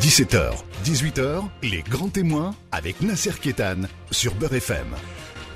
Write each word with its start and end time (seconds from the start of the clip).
17h, 0.00 0.52
18h, 0.84 1.42
les 1.62 1.82
grands 1.82 2.08
témoins 2.08 2.54
avec 2.72 3.00
Nasser 3.00 3.32
Kétan 3.40 3.82
sur 4.10 4.34
Beurre 4.34 4.54
FM. 4.54 4.86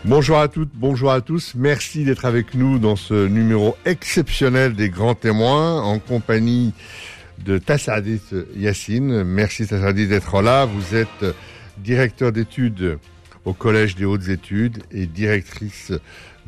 Bonjour 0.04 0.38
à 0.38 0.48
toutes, 0.48 0.70
bonjour 0.74 1.10
à 1.10 1.20
tous. 1.20 1.54
Merci 1.54 2.04
d'être 2.04 2.24
avec 2.24 2.54
nous 2.54 2.78
dans 2.78 2.96
ce 2.96 3.26
numéro 3.26 3.76
exceptionnel 3.84 4.74
des 4.74 4.90
grands 4.90 5.14
témoins 5.14 5.82
en 5.82 5.98
compagnie 5.98 6.72
de 7.44 7.58
Tassadis 7.58 8.22
Yassine. 8.56 9.24
Merci 9.24 9.66
Tassadis 9.66 10.06
d'être 10.06 10.40
là. 10.40 10.64
Vous 10.66 10.94
êtes 10.94 11.24
directeur 11.78 12.32
d'études 12.32 12.98
au 13.44 13.52
Collège 13.52 13.96
des 13.96 14.04
hautes 14.04 14.28
études 14.28 14.82
et 14.92 15.06
directrice 15.06 15.92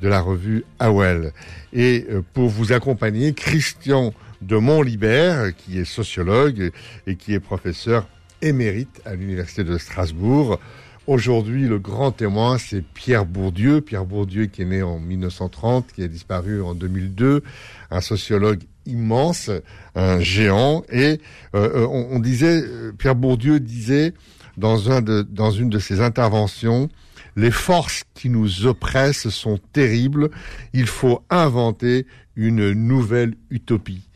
de 0.00 0.08
la 0.08 0.20
revue 0.20 0.64
AWEL. 0.78 1.32
Et 1.72 2.06
euh, 2.10 2.22
pour 2.34 2.48
vous 2.48 2.72
accompagner, 2.72 3.34
Christian 3.34 4.14
de 4.40 4.56
Montlibert, 4.56 5.54
qui 5.54 5.78
est 5.78 5.84
sociologue 5.84 6.70
et 7.06 7.16
qui 7.16 7.34
est 7.34 7.40
professeur 7.40 8.06
émérite 8.42 9.00
à 9.04 9.14
l'Université 9.14 9.64
de 9.64 9.76
Strasbourg. 9.78 10.58
Aujourd'hui, 11.06 11.66
le 11.66 11.78
grand 11.78 12.12
témoin, 12.12 12.58
c'est 12.58 12.82
Pierre 12.82 13.26
Bourdieu. 13.26 13.80
Pierre 13.80 14.04
Bourdieu 14.04 14.46
qui 14.46 14.62
est 14.62 14.66
né 14.66 14.82
en 14.82 14.98
1930, 14.98 15.92
qui 15.92 16.02
a 16.02 16.08
disparu 16.08 16.62
en 16.62 16.74
2002, 16.74 17.42
un 17.90 18.00
sociologue 18.00 18.60
immense, 18.86 19.50
un 19.94 20.20
géant. 20.20 20.84
Et 20.90 21.20
euh, 21.54 21.86
on, 21.86 22.18
disait, 22.20 22.62
Pierre 22.98 23.16
Bourdieu 23.16 23.60
disait 23.60 24.14
dans, 24.56 24.90
un 24.90 25.02
de, 25.02 25.22
dans 25.22 25.50
une 25.50 25.68
de 25.68 25.78
ses 25.78 26.00
interventions, 26.00 26.88
les 27.36 27.50
forces 27.50 28.04
qui 28.14 28.28
nous 28.28 28.66
oppressent 28.66 29.28
sont 29.30 29.58
terribles. 29.72 30.30
Il 30.72 30.86
faut 30.86 31.24
inventer 31.30 32.06
une 32.36 32.72
nouvelle 32.72 33.34
utopie. 33.50 34.09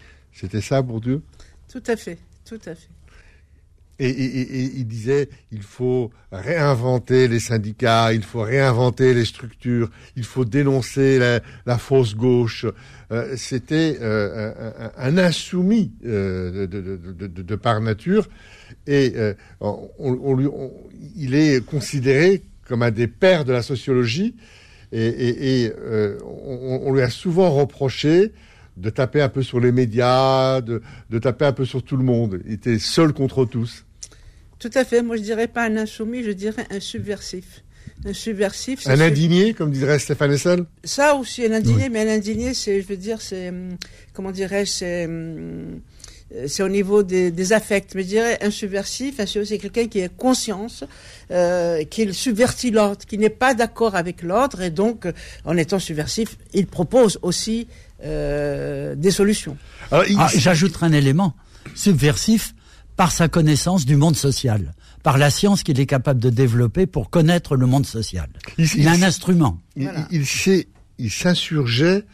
C'était 0.44 0.60
ça, 0.60 0.82
Bourdieu 0.82 1.22
Tout 1.72 1.82
à 1.86 1.96
fait, 1.96 2.18
tout 2.44 2.60
à 2.66 2.74
fait. 2.74 2.90
Et, 3.98 4.10
il 4.76 4.86
disait, 4.86 5.30
il 5.52 5.62
faut 5.62 6.10
réinventer 6.30 7.28
les 7.28 7.40
syndicats, 7.40 8.12
il 8.12 8.22
faut 8.22 8.42
réinventer 8.42 9.14
les 9.14 9.24
structures, 9.24 9.88
il 10.16 10.24
faut 10.24 10.44
dénoncer 10.44 11.18
la, 11.64 11.78
fausse 11.78 12.14
gauche. 12.14 12.66
Euh, 13.10 13.34
c'était 13.38 13.96
euh, 14.02 14.90
un, 14.98 15.16
insoumis 15.16 15.92
euh, 16.04 16.66
de, 16.66 17.56
par 17.56 17.80
nature, 17.80 18.28
et 18.86 19.14
il 21.16 21.34
est 21.34 21.64
considéré 21.64 22.42
comme 22.68 22.82
un 22.82 22.90
des 22.90 23.06
pères 23.06 23.46
de 23.46 23.52
la 23.52 23.62
sociologie, 23.62 24.34
et, 24.92 25.72
on, 26.22 26.92
lui 26.92 27.00
a 27.00 27.08
souvent 27.10 27.50
reproché 27.50 28.32
de 28.76 28.90
taper 28.90 29.22
un 29.22 29.28
peu 29.28 29.42
sur 29.42 29.60
les 29.60 29.72
médias, 29.72 30.60
de, 30.60 30.82
taper 31.20 31.46
un 31.46 31.52
peu 31.52 31.64
sur 31.64 31.82
tout 31.82 31.96
le 31.96 32.04
monde. 32.04 32.40
Il 32.46 32.54
était 32.54 32.78
seul 32.78 33.12
contre 33.12 33.44
tous. 33.44 33.84
Tout 34.58 34.70
à 34.74 34.84
fait. 34.84 35.02
Moi, 35.02 35.16
je 35.16 35.22
dirais 35.22 35.48
pas 35.48 35.64
un 35.64 35.76
insoumis, 35.76 36.22
je 36.22 36.30
dirais 36.30 36.66
un 36.70 36.80
subversif. 36.80 37.62
Un 38.04 38.12
subversif. 38.12 38.86
Un 38.86 39.00
indigné, 39.00 39.54
comme 39.54 39.70
dirait 39.70 39.98
Stéphane 39.98 40.32
Essel 40.32 40.64
Ça 40.82 41.14
aussi, 41.14 41.44
un 41.44 41.52
indigné, 41.52 41.88
mais 41.88 42.00
un 42.08 42.16
indigné, 42.16 42.54
c'est, 42.54 42.80
je 42.80 42.86
veux 42.86 42.96
dire, 42.96 43.20
c'est, 43.20 43.50
hum, 43.50 43.76
comment 44.12 44.30
dirais-je, 44.30 44.70
c'est, 44.70 45.06
hum, 45.06 45.80
c'est 46.46 46.62
au 46.62 46.68
niveau 46.68 47.02
des, 47.02 47.52
affects. 47.52 47.94
Mais 47.94 48.02
je 48.02 48.08
dirais 48.08 48.38
un 48.42 48.50
subversif, 48.50 49.20
c'est 49.24 49.58
quelqu'un 49.58 49.86
qui 49.86 50.02
a 50.02 50.08
conscience 50.08 50.84
euh, 51.30 51.84
qu'il 51.84 52.14
subvertit 52.14 52.70
l'ordre, 52.70 53.04
qui 53.06 53.18
n'est 53.18 53.30
pas 53.30 53.54
d'accord 53.54 53.94
avec 53.94 54.22
l'ordre, 54.22 54.62
et 54.62 54.70
donc, 54.70 55.06
en 55.44 55.56
étant 55.56 55.78
subversif, 55.78 56.36
il 56.52 56.66
propose 56.66 57.18
aussi 57.22 57.68
euh, 58.04 58.94
des 58.94 59.10
solutions. 59.10 59.56
Ah, 59.90 60.02
j'ajouterai 60.34 60.86
un 60.86 60.92
élément 60.92 61.34
subversif 61.74 62.54
par 62.96 63.12
sa 63.12 63.28
connaissance 63.28 63.86
du 63.86 63.96
monde 63.96 64.16
social, 64.16 64.74
par 65.02 65.18
la 65.18 65.30
science 65.30 65.62
qu'il 65.62 65.80
est 65.80 65.86
capable 65.86 66.20
de 66.20 66.30
développer 66.30 66.86
pour 66.86 67.10
connaître 67.10 67.56
le 67.56 67.66
monde 67.66 67.86
social. 67.86 68.28
Il, 68.58 68.86
a 68.86 68.92
un 68.92 69.02
instrument. 69.02 69.60
Il, 69.76 69.90
il 70.98 71.10
s'insurgeait 71.10 72.04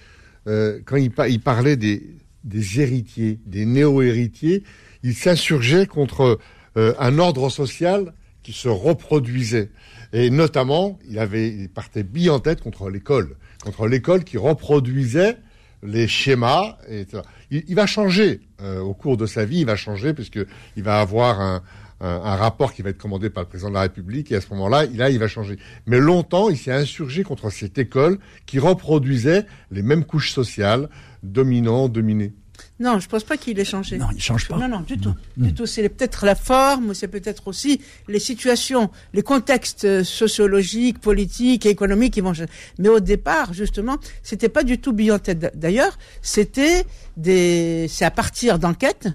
euh, 0.47 0.81
quand 0.85 0.97
il, 0.97 1.13
il, 1.29 1.41
parlait 1.41 1.77
des, 1.77 2.17
des 2.45 2.81
héritiers, 2.81 3.39
des 3.47 3.67
néo-héritiers. 3.67 4.65
Il 5.03 5.15
s'insurgeait 5.15 5.87
contre 5.87 6.39
euh, 6.77 6.95
un 6.99 7.19
ordre 7.19 7.51
social 7.51 8.15
qui 8.43 8.53
se 8.53 8.69
reproduisait. 8.69 9.71
Et 10.13 10.31
notamment, 10.31 10.99
il 11.09 11.19
avait, 11.19 11.49
il 11.49 11.69
partait 11.69 12.03
bien 12.03 12.35
en 12.35 12.41
tête 12.41 12.61
contre 12.61 12.91
l'école, 12.91 13.37
contre 13.63 13.87
l'école 13.87 14.25
qui 14.25 14.39
reproduisait 14.39 15.37
les 15.83 16.09
schémas. 16.09 16.77
Et, 16.89 17.07
il, 17.51 17.75
va 17.75 17.87
changer 17.87 18.41
euh, 18.63 18.81
au 18.81 18.95
cours 18.95 19.17
de 19.17 19.27
sa 19.27 19.45
vie, 19.45 19.61
il 19.61 19.67
va 19.67 19.77
changer 19.77 20.15
puisque 20.15 20.41
il 20.77 20.83
va 20.83 21.01
avoir 21.01 21.41
un, 21.41 21.63
un, 22.01 22.37
rapport 22.37 22.73
qui 22.73 22.83
va 22.83 22.91
être 22.91 22.99
commandé 22.99 23.31
par 23.31 23.43
le 23.43 23.49
président 23.49 23.69
de 23.69 23.75
la 23.75 23.83
République 23.83 24.33
et 24.33 24.37
à 24.37 24.41
ce 24.41 24.49
moment-là, 24.51 24.87
là, 24.95 25.11
il 25.11 25.19
va 25.19 25.29
changer. 25.29 25.59
Mais 25.87 25.99
longtemps, 25.99 26.49
il 26.49 26.57
s'est 26.57 26.73
insurgé 26.73 27.23
contre 27.23 27.51
cette 27.51 27.79
école 27.79 28.19
qui 28.47 28.59
reproduisait 28.59 29.47
les 29.71 29.83
mêmes 29.83 30.05
couches 30.05 30.33
sociales, 30.33 30.89
dominants, 31.23 31.89
dominés. 31.89 32.33
Non, 32.81 32.99
je 32.99 33.05
ne 33.05 33.11
pense 33.11 33.25
pas 33.25 33.37
qu'il 33.37 33.61
ait 33.61 33.65
changé. 33.65 33.99
Non, 33.99 34.09
il 34.15 34.23
change 34.23 34.49
pas. 34.49 34.57
Non, 34.57 34.67
non, 34.67 34.81
du 34.81 34.99
tout. 34.99 35.15
Du 35.37 35.53
tout. 35.53 35.67
C'est 35.67 35.87
peut-être 35.91 36.25
la 36.25 36.35
forme, 36.35 36.95
c'est 36.95 37.09
peut-être 37.09 37.47
aussi 37.47 37.83
les 38.09 38.19
situations, 38.19 38.91
les 39.13 39.23
contextes 39.23 40.03
sociologiques, 40.03 40.99
politiques 40.99 41.67
et 41.67 41.69
économiques 41.69 42.15
qui 42.15 42.23
vont 42.23 42.33
changer. 42.33 42.51
Mais 42.79 42.89
au 42.89 43.01
départ, 43.01 43.53
justement, 43.53 43.99
c'était 44.23 44.49
pas 44.49 44.63
du 44.63 44.79
tout 44.79 44.95
tête. 45.19 45.53
D'ailleurs, 45.55 45.99
c'était 46.23 46.85
des, 47.19 47.87
c'est 47.89 48.07
à 48.07 48.11
partir 48.11 48.59
d'enquêtes 48.59 49.09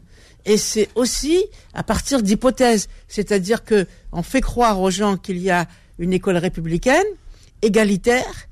et 0.46 0.58
c'est 0.58 0.90
aussi 0.94 1.44
à 1.74 1.82
partir 1.82 2.22
d'hypothèses. 2.22 2.88
C'est-à-dire 3.08 3.64
que 3.64 3.88
on 4.12 4.22
fait 4.22 4.42
croire 4.42 4.80
aux 4.80 4.92
gens 4.92 5.18
qu'il 5.18 5.40
y 5.40 5.50
a 5.50 5.68
une 5.97 6.14
école 6.14 6.38
républicaine, 6.38 7.06
égalitaire, 7.64 8.47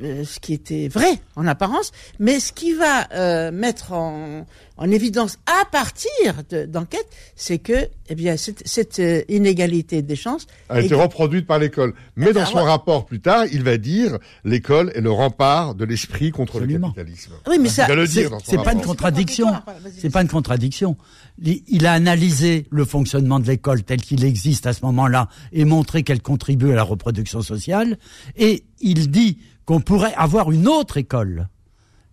euh, 0.00 0.24
ce 0.24 0.40
qui 0.40 0.54
était 0.54 0.88
vrai 0.88 1.20
en 1.36 1.46
apparence, 1.46 1.92
mais 2.18 2.40
ce 2.40 2.52
qui 2.52 2.72
va 2.72 3.08
euh, 3.12 3.52
mettre 3.52 3.92
en, 3.92 4.46
en, 4.78 4.90
évidence 4.90 5.38
à 5.44 5.66
partir 5.66 6.42
d'enquêtes, 6.66 7.08
c'est 7.36 7.58
que 7.58 7.88
eh 8.08 8.14
bien 8.14 8.38
cette, 8.38 8.66
cette 8.66 9.00
euh, 9.00 9.20
inégalité 9.28 10.00
des 10.00 10.16
chances 10.16 10.46
a 10.70 10.80
été 10.80 10.94
reproduite 10.94 11.46
par 11.46 11.58
l'école. 11.58 11.92
Mais 12.16 12.32
dans 12.32 12.46
son 12.46 12.62
rapport 12.62 13.04
plus 13.04 13.20
tard, 13.20 13.44
il 13.52 13.64
va 13.64 13.76
dire 13.76 14.16
l'école 14.44 14.92
est 14.94 15.02
le 15.02 15.10
rempart 15.10 15.74
de 15.74 15.84
l'esprit 15.84 16.30
contre 16.30 16.60
le 16.60 16.66
capitalisme. 16.66 17.32
Oui, 17.46 17.58
mais 17.60 17.68
ça, 17.68 17.86
c'est 18.44 18.62
pas 18.62 18.72
une 18.72 18.80
contradiction. 18.80 19.48
C'est 19.98 20.10
pas 20.10 20.22
une 20.22 20.28
contradiction. 20.28 20.96
Il 21.38 21.86
a 21.86 21.92
analysé 21.92 22.66
le 22.70 22.86
fonctionnement 22.86 23.40
de 23.40 23.46
l'école 23.46 23.82
tel 23.82 24.00
qu'il 24.00 24.24
existe 24.24 24.66
à 24.66 24.72
ce 24.72 24.84
moment-là 24.86 25.28
et 25.52 25.66
montré 25.66 26.02
qu'elle 26.02 26.22
contribue 26.22 26.72
à 26.72 26.76
la 26.76 26.82
reproduction 26.82 27.42
sociale. 27.42 27.98
Et 28.36 28.64
il 28.80 29.10
dit 29.10 29.38
qu'on 29.64 29.80
pourrait 29.80 30.14
avoir 30.14 30.50
une 30.50 30.68
autre 30.68 30.96
école, 30.96 31.48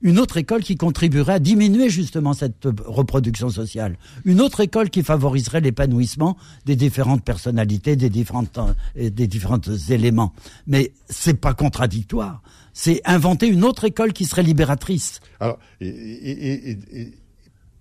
une 0.01 0.19
autre 0.19 0.37
école 0.37 0.63
qui 0.63 0.75
contribuerait 0.75 1.33
à 1.33 1.39
diminuer 1.39 1.89
justement 1.89 2.33
cette 2.33 2.67
reproduction 2.85 3.49
sociale, 3.49 3.97
une 4.23 4.39
autre 4.41 4.61
école 4.61 4.89
qui 4.89 5.03
favoriserait 5.03 5.61
l'épanouissement 5.61 6.37
des 6.65 6.75
différentes 6.75 7.23
personnalités, 7.23 7.95
des 7.95 8.07
euh, 8.07 9.09
différents 9.09 9.59
éléments. 9.89 10.33
Mais 10.67 10.93
c'est 11.09 11.39
pas 11.39 11.53
contradictoire. 11.53 12.41
C'est 12.73 13.01
inventer 13.05 13.47
une 13.47 13.65
autre 13.65 13.83
école 13.83 14.13
qui 14.13 14.25
serait 14.25 14.43
libératrice. 14.43 15.19
Alors, 15.39 15.59
et, 15.81 16.77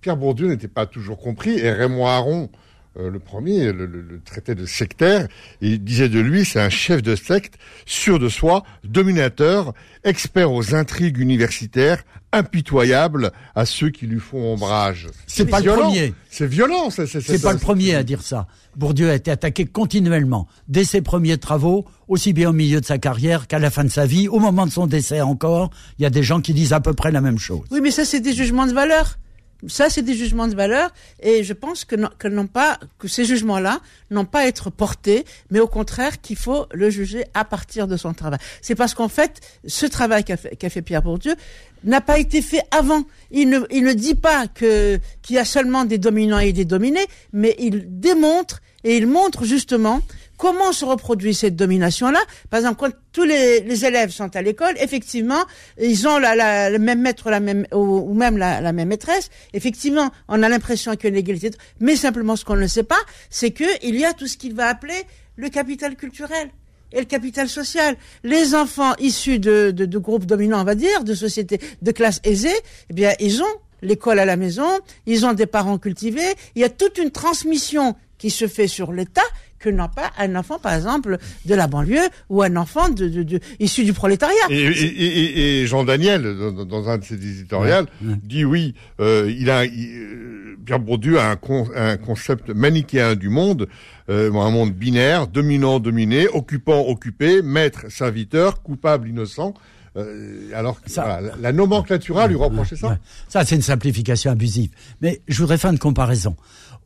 Pierre 0.01 0.17
Bourdieu 0.17 0.47
n'était 0.47 0.69
pas 0.69 0.85
toujours 0.85 1.19
compris, 1.19 1.57
et 1.59 1.71
Raymond 1.71 2.07
Aron, 2.07 2.49
euh, 2.97 3.11
le 3.11 3.19
premier, 3.19 3.71
le, 3.71 4.19
traité 4.25 4.55
de 4.55 4.65
sectaire, 4.65 5.27
il 5.61 5.83
disait 5.83 6.09
de 6.09 6.19
lui, 6.19 6.43
c'est 6.43 6.59
un 6.59 6.69
chef 6.69 7.03
de 7.03 7.15
secte, 7.15 7.55
sûr 7.85 8.17
de 8.17 8.29
soi, 8.29 8.63
dominateur, 8.83 9.73
expert 10.03 10.51
aux 10.51 10.73
intrigues 10.73 11.19
universitaires, 11.19 12.03
impitoyable 12.31 13.31
à 13.53 13.65
ceux 13.65 13.89
qui 13.89 14.07
lui 14.07 14.19
font 14.19 14.53
ombrage. 14.53 15.07
C'est 15.27 15.45
pas 15.45 15.59
le 15.59 15.71
premier. 15.71 16.13
C'est 16.31 16.47
violent. 16.47 16.89
C'est 16.89 17.41
pas 17.41 17.53
le 17.53 17.59
premier 17.59 17.93
à 17.93 18.03
dire 18.03 18.23
ça. 18.23 18.47
Bourdieu 18.75 19.11
a 19.11 19.15
été 19.15 19.29
attaqué 19.29 19.65
continuellement, 19.65 20.47
dès 20.67 20.83
ses 20.83 21.01
premiers 21.01 21.37
travaux, 21.37 21.85
aussi 22.07 22.33
bien 22.33 22.49
au 22.49 22.53
milieu 22.53 22.81
de 22.81 22.85
sa 22.85 22.97
carrière 22.97 23.47
qu'à 23.47 23.59
la 23.59 23.69
fin 23.69 23.83
de 23.83 23.89
sa 23.89 24.07
vie, 24.07 24.27
au 24.27 24.39
moment 24.39 24.65
de 24.65 24.71
son 24.71 24.87
décès 24.87 25.21
encore. 25.21 25.69
Il 25.99 26.03
y 26.03 26.05
a 26.05 26.09
des 26.09 26.23
gens 26.23 26.41
qui 26.41 26.53
disent 26.53 26.73
à 26.73 26.79
peu 26.79 26.93
près 26.93 27.11
la 27.11 27.21
même 27.21 27.39
chose. 27.39 27.61
Oui, 27.71 27.81
mais 27.81 27.91
ça, 27.91 28.03
c'est 28.03 28.19
des 28.19 28.33
jugements 28.33 28.65
de 28.65 28.73
valeur. 28.73 29.19
Ça, 29.67 29.89
c'est 29.89 30.01
des 30.01 30.13
jugements 30.13 30.47
de 30.47 30.55
valeur, 30.55 30.91
et 31.21 31.43
je 31.43 31.53
pense 31.53 31.83
que, 31.83 31.95
non, 31.95 32.09
que, 32.17 32.27
pas, 32.45 32.79
que 32.97 33.07
ces 33.07 33.25
jugements-là 33.25 33.81
n'ont 34.09 34.25
pas 34.25 34.41
à 34.41 34.45
être 34.45 34.69
portés, 34.69 35.25
mais 35.51 35.59
au 35.59 35.67
contraire 35.67 36.21
qu'il 36.21 36.37
faut 36.37 36.65
le 36.71 36.89
juger 36.89 37.25
à 37.33 37.43
partir 37.43 37.87
de 37.87 37.97
son 37.97 38.13
travail. 38.13 38.39
C'est 38.61 38.75
parce 38.75 38.93
qu'en 38.93 39.09
fait, 39.09 39.41
ce 39.67 39.85
travail 39.85 40.23
qu'a 40.23 40.37
fait, 40.37 40.69
fait, 40.69 40.81
Pierre 40.81 41.01
Bourdieu 41.01 41.35
n'a 41.83 41.99
pas 42.01 42.19
été 42.19 42.41
fait 42.41 42.61
avant. 42.71 43.03
Il 43.31 43.49
ne, 43.49 43.59
il 43.69 43.83
ne 43.83 43.93
dit 43.93 44.15
pas 44.15 44.47
que 44.47 44.99
qu'il 45.21 45.35
y 45.35 45.39
a 45.39 45.45
seulement 45.45 45.85
des 45.85 45.97
dominants 45.97 46.39
et 46.39 46.53
des 46.53 46.65
dominés, 46.65 47.05
mais 47.33 47.55
il 47.59 47.99
démontre 47.99 48.61
et 48.83 48.97
il 48.97 49.07
montre 49.07 49.43
justement 49.43 50.01
comment 50.39 50.71
se 50.71 50.85
reproduit 50.85 51.35
cette 51.35 51.57
domination-là 51.57 52.19
Par 52.49 52.61
exemple, 52.61 52.77
quand 52.79 52.91
tous 53.11 53.25
les, 53.25 53.85
élèves 53.85 54.09
sont 54.09 54.33
à 54.35 54.41
l'école, 54.41 54.73
effectivement, 54.79 55.43
ils 55.79 56.07
ont 56.07 56.17
la, 56.17 56.69
le 56.69 56.79
même 56.79 57.01
maître 57.01 57.29
la 57.29 57.41
même, 57.41 57.67
ou, 57.73 58.13
même 58.13 58.37
la, 58.37 58.71
même 58.71 58.87
maîtresse. 58.87 59.29
Effectivement, 59.53 60.09
on 60.29 60.41
a 60.41 60.49
l'impression 60.49 60.95
qu'il 60.95 61.03
y 61.03 61.07
a 61.07 61.09
une 61.09 61.17
égalité. 61.17 61.51
Mais 61.81 61.97
simplement, 61.97 62.37
ce 62.37 62.45
qu'on 62.45 62.55
ne 62.55 62.67
sait 62.67 62.83
pas, 62.83 62.99
c'est 63.29 63.51
qu'il 63.51 63.95
y 63.95 64.05
a 64.05 64.13
tout 64.13 64.27
ce 64.27 64.37
qu'il 64.37 64.55
va 64.55 64.67
appeler 64.67 65.03
le 65.35 65.49
capital 65.49 65.97
culturel 65.97 66.49
et 66.93 66.99
le 66.99 67.05
capital 67.05 67.49
social. 67.49 67.97
Les 68.23 68.55
enfants 68.55 68.95
issus 68.97 69.39
de, 69.39 69.97
groupes 69.97 70.25
dominants, 70.25 70.61
on 70.61 70.65
va 70.65 70.75
dire, 70.75 71.03
de 71.03 71.13
sociétés 71.15 71.59
de 71.81 71.91
classe 71.91 72.21
aisée, 72.23 72.55
eh 72.89 72.93
bien, 72.93 73.11
ils 73.19 73.43
ont 73.43 73.55
l'école 73.81 74.19
à 74.19 74.25
la 74.25 74.37
maison, 74.37 74.69
ils 75.05 75.25
ont 75.25 75.33
des 75.33 75.45
parents 75.45 75.77
cultivés, 75.77 76.33
il 76.55 76.61
y 76.61 76.65
a 76.65 76.69
toute 76.69 76.97
une 76.97 77.11
transmission 77.11 77.95
qui 78.17 78.29
se 78.29 78.47
fait 78.47 78.67
sur 78.67 78.91
l'État 78.91 79.23
que 79.59 79.69
n'a 79.69 79.87
pas 79.87 80.11
un 80.17 80.35
enfant, 80.35 80.57
par 80.59 80.73
exemple, 80.73 81.17
de 81.45 81.55
la 81.55 81.67
banlieue 81.67 82.07
ou 82.29 82.41
un 82.41 82.55
enfant 82.55 82.89
de, 82.89 83.07
de, 83.07 83.23
de 83.23 83.39
issu 83.59 83.83
du 83.83 83.93
prolétariat. 83.93 84.35
Et, 84.49 84.55
et, 84.55 85.61
et, 85.61 85.67
Jean 85.67 85.83
Daniel, 85.83 86.23
dans, 86.67 86.89
un 86.89 86.97
de 86.97 87.03
ses 87.03 87.15
éditoriales, 87.15 87.85
dit 88.01 88.45
oui, 88.45 88.73
euh, 88.99 89.31
il 89.37 89.49
a 89.49 89.63
euh, 89.63 90.55
Pierre 90.65 90.79
Bourdieu 90.79 91.19
a 91.19 91.31
un, 91.31 91.37
un 91.75 91.97
concept 91.97 92.49
manichéen 92.49 93.15
du 93.15 93.29
monde, 93.29 93.67
euh, 94.09 94.31
un 94.33 94.51
monde 94.51 94.71
binaire, 94.71 95.27
dominant, 95.27 95.79
dominé, 95.79 96.27
occupant, 96.27 96.81
occupé, 96.87 97.41
maître, 97.41 97.85
serviteur, 97.89 98.61
coupable, 98.61 99.09
innocent. 99.09 99.53
Euh, 99.97 100.51
alors 100.53 100.81
que 100.81 100.89
ça, 100.89 101.19
la, 101.39 101.51
nomenclature 101.51 102.27
lui 102.27 102.35
reprochait 102.35 102.75
ça. 102.75 102.97
Ça, 103.27 103.43
c'est 103.43 103.55
une 103.55 103.61
simplification 103.61 104.31
abusive. 104.31 104.69
Mais 105.01 105.21
je 105.27 105.41
voudrais 105.41 105.57
faire 105.57 105.71
une 105.71 105.79
comparaison 105.79 106.35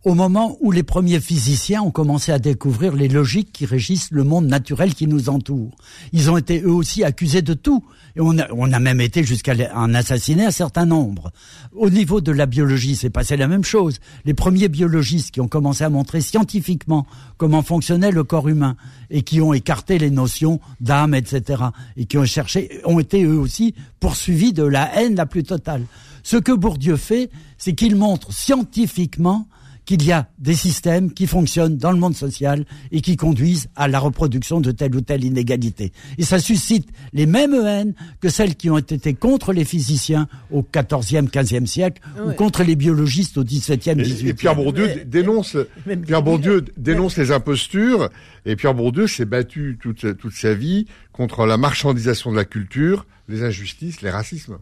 au 0.04 0.16
moment 0.16 0.58
où 0.60 0.72
les 0.72 0.84
premiers 0.84 1.20
physiciens 1.20 1.82
ont 1.82 1.92
commencé 1.92 2.32
à 2.32 2.40
découvrir 2.40 2.94
les 2.94 3.08
logiques 3.08 3.52
qui 3.54 3.66
régissent 3.66 4.12
le 4.12 4.24
monde 4.24 4.48
naturel 4.48 4.94
qui 4.94 5.08
nous 5.08 5.30
entoure. 5.30 5.72
Ils 6.12 6.30
ont 6.30 6.38
été 6.38 6.62
eux 6.62 6.72
aussi 6.72 7.04
accusés 7.04 7.42
de 7.42 7.54
tout. 7.54 7.84
Et 8.16 8.22
on 8.22 8.38
a, 8.38 8.48
on 8.52 8.72
a 8.72 8.80
même 8.80 9.02
été 9.02 9.24
jusqu'à 9.24 9.54
en 9.74 9.94
assassiner 9.94 10.46
un 10.46 10.52
certain 10.52 10.86
nombre. 10.86 11.32
Au 11.74 11.90
niveau 11.90 12.22
de 12.22 12.32
la 12.32 12.46
biologie, 12.46 12.96
c'est 12.96 13.10
passé 13.10 13.38
la 13.38 13.48
même 13.48 13.64
chose. 13.64 14.00
Les 14.26 14.36
premiers 14.36 14.68
biologistes 14.68 15.32
qui 15.32 15.42
ont 15.42 15.48
commencé 15.48 15.84
à 15.84 15.90
montrer 15.90 16.22
scientifiquement 16.22 17.08
comment 17.38 17.64
fonctionnait 17.64 18.12
le 18.12 18.24
corps 18.24 18.50
humain 18.50 18.76
et 19.10 19.24
qui 19.24 19.42
ont 19.42 19.54
écarté 19.54 19.98
les 19.98 20.12
notions 20.12 20.60
d'âme, 20.80 21.16
etc. 21.16 21.64
et 21.98 22.06
qui 22.06 22.18
ont 22.18 22.26
cherché, 22.26 22.82
ont 22.84 22.93
été 23.00 23.24
eux 23.24 23.38
aussi 23.38 23.76
poursuivis 24.00 24.54
de 24.54 24.64
la 24.64 24.96
haine 24.96 25.16
la 25.16 25.26
plus 25.26 25.44
totale. 25.44 25.86
Ce 26.24 26.38
que 26.38 26.52
Bourdieu 26.52 26.96
fait, 26.96 27.30
c'est 27.58 27.74
qu'il 27.74 27.96
montre 27.96 28.32
scientifiquement 28.32 29.48
qu'il 29.86 30.04
y 30.04 30.12
a 30.12 30.28
des 30.40 30.56
systèmes 30.56 31.12
qui 31.12 31.28
fonctionnent 31.28 31.78
dans 31.78 31.92
le 31.92 31.98
monde 31.98 32.16
social 32.16 32.66
et 32.92 33.02
qui 33.02 33.18
conduisent 33.18 33.68
à 33.76 33.88
la 33.88 34.00
reproduction 34.00 34.62
de 34.62 34.72
telle 34.72 34.96
ou 34.96 35.02
telle 35.02 35.24
inégalité. 35.24 35.92
Et 36.18 36.24
ça 36.24 36.40
suscite 36.40 36.88
les 37.12 37.26
mêmes 37.26 37.54
haines 37.54 37.94
que 38.22 38.30
celles 38.30 38.56
qui 38.56 38.70
ont 38.70 38.78
été 38.78 39.14
contre 39.14 39.54
les 39.54 39.66
physiciens 39.66 40.28
au 40.52 40.64
XIVe, 40.64 41.30
XVe 41.30 41.66
siècle 41.66 42.02
ou 42.26 42.32
contre 42.34 42.64
les 42.64 42.76
biologistes 42.76 43.38
au 43.38 43.44
XVIIe, 43.44 43.96
XVIIIe. 43.96 44.30
Et 44.30 44.34
Pierre 44.34 44.56
Bourdieu 44.56 45.04
dénonce, 45.06 45.58
Pierre 46.06 46.24
Bourdieu 46.24 46.66
dénonce 46.78 47.18
les 47.18 47.32
impostures 47.32 48.10
et 48.46 48.56
Pierre 48.56 48.74
Bourdieu 48.74 49.08
s'est 49.08 49.26
battu 49.26 49.78
toute, 49.82 50.18
toute 50.18 50.34
sa 50.34 50.54
vie 50.54 50.88
contre 51.12 51.46
la 51.46 51.58
marchandisation 51.58 52.32
de 52.32 52.38
la 52.38 52.46
culture, 52.46 53.06
les 53.30 53.44
injustices, 53.44 54.02
les 54.02 54.10
racismes. 54.10 54.58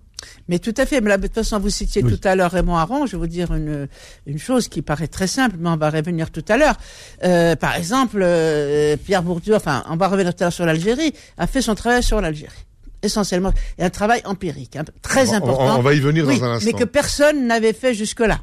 Mais 0.47 0.59
tout 0.59 0.73
à 0.77 0.85
fait. 0.85 1.01
Mais 1.01 1.15
de 1.18 1.21
toute 1.23 1.35
façon, 1.35 1.59
vous 1.59 1.69
citiez 1.69 2.03
tout 2.03 2.19
à 2.23 2.35
l'heure 2.35 2.51
Raymond 2.51 2.77
Aron. 2.77 3.06
Je 3.06 3.13
vais 3.13 3.18
vous 3.18 3.27
dire 3.27 3.53
une, 3.53 3.88
une 4.25 4.39
chose 4.39 4.68
qui 4.68 4.81
paraît 4.81 5.07
très 5.07 5.27
simple, 5.27 5.56
mais 5.59 5.69
on 5.69 5.77
va 5.77 5.89
revenir 5.89 6.31
tout 6.31 6.45
à 6.47 6.57
l'heure. 6.57 6.75
Euh, 7.23 7.56
par 7.56 7.75
exemple, 7.75 8.19
euh, 8.21 8.97
Pierre 8.97 9.23
Bourdieu, 9.23 9.56
enfin, 9.56 9.83
on 9.89 9.97
va 9.97 10.07
revenir 10.07 10.33
tout 10.33 10.44
à 10.44 10.45
l'heure 10.45 10.53
sur 10.53 10.65
l'Algérie, 10.65 11.13
a 11.38 11.47
fait 11.47 11.62
son 11.62 11.75
travail 11.75 12.03
sur 12.03 12.21
l'Algérie 12.21 12.65
essentiellement, 13.03 13.51
et 13.77 13.83
un 13.83 13.89
travail 13.89 14.21
empirique, 14.25 14.75
hein, 14.75 14.83
très 15.01 15.33
important. 15.33 15.79
On, 15.79 15.81
va 15.81 15.94
y 15.94 16.00
venir 16.00 16.25
dans 16.25 16.44
un 16.44 16.51
instant. 16.53 16.71
Mais 16.71 16.73
que 16.73 16.83
personne 16.83 17.47
n'avait 17.47 17.73
fait 17.73 17.94
jusque-là. 17.94 18.41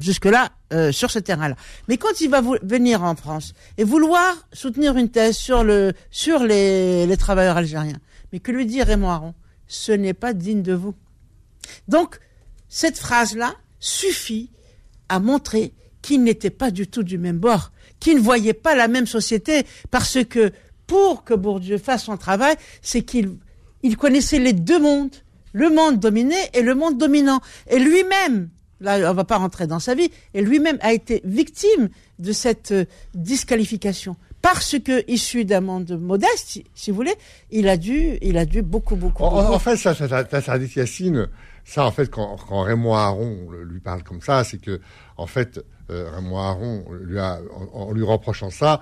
Jusque-là, 0.00 0.50
euh, 0.72 0.92
sur 0.92 1.10
ce 1.10 1.18
terrain-là. 1.18 1.56
Mais 1.88 1.96
quand 1.96 2.20
il 2.20 2.30
va 2.30 2.40
venir 2.62 3.02
en 3.02 3.16
France 3.16 3.52
et 3.76 3.84
vouloir 3.84 4.34
soutenir 4.52 4.96
une 4.96 5.08
thèse 5.08 5.36
sur 5.36 5.64
le 5.64 5.92
sur 6.10 6.44
les, 6.44 7.06
les 7.06 7.16
travailleurs 7.16 7.56
algériens, 7.56 7.98
mais 8.32 8.38
que 8.38 8.52
lui 8.52 8.66
dit 8.66 8.82
Raymond 8.82 9.10
Aron? 9.10 9.34
Ce 9.68 9.92
n'est 9.92 10.14
pas 10.14 10.32
digne 10.32 10.62
de 10.62 10.72
vous. 10.72 10.94
Donc, 11.86 12.18
cette 12.68 12.98
phrase-là 12.98 13.54
suffit 13.78 14.50
à 15.08 15.20
montrer 15.20 15.74
qu'il 16.02 16.22
n'était 16.22 16.50
pas 16.50 16.70
du 16.70 16.86
tout 16.86 17.02
du 17.02 17.18
même 17.18 17.38
bord, 17.38 17.72
qu'il 18.00 18.16
ne 18.16 18.22
voyait 18.22 18.54
pas 18.54 18.74
la 18.74 18.88
même 18.88 19.06
société, 19.06 19.64
parce 19.90 20.24
que 20.24 20.52
pour 20.86 21.24
que 21.24 21.34
Bourdieu 21.34 21.78
fasse 21.78 22.04
son 22.04 22.16
travail, 22.16 22.56
c'est 22.82 23.02
qu'il 23.02 23.36
il 23.82 23.96
connaissait 23.96 24.38
les 24.38 24.52
deux 24.52 24.80
mondes, 24.80 25.14
le 25.52 25.70
monde 25.70 26.00
dominé 26.00 26.36
et 26.54 26.62
le 26.62 26.74
monde 26.74 26.98
dominant. 26.98 27.40
Et 27.70 27.78
lui-même, 27.78 28.48
là 28.80 29.10
on 29.10 29.14
va 29.14 29.24
pas 29.24 29.36
rentrer 29.36 29.66
dans 29.66 29.78
sa 29.78 29.94
vie, 29.94 30.10
et 30.34 30.42
lui-même 30.42 30.78
a 30.80 30.92
été 30.92 31.20
victime 31.24 31.88
de 32.18 32.32
cette 32.32 32.72
euh, 32.72 32.84
disqualification 33.14 34.16
parce 34.42 34.78
que 34.78 35.04
issu 35.10 35.44
d'un 35.44 35.60
monde 35.60 35.98
modeste, 36.00 36.62
si, 36.74 36.90
vous 36.90 36.96
voulez, 36.96 37.14
il 37.50 37.68
a 37.68 37.76
dû, 37.76 38.18
il 38.22 38.38
a 38.38 38.44
dû 38.44 38.62
beaucoup, 38.62 38.96
beaucoup. 38.96 39.24
En, 39.24 39.58
fait, 39.58 39.76
ça, 39.76 39.94
ça, 39.94 40.08
ça, 40.08 40.40
ça, 40.40 40.58
dit 40.58 40.72
Yacine, 40.76 41.28
ça, 41.64 41.84
en 41.84 41.90
fait, 41.90 42.08
quand, 42.10 42.36
quand 42.48 42.62
Raymond 42.62 42.94
Aron 42.94 43.50
lui 43.50 43.80
parle 43.80 44.02
comme 44.02 44.20
ça, 44.20 44.44
c'est 44.44 44.58
que, 44.58 44.80
en 45.16 45.26
fait, 45.26 45.60
euh, 45.90 46.10
Raymond 46.14 46.38
Aron, 46.38 46.84
lui 47.02 47.18
a, 47.18 47.38
en, 47.72 47.92
lui 47.92 48.04
reprochant 48.04 48.50
ça, 48.50 48.80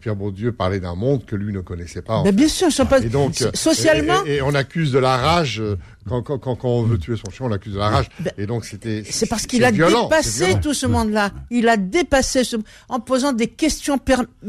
Pierre 0.00 0.16
Bourdieu 0.16 0.52
parlait 0.52 0.80
d'un 0.80 0.94
monde 0.94 1.24
que 1.24 1.36
lui 1.36 1.52
ne 1.52 1.60
connaissait 1.60 2.02
pas. 2.02 2.22
Mais 2.24 2.32
bien 2.32 2.48
sûr, 2.48 2.68
pas... 2.88 2.98
et 2.98 3.08
donc, 3.08 3.34
socialement. 3.54 4.24
Et, 4.26 4.42
on 4.42 4.54
accuse 4.54 4.90
de 4.90 4.98
la 4.98 5.16
rage 5.16 5.60
euh, 5.60 5.76
quand, 6.08 6.22
quand, 6.22 6.38
quand, 6.38 6.64
on 6.64 6.82
veut 6.82 6.98
tuer 6.98 7.16
son 7.16 7.30
chien, 7.30 7.46
on 7.46 7.52
accuse 7.52 7.74
de 7.74 7.78
la 7.78 7.88
rage. 7.88 8.08
Ben, 8.18 8.32
et 8.38 8.46
donc 8.46 8.64
c'était. 8.64 9.04
C'est 9.08 9.28
parce 9.28 9.46
qu'il 9.46 9.64
a 9.64 9.70
dépassé 9.70 10.58
tout 10.60 10.74
ce 10.74 10.86
monde-là. 10.86 11.30
Il 11.50 11.68
a 11.68 11.76
dépassé 11.76 12.42
ce, 12.42 12.56
en 12.88 12.98
posant 12.98 13.32
des 13.32 13.46
questions 13.46 14.00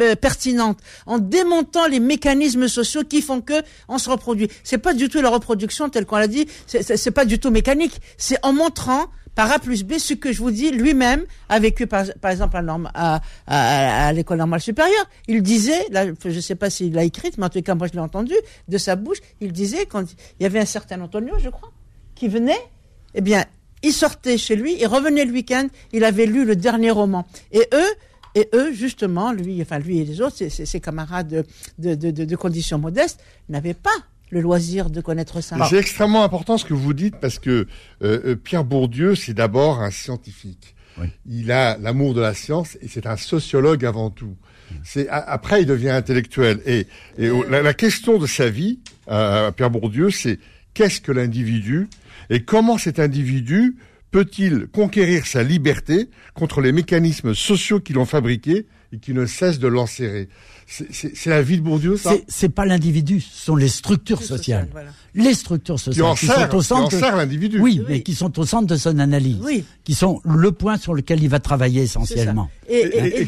euh, 0.01 0.15
pertinentes, 0.15 0.79
en 1.05 1.19
démontant 1.19 1.87
les 1.87 1.99
mécanismes 1.99 2.67
sociaux 2.67 3.03
qui 3.07 3.21
font 3.21 3.41
que 3.41 3.61
on 3.87 3.97
se 3.99 4.09
reproduit. 4.09 4.49
C'est 4.63 4.79
pas 4.79 4.93
du 4.93 5.09
tout 5.09 5.21
la 5.21 5.29
reproduction 5.29 5.89
telle 5.89 6.05
qu'on 6.05 6.17
l'a 6.17 6.27
dit. 6.27 6.47
C'est 6.65 7.11
pas 7.11 7.25
du 7.25 7.39
tout 7.39 7.51
mécanique. 7.51 8.01
C'est 8.17 8.37
en 8.43 8.53
montrant 8.53 9.09
par 9.39 9.53
A 9.53 9.59
plus 9.59 9.85
B, 9.85 9.99
ce 9.99 10.15
que 10.15 10.33
je 10.33 10.39
vous 10.39 10.51
dis, 10.51 10.69
lui-même 10.69 11.23
a 11.47 11.59
vécu 11.61 11.87
par, 11.87 12.03
exemple 12.25 12.61
à, 13.47 14.11
l'école 14.11 14.37
normale 14.39 14.59
supérieure. 14.59 15.09
Il 15.29 15.41
disait, 15.41 15.79
je 16.25 16.29
ne 16.29 16.41
sais 16.41 16.55
pas 16.55 16.69
s'il 16.69 16.91
l'a 16.91 17.05
écrite, 17.05 17.37
mais 17.37 17.45
en 17.45 17.49
tout 17.49 17.61
cas 17.61 17.73
moi 17.73 17.87
je 17.87 17.93
l'ai 17.93 17.99
entendu 17.99 18.33
de 18.67 18.77
sa 18.77 18.97
bouche, 18.97 19.19
il 19.39 19.53
disait 19.53 19.85
quand 19.85 20.03
il 20.37 20.43
y 20.43 20.45
avait 20.45 20.59
un 20.59 20.65
certain 20.65 20.99
Antonio, 20.99 21.35
je 21.39 21.47
crois, 21.47 21.71
qui 22.15 22.27
venait, 22.27 22.59
eh 23.15 23.21
bien, 23.21 23.45
il 23.81 23.93
sortait 23.93 24.37
chez 24.37 24.57
lui, 24.57 24.75
il 24.77 24.87
revenait 24.87 25.23
le 25.23 25.31
week-end, 25.31 25.69
il 25.93 26.03
avait 26.03 26.25
lu 26.25 26.43
le 26.43 26.57
dernier 26.57 26.91
roman. 26.91 27.25
Et 27.53 27.65
eux, 27.73 27.91
et 28.35 28.49
eux, 28.53 28.73
justement, 28.73 29.31
lui, 29.31 29.61
enfin 29.61 29.79
lui 29.79 29.99
et 29.99 30.03
les 30.03 30.19
autres, 30.19 30.35
ses, 30.49 30.79
camarades 30.81 31.45
de, 31.77 31.95
de, 31.95 32.11
de, 32.11 32.37
n'avaient 33.47 33.73
pas 33.73 33.89
le 34.29 34.41
loisir 34.41 34.89
de 34.89 35.01
connaître 35.01 35.41
ça. 35.41 35.57
C'est 35.69 35.77
extrêmement 35.77 36.23
important 36.23 36.57
ce 36.57 36.65
que 36.65 36.73
vous 36.73 36.93
dites 36.93 37.15
parce 37.17 37.39
que 37.39 37.49
euh, 37.49 37.65
euh, 38.01 38.35
Pierre 38.35 38.63
Bourdieu, 38.63 39.15
c'est 39.15 39.33
d'abord 39.33 39.81
un 39.81 39.91
scientifique. 39.91 40.75
Il 41.25 41.49
a 41.53 41.77
l'amour 41.77 42.13
de 42.13 42.19
la 42.19 42.33
science 42.33 42.77
et 42.81 42.89
c'est 42.89 43.05
un 43.05 43.15
sociologue 43.15 43.85
avant 43.85 44.09
tout. 44.09 44.35
C'est 44.83 45.07
après 45.07 45.61
il 45.61 45.65
devient 45.65 45.89
intellectuel 45.91 46.59
et, 46.65 46.87
et 47.17 47.29
la, 47.49 47.73
question 47.73 48.17
de 48.17 48.27
sa 48.27 48.49
vie, 48.49 48.79
euh, 49.09 49.49
Pierre 49.51 49.71
Bourdieu, 49.71 50.11
c'est 50.11 50.39
qu'est-ce 50.73 50.99
que 50.99 51.13
l'individu 51.13 51.87
et 52.29 52.43
comment 52.43 52.77
cet 52.77 52.99
individu 52.99 53.77
peut-il 54.11 54.67
conquérir 54.67 55.25
sa 55.25 55.43
liberté 55.43 56.09
contre 56.33 56.61
les 56.61 56.71
mécanismes 56.71 57.33
sociaux 57.33 57.79
qui 57.79 57.93
l'ont 57.93 58.05
fabriqué 58.05 58.65
et 58.91 58.97
qui 58.97 59.13
ne 59.13 59.25
cessent 59.25 59.59
de 59.59 59.67
l'enserrer? 59.67 60.29
C'est 60.67 61.29
la 61.29 61.41
vie 61.41 61.57
de 61.57 61.63
Bourdieu, 61.63 61.97
ça? 61.97 62.13
C'est 62.27 62.49
pas 62.49 62.65
l'individu, 62.65 63.21
ce 63.21 63.45
sont 63.45 63.55
les 63.55 63.67
structures 63.67 64.21
sociales. 64.21 64.67
Les 65.15 65.33
structures 65.33 65.79
sociales 65.79 66.15
qui, 66.15 66.27
sont 66.27 66.55
au 66.55 66.61
centre. 66.61 66.95
de... 66.95 67.17
l'individu. 67.17 67.59
Oui, 67.59 67.81
mais 67.87 68.01
qui 68.03 68.13
sont 68.13 68.37
au 68.39 68.45
centre 68.45 68.67
de 68.67 68.75
son 68.75 68.99
analyse. 68.99 69.37
Oui. 69.43 69.65
Qui 69.83 69.95
sont 69.95 70.21
le 70.25 70.51
point 70.51 70.77
sur 70.77 70.93
lequel 70.93 71.23
il 71.23 71.29
va 71.29 71.39
travailler 71.39 71.81
essentiellement. 71.81 72.51
Et, 72.67 72.75
et, 72.75 73.21
et, 73.21 73.25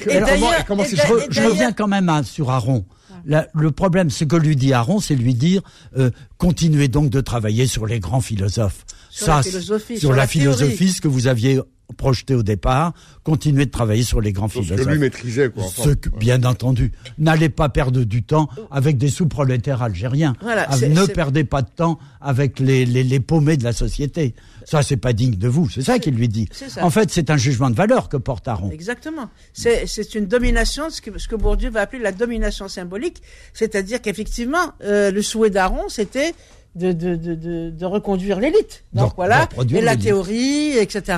comment, 0.67 0.83
je, 0.83 1.41
reviens 1.41 1.71
quand 1.71 1.87
même 1.87 2.23
sur 2.23 2.51
Aaron. 2.51 2.85
Le 3.25 3.71
problème, 3.71 4.09
ce 4.09 4.23
que 4.23 4.35
lui 4.35 4.55
dit 4.55 4.73
Aaron, 4.73 4.99
c'est 4.99 5.15
lui 5.15 5.33
dire 5.33 5.61
euh, 5.97 6.11
continuez 6.37 6.87
donc 6.87 7.09
de 7.09 7.21
travailler 7.21 7.67
sur 7.67 7.85
les 7.85 7.99
grands 7.99 8.21
philosophes. 8.21 8.85
Sur 9.09 9.25
ça, 9.25 9.35
la 9.37 9.43
philosophie, 9.43 9.99
sur, 9.99 10.13
la, 10.13 10.27
philosophie, 10.27 10.91
ce 10.91 11.01
que 11.01 11.07
vous 11.07 11.27
aviez 11.27 11.59
projeté 11.93 12.35
au 12.35 12.43
départ, 12.43 12.93
continuez 13.23 13.65
de 13.65 13.71
travailler 13.71 14.03
sur 14.03 14.21
les 14.21 14.31
grands 14.33 14.47
ce 14.47 14.59
philosophes. 14.61 14.85
que 14.85 14.91
lui 14.91 14.99
maîtrisait, 14.99 15.49
quoi. 15.49 15.63
Ce 15.63 15.89
que- 15.89 16.09
bien 16.09 16.43
entendu. 16.43 16.91
N'allez 17.17 17.49
pas 17.49 17.69
perdre 17.69 18.03
du 18.03 18.23
temps 18.23 18.49
avec 18.69 18.97
des 18.97 19.09
sous-prolétaires 19.09 19.81
algériens. 19.81 20.35
Voilà, 20.41 20.65
Ah, 20.69 20.77
ne 20.77 21.05
perdez 21.05 21.43
pas 21.43 21.61
de 21.61 21.69
temps 21.69 21.99
avec 22.19 22.59
les, 22.59 22.85
les, 22.85 23.03
les 23.03 23.19
paumés 23.19 23.57
de 23.57 23.63
la 23.63 23.73
société. 23.73 24.35
Ça, 24.65 24.83
c'est 24.83 24.97
pas 24.97 25.13
digne 25.13 25.35
de 25.35 25.47
vous. 25.47 25.69
C'est 25.69 25.81
ça 25.81 25.97
qu'il 25.99 26.15
lui 26.15 26.27
dit. 26.29 26.47
c'est 26.51 26.69
ça. 26.69 26.85
En 26.85 26.89
fait, 26.89 27.09
c'est 27.11 27.29
un 27.29 27.37
jugement 27.37 27.69
de 27.69 27.75
valeur 27.75 28.09
que 28.09 28.17
porte 28.17 28.47
Aron. 28.47 28.69
Exactement. 28.71 29.29
C'est 29.53 29.87
c'est 29.87 30.15
une 30.15 30.27
domination, 30.27 30.89
ce 30.89 31.01
que, 31.01 31.17
ce 31.17 31.27
que 31.27 31.35
Bourdieu 31.35 31.69
va 31.69 31.81
appeler 31.81 32.01
la 32.01 32.11
domination 32.11 32.67
symbolique, 32.67 33.21
c'est-à-dire 33.53 34.01
qu'effectivement, 34.01 34.73
euh, 34.83 35.11
le 35.11 35.21
souhait 35.21 35.49
d'Aaron, 35.49 35.89
c'était 35.89 36.33
de, 36.75 36.91
de, 36.93 37.15
de, 37.15 37.35
de, 37.35 37.69
de 37.69 37.85
reconduire 37.85 38.39
l'élite. 38.39 38.83
Donc 38.93 39.09
De- 39.11 39.15
voilà, 39.15 39.47
et 39.69 39.81
la 39.81 39.91
l'élite. 39.91 40.01
théorie, 40.05 40.77
etc. 40.77 41.17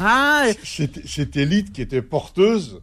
Cette, 0.64 1.06
cette 1.08 1.38
élite 1.38 1.72
qui 1.72 1.82
était 1.82 2.02
porteuse, 2.02 2.82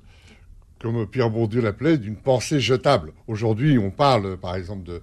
comme 0.80 1.06
Pierre 1.06 1.30
Bourdieu 1.30 1.60
l'appelait, 1.60 1.98
d'une 1.98 2.16
pensée 2.16 2.60
jetable. 2.60 3.12
Aujourd'hui, 3.26 3.76
on 3.78 3.90
parle, 3.90 4.36
par 4.38 4.54
exemple, 4.56 4.84
de, 4.84 5.02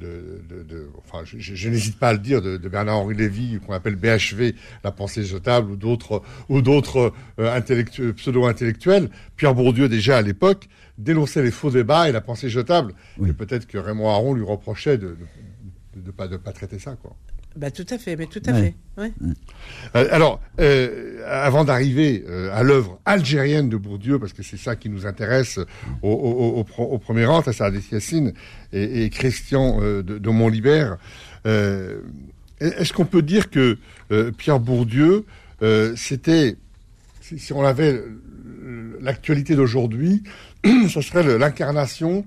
de, 0.00 0.40
de, 0.48 0.62
de- 0.62 0.90
enfin, 0.98 1.24
je, 1.24 1.38
je- 1.38 1.54
je 1.56 1.68
n'hésite 1.68 1.98
pas 1.98 2.08
à 2.10 2.12
le 2.12 2.18
dire, 2.20 2.40
de, 2.40 2.56
de 2.56 2.68
Bernard-Henri 2.68 3.14
Lévy, 3.16 3.58
qu'on 3.66 3.72
appelle 3.74 3.96
BHV, 3.96 4.54
la 4.84 4.92
pensée 4.92 5.24
jetable, 5.24 5.72
ou 5.72 5.76
d'autres, 5.76 6.22
ou 6.48 6.62
d'autres 6.62 7.12
euh, 7.40 7.52
intellectu- 7.58 8.12
pseudo-intellectuels. 8.14 9.10
Pierre 9.36 9.54
Bourdieu, 9.54 9.88
déjà 9.88 10.18
à 10.18 10.22
l'époque, 10.22 10.68
dénonçait 10.98 11.42
les 11.42 11.50
faux 11.50 11.70
débats 11.70 12.08
et 12.08 12.12
la 12.12 12.20
pensée 12.20 12.48
jetable. 12.48 12.94
Oui. 13.18 13.30
Et 13.30 13.32
peut-être 13.32 13.66
que 13.66 13.76
Raymond 13.76 14.08
Aron 14.08 14.34
lui 14.34 14.44
reprochait 14.44 14.98
de 14.98 15.16
de, 16.04 16.10
pas 16.10 16.28
de 16.28 16.36
pas 16.36 16.52
traiter 16.52 16.78
ça, 16.78 16.96
quoi. 17.02 17.14
Bah, 17.56 17.70
tout 17.70 17.86
à 17.90 17.98
fait, 17.98 18.14
mais 18.14 18.26
tout 18.26 18.42
à 18.46 18.52
Ouais. 18.52 18.74
fait. 18.96 19.02
Ouais. 19.02 19.12
Euh, 19.96 20.06
alors, 20.12 20.40
euh, 20.60 21.24
avant 21.26 21.64
d'arriver 21.64 22.24
euh, 22.28 22.50
à 22.54 22.62
l'œuvre 22.62 23.00
algérienne 23.04 23.68
de 23.68 23.76
Bourdieu, 23.76 24.18
parce 24.18 24.32
que 24.32 24.42
c'est 24.42 24.58
ça 24.58 24.76
qui 24.76 24.88
nous 24.88 25.06
intéresse 25.06 25.58
au, 26.02 26.08
au, 26.10 26.60
au, 26.60 26.66
au- 26.78 26.82
au 26.84 26.98
premier 26.98 27.24
rang, 27.24 27.42
Tassar 27.42 27.72
Yassine 27.90 28.32
et, 28.72 29.04
et 29.04 29.10
Christian 29.10 29.78
euh, 29.80 30.02
de, 30.02 30.18
de 30.18 30.30
Montlibert, 30.30 30.98
euh, 31.46 32.00
est-ce 32.60 32.92
qu'on 32.92 33.06
peut 33.06 33.22
dire 33.22 33.50
que 33.50 33.78
euh, 34.12 34.30
Pierre 34.30 34.60
Bourdieu, 34.60 35.24
euh, 35.62 35.94
c'était, 35.96 36.56
si, 37.20 37.38
si 37.38 37.52
on 37.52 37.64
avait 37.64 38.02
l'actualité 39.00 39.54
d'aujourd'hui, 39.56 40.22
ce 40.64 41.00
serait 41.00 41.38
l'incarnation 41.38 42.24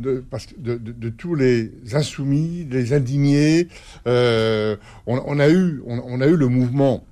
de, 0.00 0.22
de, 0.58 0.76
de, 0.76 0.92
de 0.92 1.08
tous 1.08 1.34
les 1.34 1.72
insoumis, 1.92 2.66
les 2.70 2.92
indignés. 2.92 3.68
Euh, 4.06 4.76
on, 5.06 5.20
on 5.26 5.38
a 5.40 5.48
eu, 5.48 5.82
on, 5.86 6.00
on 6.06 6.20
a 6.20 6.26
eu 6.26 6.36
le 6.36 6.48
mouvement 6.48 7.04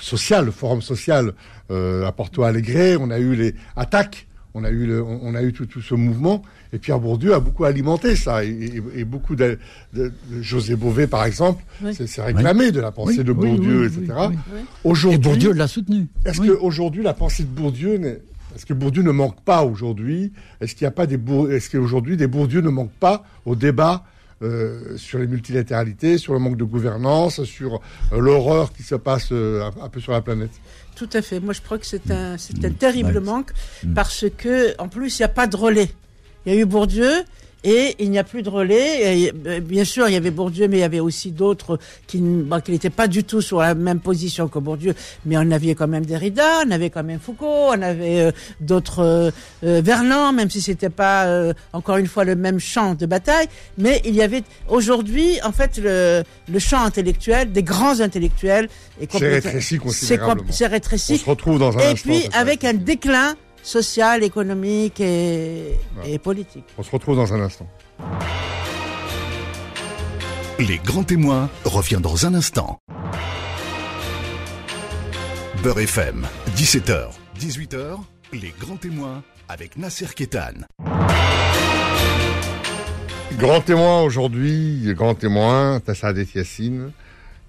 social, 0.00 0.44
le 0.46 0.50
forum 0.50 0.82
social 0.82 1.32
euh, 1.70 2.04
à 2.06 2.12
Porto 2.12 2.42
Alegre. 2.42 3.00
On 3.00 3.10
a 3.10 3.18
eu 3.18 3.34
les 3.34 3.54
attaques. 3.76 4.26
On 4.58 4.64
a 4.64 4.70
eu, 4.70 4.86
le, 4.86 5.02
on, 5.02 5.34
a 5.34 5.42
eu 5.42 5.52
tout, 5.52 5.66
tout 5.66 5.82
ce 5.82 5.94
mouvement. 5.94 6.42
Et 6.72 6.78
Pierre 6.78 6.98
Bourdieu 6.98 7.34
a 7.34 7.40
beaucoup 7.40 7.64
alimenté 7.64 8.16
ça. 8.16 8.42
Et, 8.42 8.48
et- 8.48 9.00
et 9.00 9.04
beaucoup 9.04 9.36
de, 9.36 9.58
José 10.40 10.76
Bové, 10.76 11.06
par 11.06 11.26
exemple, 11.26 11.62
Oui. 11.84 11.94
s'est 11.94 12.22
réclamé 12.22 12.72
de 12.72 12.80
la 12.80 12.90
pensée 12.90 13.18
Oui, 13.18 13.24
de 13.24 13.32
Bourdieu, 13.34 13.84
etc. 13.84 14.00
Oui. 14.30 14.34
Et 14.34 14.64
Aujourd'hui, 14.84 15.18
Bourdieu 15.18 15.52
l'a 15.52 15.68
soutenu. 15.68 16.06
est-ce 16.24 16.40
qu'aujourd'hui, 16.40 17.02
la 17.02 17.12
pensée 17.12 17.42
de 17.42 17.48
Bourdieu, 17.50 17.98
n'est- 17.98 18.18
est-ce 18.56 18.66
que 18.66 18.74
Bourdieu 18.74 19.02
ne 19.02 19.10
manque 19.12 19.40
pas 19.42 19.62
aujourd'hui 19.64 20.32
Est-ce 20.60 20.74
qu'il 20.74 20.82
y 20.82 20.88
a 20.88 20.90
pas 20.90 21.06
des 21.06 21.16
Bour- 21.18 21.52
est-ce 21.52 21.70
qu'aujourd'hui 21.70 22.16
des 22.16 22.26
Bourdieu 22.26 22.60
ne 22.62 22.70
manquent 22.70 22.98
pas 22.98 23.22
au 23.44 23.54
débat 23.54 24.02
euh, 24.42 24.96
sur 24.98 25.18
les 25.18 25.26
multilatéralités, 25.26 26.18
sur 26.18 26.32
le 26.32 26.38
manque 26.38 26.56
de 26.56 26.64
gouvernance, 26.64 27.42
sur 27.44 27.80
euh, 28.12 28.18
l'horreur 28.20 28.72
qui 28.72 28.82
se 28.82 28.94
passe 28.94 29.28
euh, 29.32 29.62
un, 29.62 29.84
un 29.84 29.88
peu 29.88 30.00
sur 30.00 30.12
la 30.12 30.20
planète? 30.22 30.50
Tout 30.94 31.08
à 31.12 31.22
fait. 31.22 31.40
Moi, 31.40 31.52
je 31.54 31.60
crois 31.62 31.78
que 31.78 31.86
c'est 31.86 32.10
un, 32.10 32.36
c'est 32.38 32.64
un 32.64 32.70
terrible 32.70 33.18
Ouais. 33.18 33.20
manque 33.24 33.52
parce 33.94 34.24
que, 34.36 34.74
en 34.80 34.88
plus, 34.88 35.18
il 35.18 35.22
n'y 35.22 35.24
a 35.26 35.28
pas 35.28 35.46
de 35.46 35.56
relais. 35.56 35.90
Il 36.44 36.52
y 36.54 36.56
a 36.56 36.60
eu 36.60 36.64
Bourdieu 36.66 37.10
et 37.66 37.96
il 37.98 38.10
n'y 38.10 38.18
a 38.18 38.24
plus 38.24 38.42
de 38.42 38.48
relais. 38.48 39.20
Et, 39.24 39.32
euh, 39.46 39.60
bien 39.60 39.84
sûr, 39.84 40.08
il 40.08 40.12
y 40.14 40.16
avait 40.16 40.30
Bourdieu, 40.30 40.68
mais 40.68 40.76
il 40.78 40.80
y 40.80 40.84
avait 40.84 41.00
aussi 41.00 41.32
d'autres 41.32 41.78
qui, 42.06 42.18
bon, 42.18 42.60
qui 42.60 42.70
n'étaient 42.70 42.88
pas 42.90 43.08
du 43.08 43.24
tout 43.24 43.42
sur 43.42 43.58
la 43.60 43.74
même 43.74 44.00
position 44.00 44.46
que 44.48 44.58
Bourdieu. 44.60 44.94
Mais 45.26 45.36
on 45.36 45.50
avait 45.50 45.74
quand 45.74 45.88
même 45.88 46.06
Derrida, 46.06 46.62
on 46.66 46.70
avait 46.70 46.90
quand 46.90 47.02
même 47.04 47.18
Foucault, 47.20 47.70
on 47.74 47.82
avait 47.82 48.20
euh, 48.20 48.30
d'autres 48.60 49.00
euh, 49.00 49.30
euh, 49.64 49.80
Verlan, 49.84 50.32
même 50.32 50.48
si 50.48 50.62
c'était 50.62 50.88
pas 50.90 51.26
euh, 51.26 51.52
encore 51.72 51.96
une 51.96 52.06
fois 52.06 52.24
le 52.24 52.36
même 52.36 52.60
champ 52.60 52.94
de 52.94 53.04
bataille. 53.04 53.48
Mais 53.76 54.00
il 54.04 54.14
y 54.14 54.22
avait 54.22 54.44
aujourd'hui, 54.68 55.38
en 55.42 55.52
fait, 55.52 55.78
le, 55.82 56.22
le 56.48 56.58
champ 56.60 56.82
intellectuel 56.84 57.50
des 57.50 57.62
grands 57.64 57.98
intellectuels 58.00 58.68
est 59.00 59.06
complètement- 59.10 59.34
rétréci 59.50 59.66
c'est 59.74 59.78
com- 59.78 59.86
considérablement. 59.88 60.52
C'est 60.52 60.66
On 60.66 60.70
rétréci. 60.70 61.18
se 61.18 61.24
retrouve 61.28 61.58
dans 61.58 61.76
un 61.76 61.90
Et 61.90 61.94
puis 61.94 62.28
avec 62.32 62.62
un 62.64 62.74
déclin 62.74 63.34
social, 63.66 64.22
économique 64.22 65.00
et, 65.00 65.78
et 66.04 66.18
politique. 66.18 66.64
On 66.78 66.82
se 66.82 66.90
retrouve 66.90 67.16
dans 67.16 67.34
un 67.34 67.40
instant. 67.40 67.68
Les 70.58 70.78
grands 70.78 71.04
témoins 71.04 71.50
revient 71.64 71.98
dans 72.00 72.24
un 72.26 72.34
instant. 72.34 72.78
Beurre 75.62 75.80
FM, 75.80 76.26
17h, 76.56 77.08
18h, 77.38 77.98
les 78.32 78.54
grands 78.58 78.76
témoins 78.76 79.22
avec 79.48 79.76
Nasser 79.76 80.06
Kétan. 80.14 80.64
Grand 83.38 83.60
témoin 83.60 84.02
aujourd'hui, 84.02 84.94
grand 84.94 85.14
témoin, 85.14 85.80
Tassadet 85.80 86.26
Yassine 86.34 86.92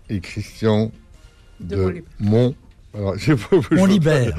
et 0.09 0.19
Christian 0.19 0.91
De 1.59 1.75
de. 1.75 2.03
Mont. 2.19 2.55
Alors, 2.98 3.16
Montlibert. 3.72 4.36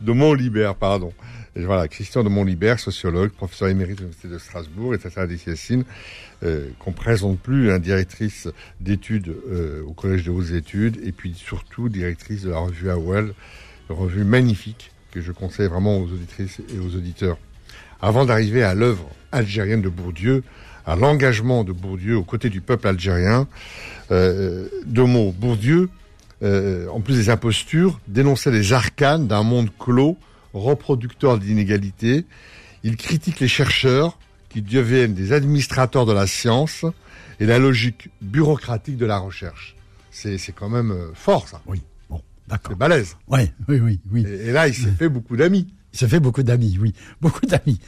De 0.00 0.12
Montlibert, 0.12 0.74
pardon. 0.76 1.12
Et 1.56 1.64
voilà, 1.64 1.88
Christian 1.88 2.22
de 2.22 2.28
Montlibert, 2.28 2.78
sociologue, 2.78 3.30
professeur 3.30 3.68
émérite 3.68 3.96
de 3.96 4.02
l'Université 4.02 4.28
de 4.28 4.38
Strasbourg, 4.38 4.94
et 4.94 4.98
Tassadet 4.98 5.38
Yassine, 5.44 5.84
euh, 6.44 6.68
qu'on 6.78 6.92
présente 6.92 7.40
plus, 7.40 7.72
hein, 7.72 7.80
directrice 7.80 8.48
d'études 8.80 9.34
euh, 9.50 9.82
au 9.84 9.92
Collège 9.92 10.22
de 10.24 10.30
hautes 10.30 10.52
études, 10.52 11.00
et 11.04 11.10
puis 11.10 11.34
surtout 11.34 11.88
directrice 11.88 12.42
de 12.42 12.50
la 12.50 12.58
revue 12.58 12.90
AOL, 12.90 13.34
une 13.90 13.96
revue 13.96 14.24
magnifique 14.24 14.92
que 15.10 15.20
je 15.20 15.32
conseille 15.32 15.66
vraiment 15.68 15.98
aux 15.98 16.04
auditrices 16.04 16.60
et 16.72 16.78
aux 16.78 16.94
auditeurs. 16.94 17.38
Avant 18.00 18.24
d'arriver 18.24 18.62
à 18.62 18.74
l'œuvre 18.74 19.10
algérienne 19.32 19.82
de 19.82 19.88
Bourdieu, 19.88 20.44
à 20.86 20.94
l'engagement 20.94 21.64
de 21.64 21.72
Bourdieu 21.72 22.16
aux 22.16 22.22
côtés 22.22 22.50
du 22.50 22.60
peuple 22.60 22.86
algérien, 22.86 23.48
euh, 24.12 24.68
deux 24.86 25.04
mots. 25.04 25.34
Bourdieu, 25.36 25.88
euh, 26.42 26.88
en 26.88 27.00
plus 27.00 27.14
des 27.14 27.30
impostures, 27.30 28.00
dénonçait 28.08 28.50
les 28.50 28.72
arcanes 28.72 29.26
d'un 29.26 29.42
monde 29.42 29.70
clos, 29.78 30.16
reproducteur 30.54 31.38
d'inégalités. 31.38 32.26
Il 32.84 32.96
critique 32.96 33.40
les 33.40 33.48
chercheurs 33.48 34.18
qui 34.48 34.62
deviennent 34.62 35.14
des 35.14 35.32
administrateurs 35.32 36.06
de 36.06 36.12
la 36.12 36.26
science 36.26 36.84
et 37.40 37.46
la 37.46 37.58
logique 37.58 38.08
bureaucratique 38.22 38.96
de 38.96 39.06
la 39.06 39.18
recherche. 39.18 39.76
C'est 40.10 40.38
c'est 40.38 40.52
quand 40.52 40.68
même 40.68 40.90
euh, 40.90 41.10
fort, 41.14 41.48
ça. 41.48 41.60
Oui. 41.66 41.82
Bon, 42.08 42.22
d'accord. 42.46 42.72
C'est 42.72 42.78
balèze. 42.78 43.16
Ouais, 43.28 43.52
oui, 43.68 43.80
oui, 43.80 44.00
oui. 44.10 44.24
Et, 44.26 44.48
et 44.48 44.52
là, 44.52 44.68
il 44.68 44.74
s'est 44.74 44.90
fait 44.90 45.08
beaucoup 45.08 45.36
d'amis. 45.36 45.68
Il 45.92 45.98
se 45.98 46.06
fait 46.06 46.20
beaucoup 46.20 46.42
d'amis, 46.42 46.78
oui. 46.80 46.92
Beaucoup 47.20 47.46
d'amis. 47.46 47.80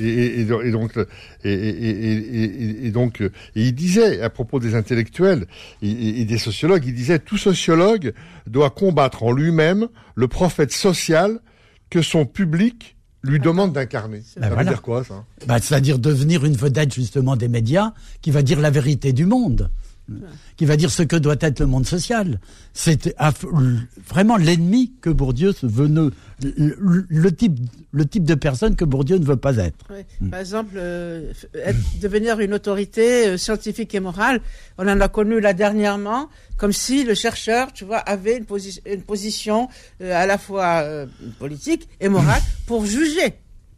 Et, 0.00 0.08
et- 0.08 0.40
et 0.40 0.44
do- 0.44 0.62
et 0.62 0.70
donc, 0.70 0.96
et, 1.44 3.30
il 3.54 3.74
disait 3.74 4.20
à 4.20 4.30
propos 4.30 4.60
des 4.60 4.74
intellectuels 4.74 5.46
et, 5.82 5.88
et- 5.90 6.20
et 6.20 6.24
des 6.24 6.38
sociologues, 6.38 6.84
il 6.86 6.94
disait 6.94 7.18
tout 7.18 7.38
sociologue 7.38 8.12
doit 8.46 8.70
combattre 8.70 9.22
en 9.22 9.32
lui-même 9.32 9.88
le 10.14 10.28
prophète 10.28 10.72
social 10.72 11.40
que 11.90 12.02
son 12.02 12.26
public 12.26 12.96
lui 13.22 13.40
demande 13.40 13.72
d'incarner. 13.72 14.22
Ça 14.22 14.40
Ben 14.40 14.48
veut 14.48 14.54
voilà. 14.54 14.70
dire 14.70 14.82
quoi 14.82 15.02
ça 15.02 15.24
Bah, 15.46 15.58
C'est-à-dire 15.60 15.98
devenir 15.98 16.44
une 16.44 16.56
vedette 16.56 16.94
justement 16.94 17.36
des 17.36 17.48
médias 17.48 17.92
qui 18.22 18.30
va 18.30 18.42
dire 18.42 18.60
la 18.60 18.70
vérité 18.70 19.12
du 19.12 19.26
monde, 19.26 19.70
qui 20.56 20.64
va 20.66 20.76
dire 20.76 20.90
ce 20.90 21.02
que 21.02 21.16
doit 21.16 21.36
être 21.40 21.60
le 21.60 21.66
monde 21.66 21.86
social. 21.86 22.38
C'est 22.74 23.14
vraiment 24.08 24.36
l'ennemi 24.36 24.92
que 25.00 25.10
Bourdieu 25.10 25.52
veut, 25.62 25.88
ne- 25.88 26.10
le, 26.42 27.06
le 27.08 27.32
type, 27.34 27.58
le 27.92 28.06
type 28.06 28.24
de 28.24 28.34
personne 28.34 28.76
que 28.76 28.84
Bourdieu 28.84 29.18
ne 29.18 29.24
veut 29.24 29.36
pas 29.36 29.56
être. 29.56 29.84
Ouais. 29.90 30.06
Par 30.30 30.40
exemple, 30.40 30.74
euh, 30.76 31.32
être- 31.54 32.00
devenir 32.00 32.40
une 32.40 32.54
autorité 32.54 33.26
euh, 33.28 33.36
scientifique 33.36 33.94
et 33.94 34.00
morale, 34.00 34.40
on 34.78 34.86
en 34.88 35.00
a 35.00 35.08
connu 35.08 35.40
là 35.40 35.52
dernièrement, 35.54 36.28
comme 36.56 36.72
si 36.72 37.04
le 37.04 37.14
chercheur, 37.14 37.72
tu 37.72 37.84
vois, 37.84 37.98
avait 37.98 38.36
une, 38.36 38.44
posi- 38.44 38.80
une 38.86 39.02
position 39.02 39.68
euh, 40.02 40.14
à 40.14 40.26
la 40.26 40.38
fois 40.38 40.84
politique 41.38 41.88
et 42.00 42.08
morale 42.08 42.42
pour 42.66 42.84
juger 42.86 43.34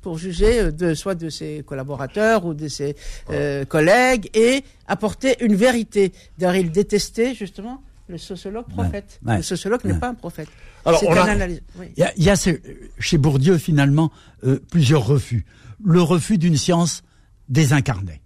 pour 0.09 0.17
juger 0.17 0.59
euh, 0.61 0.71
de 0.73 0.95
soit 0.95 1.15
de 1.15 1.29
ses 1.29 1.63
collaborateurs 1.67 2.47
ou 2.47 2.55
de 2.55 2.67
ses 2.67 2.97
euh, 3.29 3.67
collègues 3.67 4.31
et 4.33 4.65
apporter 4.87 5.37
une 5.45 5.55
vérité. 5.55 6.15
D'ailleurs, 6.39 6.57
il 6.57 6.71
détestait 6.71 7.35
justement 7.35 7.83
le 8.09 8.17
sociologue 8.17 8.65
prophète. 8.69 9.21
ouais, 9.27 9.37
le 9.37 9.43
sociologue 9.43 9.81
ouais. 9.85 9.93
n'est 9.93 9.99
pas 9.99 10.09
un 10.09 10.15
prophète. 10.15 10.49
Alors, 10.87 10.99
C'est 11.01 11.09
on 11.09 11.13
un 11.13 11.17
a- 11.17 11.31
analyse. 11.33 11.61
Oui. 11.79 11.89
Il 11.95 12.01
y 12.01 12.05
a, 12.05 12.13
il 12.17 12.23
y 12.25 12.31
a 12.31 12.37
ce- 12.37 12.59
chez 12.99 13.19
Bourdieu 13.19 13.59
finalement 13.59 14.11
euh, 14.45 14.59
plusieurs 14.71 15.05
refus. 15.07 15.45
Le 15.85 16.01
refus 16.01 16.39
d'une 16.39 16.57
science 16.57 17.03
désincarnée. 17.51 18.23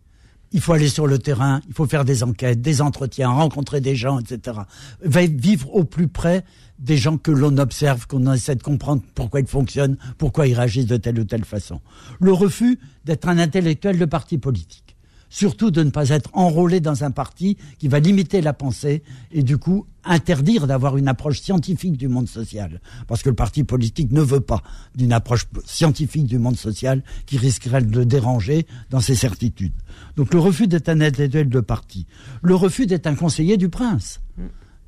Il 0.53 0.61
faut 0.61 0.73
aller 0.73 0.89
sur 0.89 1.07
le 1.07 1.19
terrain, 1.19 1.61
il 1.69 1.75
faut 1.75 1.87
faire 1.87 2.05
des 2.05 2.23
enquêtes, 2.23 2.61
des 2.61 2.81
entretiens, 2.81 3.31
rencontrer 3.31 3.81
des 3.81 3.97
gens, 3.97 4.19
etc. 4.19 4.59
Vivre 5.03 5.75
au 5.75 5.85
plus 5.85 6.09
près 6.09 6.45
des 6.79 6.97
gens 6.97 7.17
que 7.17 7.31
l'on 7.31 7.57
observe, 7.59 8.07
qu'on 8.07 8.33
essaie 8.33 8.57
de 8.57 8.63
comprendre 8.63 9.03
pourquoi 9.15 9.41
ils 9.41 9.47
fonctionnent, 9.47 9.97
pourquoi 10.19 10.47
ils 10.47 10.55
réagissent 10.55 10.87
de 10.87 10.97
telle 10.97 11.19
ou 11.21 11.25
telle 11.25 11.45
façon. 11.45 11.81
Le 12.21 12.33
refus 12.33 12.79
d'être 13.05 13.29
un 13.29 13.39
intellectuel 13.39 13.99
de 13.99 14.05
parti 14.05 14.39
politique 14.39 14.92
surtout 15.33 15.71
de 15.71 15.83
ne 15.83 15.91
pas 15.91 16.11
être 16.11 16.29
enrôlé 16.35 16.81
dans 16.81 17.05
un 17.05 17.11
parti 17.11 17.57
qui 17.79 17.89
va 17.89 18.01
limiter 18.01 18.43
la 18.43 18.53
pensée 18.53 19.03
et 19.33 19.43
du 19.43 19.57
coup 19.57 19.87
interdire 20.05 20.67
d'avoir 20.67 20.99
une 20.99 21.09
approche 21.09 21.41
scientifique 21.41 21.97
du 21.97 22.07
monde 22.07 22.29
social. 22.29 22.83
Parce 23.09 23.23
que 23.23 23.31
le 23.31 23.35
parti 23.35 23.65
politique 23.65 24.13
ne 24.13 24.21
veut 24.21 24.41
pas 24.41 24.63
d'une 24.95 25.13
approche 25.13 25.47
scientifique 25.65 26.27
du 26.27 26.39
monde 26.39 26.57
social 26.57 27.03
qui 27.25 27.39
risquerait 27.39 27.83
de 27.83 27.99
le 27.99 28.05
déranger 28.05 28.67
dans 28.91 29.01
ses 29.01 29.15
certitudes. 29.15 29.73
Donc 30.17 30.35
le 30.35 30.41
refus 30.41 30.67
d'être 30.67 30.91
un 30.91 31.01
intellectuel 31.01 31.49
de 31.49 31.61
parti, 31.61 32.07
le 32.43 32.55
refus 32.55 32.85
d'être 32.85 33.07
un 33.07 33.15
conseiller 33.15 33.57
du 33.57 33.71
prince. 33.71 34.21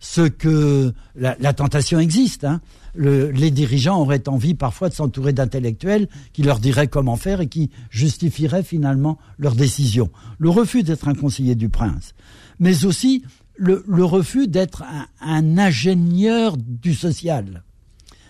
Ce 0.06 0.20
que 0.20 0.92
la, 1.16 1.34
tentation 1.54 1.98
existe. 1.98 2.44
Hein 2.44 2.60
les 2.94 3.50
dirigeants 3.50 3.98
auraient 4.02 4.28
envie 4.28 4.52
parfois 4.52 4.90
de 4.90 4.94
s'entourer 4.94 5.32
d'intellectuels 5.32 6.08
qui 6.34 6.42
leur 6.42 6.58
diraient 6.58 6.88
comment 6.88 7.16
faire 7.16 7.40
et 7.40 7.48
qui 7.48 7.70
justifieraient 7.88 8.62
finalement 8.62 9.18
leurs 9.38 9.54
décisions. 9.54 10.10
Le 10.38 10.50
refus 10.50 10.82
d'être 10.82 11.08
un 11.08 11.14
conseiller 11.14 11.54
du 11.54 11.70
prince, 11.70 12.14
mais 12.58 12.84
aussi 12.84 13.24
le, 13.56 13.82
refus 14.04 14.46
d'être 14.46 14.82
un, 14.82 15.06
un, 15.22 15.56
ingénieur 15.56 16.58
du 16.58 16.92
social. 16.94 17.62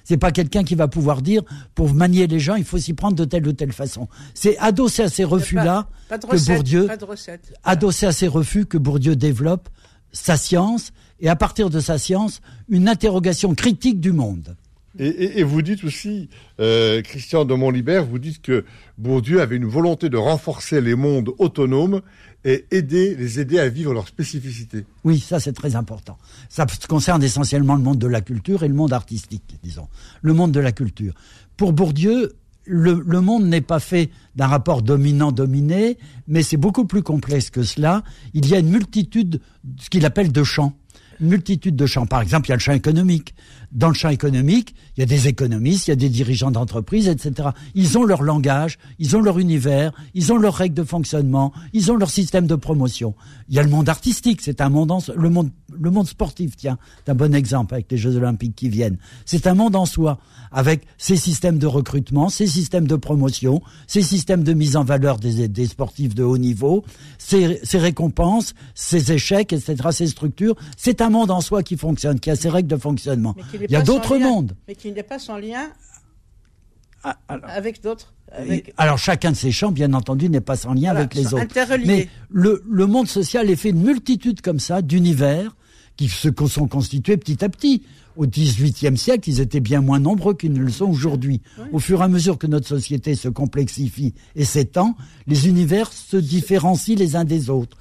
C'est 0.04 0.16
pas 0.16 0.30
quelqu'un 0.30 0.62
qui 0.62 0.76
va 0.76 0.86
pouvoir 0.86 1.22
dire 1.22 1.42
pour 1.74 1.92
manier 1.92 2.28
les 2.28 2.38
gens, 2.38 2.54
il 2.54 2.64
faut 2.64 2.78
s'y 2.78 2.94
prendre 2.94 3.16
de 3.16 3.24
telle 3.24 3.48
ou 3.48 3.52
telle 3.52 3.72
façon. 3.72 4.06
C'est 4.32 4.56
adossé 4.58 5.02
à 5.02 5.08
ces 5.08 5.24
refus-là 5.24 5.88
que 6.08 6.46
Bourdieu, 6.46 6.88
adossé 7.64 8.06
à 8.06 8.12
ces 8.12 8.28
refus 8.28 8.64
que 8.64 8.78
Bourdieu 8.78 9.16
développe 9.16 9.68
sa 10.12 10.36
science 10.36 10.92
et 11.20 11.28
à 11.28 11.36
partir 11.36 11.70
de 11.70 11.80
sa 11.80 11.98
science, 11.98 12.40
une 12.68 12.88
interrogation 12.88 13.54
critique 13.54 14.00
du 14.00 14.12
monde. 14.12 14.56
Et, 14.96 15.42
vous 15.42 15.60
dites 15.60 15.82
aussi, 15.82 16.28
euh, 16.60 17.02
Christian 17.02 17.44
de 17.44 17.52
Montlibert, 17.52 18.06
vous 18.06 18.20
dites 18.20 18.40
que 18.40 18.64
Bourdieu 18.96 19.40
avait 19.40 19.56
une 19.56 19.64
volonté 19.64 20.08
de 20.08 20.16
renforcer 20.16 20.80
les 20.80 20.94
mondes 20.94 21.30
autonomes 21.38 22.00
et 22.44 22.66
aider, 22.70 23.16
les 23.16 23.40
aider 23.40 23.58
à 23.58 23.68
vivre 23.68 23.92
leur 23.92 24.06
spécificité. 24.06 24.84
Oui, 25.02 25.18
ça 25.18 25.40
c'est 25.40 25.52
très 25.52 25.74
important. 25.74 26.16
Ça 26.48 26.64
concerne 26.88 27.24
essentiellement 27.24 27.74
le 27.74 27.82
monde 27.82 27.98
de 27.98 28.06
la 28.06 28.20
culture 28.20 28.62
et 28.62 28.68
le 28.68 28.74
monde 28.74 28.92
artistique, 28.92 29.56
disons. 29.64 29.88
Le 30.22 30.32
monde 30.32 30.52
de 30.52 30.60
la 30.60 30.70
culture. 30.70 31.14
Pour 31.56 31.72
Bourdieu, 31.72 32.36
le, 32.64 33.02
le 33.04 33.20
monde 33.20 33.46
n'est 33.46 33.60
pas 33.60 33.80
fait 33.80 34.10
d'un 34.36 34.46
rapport 34.46 34.80
dominant-dominé, 34.80 35.98
mais 36.28 36.44
c'est 36.44 36.56
beaucoup 36.56 36.84
plus 36.84 37.02
complexe 37.02 37.50
que 37.50 37.64
cela. 37.64 38.04
Il 38.32 38.48
y 38.48 38.54
a 38.54 38.60
une 38.60 38.70
multitude, 38.70 39.40
ce 39.80 39.90
qu'il 39.90 40.06
appelle 40.06 40.30
de 40.30 40.44
champs 40.44 40.76
multitude 41.20 41.76
de 41.76 41.86
champs. 41.86 42.06
Par 42.06 42.20
exemple, 42.20 42.46
il 42.46 42.50
y 42.50 42.52
a 42.52 42.56
le 42.56 42.60
champ 42.60 42.72
économique. 42.72 43.34
Dans 43.74 43.88
le 43.88 43.94
champ 43.94 44.08
économique, 44.08 44.74
il 44.96 45.00
y 45.00 45.02
a 45.02 45.06
des 45.06 45.26
économistes, 45.26 45.88
il 45.88 45.90
y 45.90 45.92
a 45.92 45.96
des 45.96 46.08
dirigeants 46.08 46.52
d'entreprise, 46.52 47.08
etc. 47.08 47.48
Ils 47.74 47.98
ont 47.98 48.04
leur 48.04 48.22
langage, 48.22 48.78
ils 49.00 49.16
ont 49.16 49.20
leur 49.20 49.40
univers, 49.40 49.92
ils 50.14 50.32
ont 50.32 50.36
leurs 50.36 50.54
règles 50.54 50.76
de 50.76 50.84
fonctionnement, 50.84 51.52
ils 51.72 51.90
ont 51.90 51.96
leur 51.96 52.10
système 52.10 52.46
de 52.46 52.54
promotion. 52.54 53.14
Il 53.48 53.56
y 53.56 53.58
a 53.58 53.62
le 53.62 53.68
monde 53.68 53.88
artistique, 53.88 54.40
c'est 54.42 54.60
un 54.60 54.68
monde, 54.68 54.92
le 55.16 55.28
monde, 55.28 55.50
le 55.72 55.90
monde 55.90 56.06
sportif, 56.06 56.56
tiens, 56.56 56.78
c'est 57.04 57.10
un 57.10 57.14
bon 57.16 57.34
exemple 57.34 57.74
avec 57.74 57.90
les 57.90 57.98
Jeux 57.98 58.16
Olympiques 58.16 58.54
qui 58.54 58.68
viennent. 58.68 58.96
C'est 59.26 59.46
un 59.46 59.54
monde 59.54 59.74
en 59.74 59.86
soi, 59.86 60.18
avec 60.52 60.86
ses 60.96 61.16
systèmes 61.16 61.58
de 61.58 61.66
recrutement, 61.66 62.28
ses 62.28 62.46
systèmes 62.46 62.86
de 62.86 62.96
promotion, 62.96 63.60
ses 63.88 64.02
systèmes 64.02 64.44
de 64.44 64.52
mise 64.52 64.76
en 64.76 64.84
valeur 64.84 65.18
des, 65.18 65.48
des 65.48 65.66
sportifs 65.66 66.14
de 66.14 66.22
haut 66.22 66.38
niveau, 66.38 66.84
ses, 67.18 67.58
ses 67.64 67.78
récompenses, 67.78 68.54
ses 68.74 69.10
échecs, 69.12 69.52
etc., 69.52 69.76
ses 69.90 70.06
structures. 70.06 70.54
C'est 70.76 71.00
un 71.00 71.10
monde 71.10 71.32
en 71.32 71.40
soi 71.40 71.64
qui 71.64 71.76
fonctionne, 71.76 72.20
qui 72.20 72.30
a 72.30 72.36
ses 72.36 72.48
règles 72.48 72.68
de 72.68 72.76
fonctionnement. 72.76 73.34
Il 73.68 73.72
y 73.72 73.76
a 73.76 73.82
d'autres 73.82 74.18
mondes. 74.18 74.54
Mais 74.68 74.74
qui 74.74 74.92
n'est 74.92 75.02
pas 75.02 75.18
sans 75.18 75.38
lien 75.38 75.70
ah, 77.02 77.16
avec 77.28 77.82
d'autres. 77.82 78.14
Alors 78.76 78.98
chacun 78.98 79.30
de 79.32 79.36
ces 79.36 79.52
champs, 79.52 79.70
bien 79.70 79.92
entendu, 79.92 80.28
n'est 80.28 80.40
pas 80.40 80.56
sans 80.56 80.74
lien 80.74 80.90
avec 80.90 81.14
les 81.14 81.34
autres. 81.34 81.44
Mais 81.84 82.08
le, 82.30 82.62
le, 82.68 82.86
monde 82.86 83.06
social 83.06 83.48
est 83.50 83.56
fait 83.56 83.72
de 83.72 83.78
multitudes 83.78 84.40
comme 84.40 84.58
ça, 84.58 84.82
d'univers, 84.82 85.54
qui 85.96 86.08
se 86.08 86.30
sont 86.48 86.66
constitués 86.66 87.16
petit 87.16 87.44
à 87.44 87.48
petit. 87.48 87.82
Au 88.16 88.26
XVIIIe 88.26 88.96
siècle, 88.96 89.28
ils 89.28 89.40
étaient 89.40 89.60
bien 89.60 89.80
moins 89.80 89.98
nombreux 89.98 90.34
qu'ils 90.34 90.52
ne 90.52 90.60
le 90.60 90.70
sont 90.70 90.86
aujourd'hui. 90.86 91.42
Au 91.72 91.80
fur 91.80 92.00
et 92.00 92.04
à 92.04 92.08
mesure 92.08 92.38
que 92.38 92.46
notre 92.46 92.68
société 92.68 93.16
se 93.16 93.28
complexifie 93.28 94.14
et 94.36 94.44
s'étend, 94.44 94.96
les 95.26 95.48
univers 95.48 95.92
se 95.92 96.16
différencient 96.16 96.96
les 96.96 97.16
uns 97.16 97.24
des 97.24 97.50
autres 97.50 97.76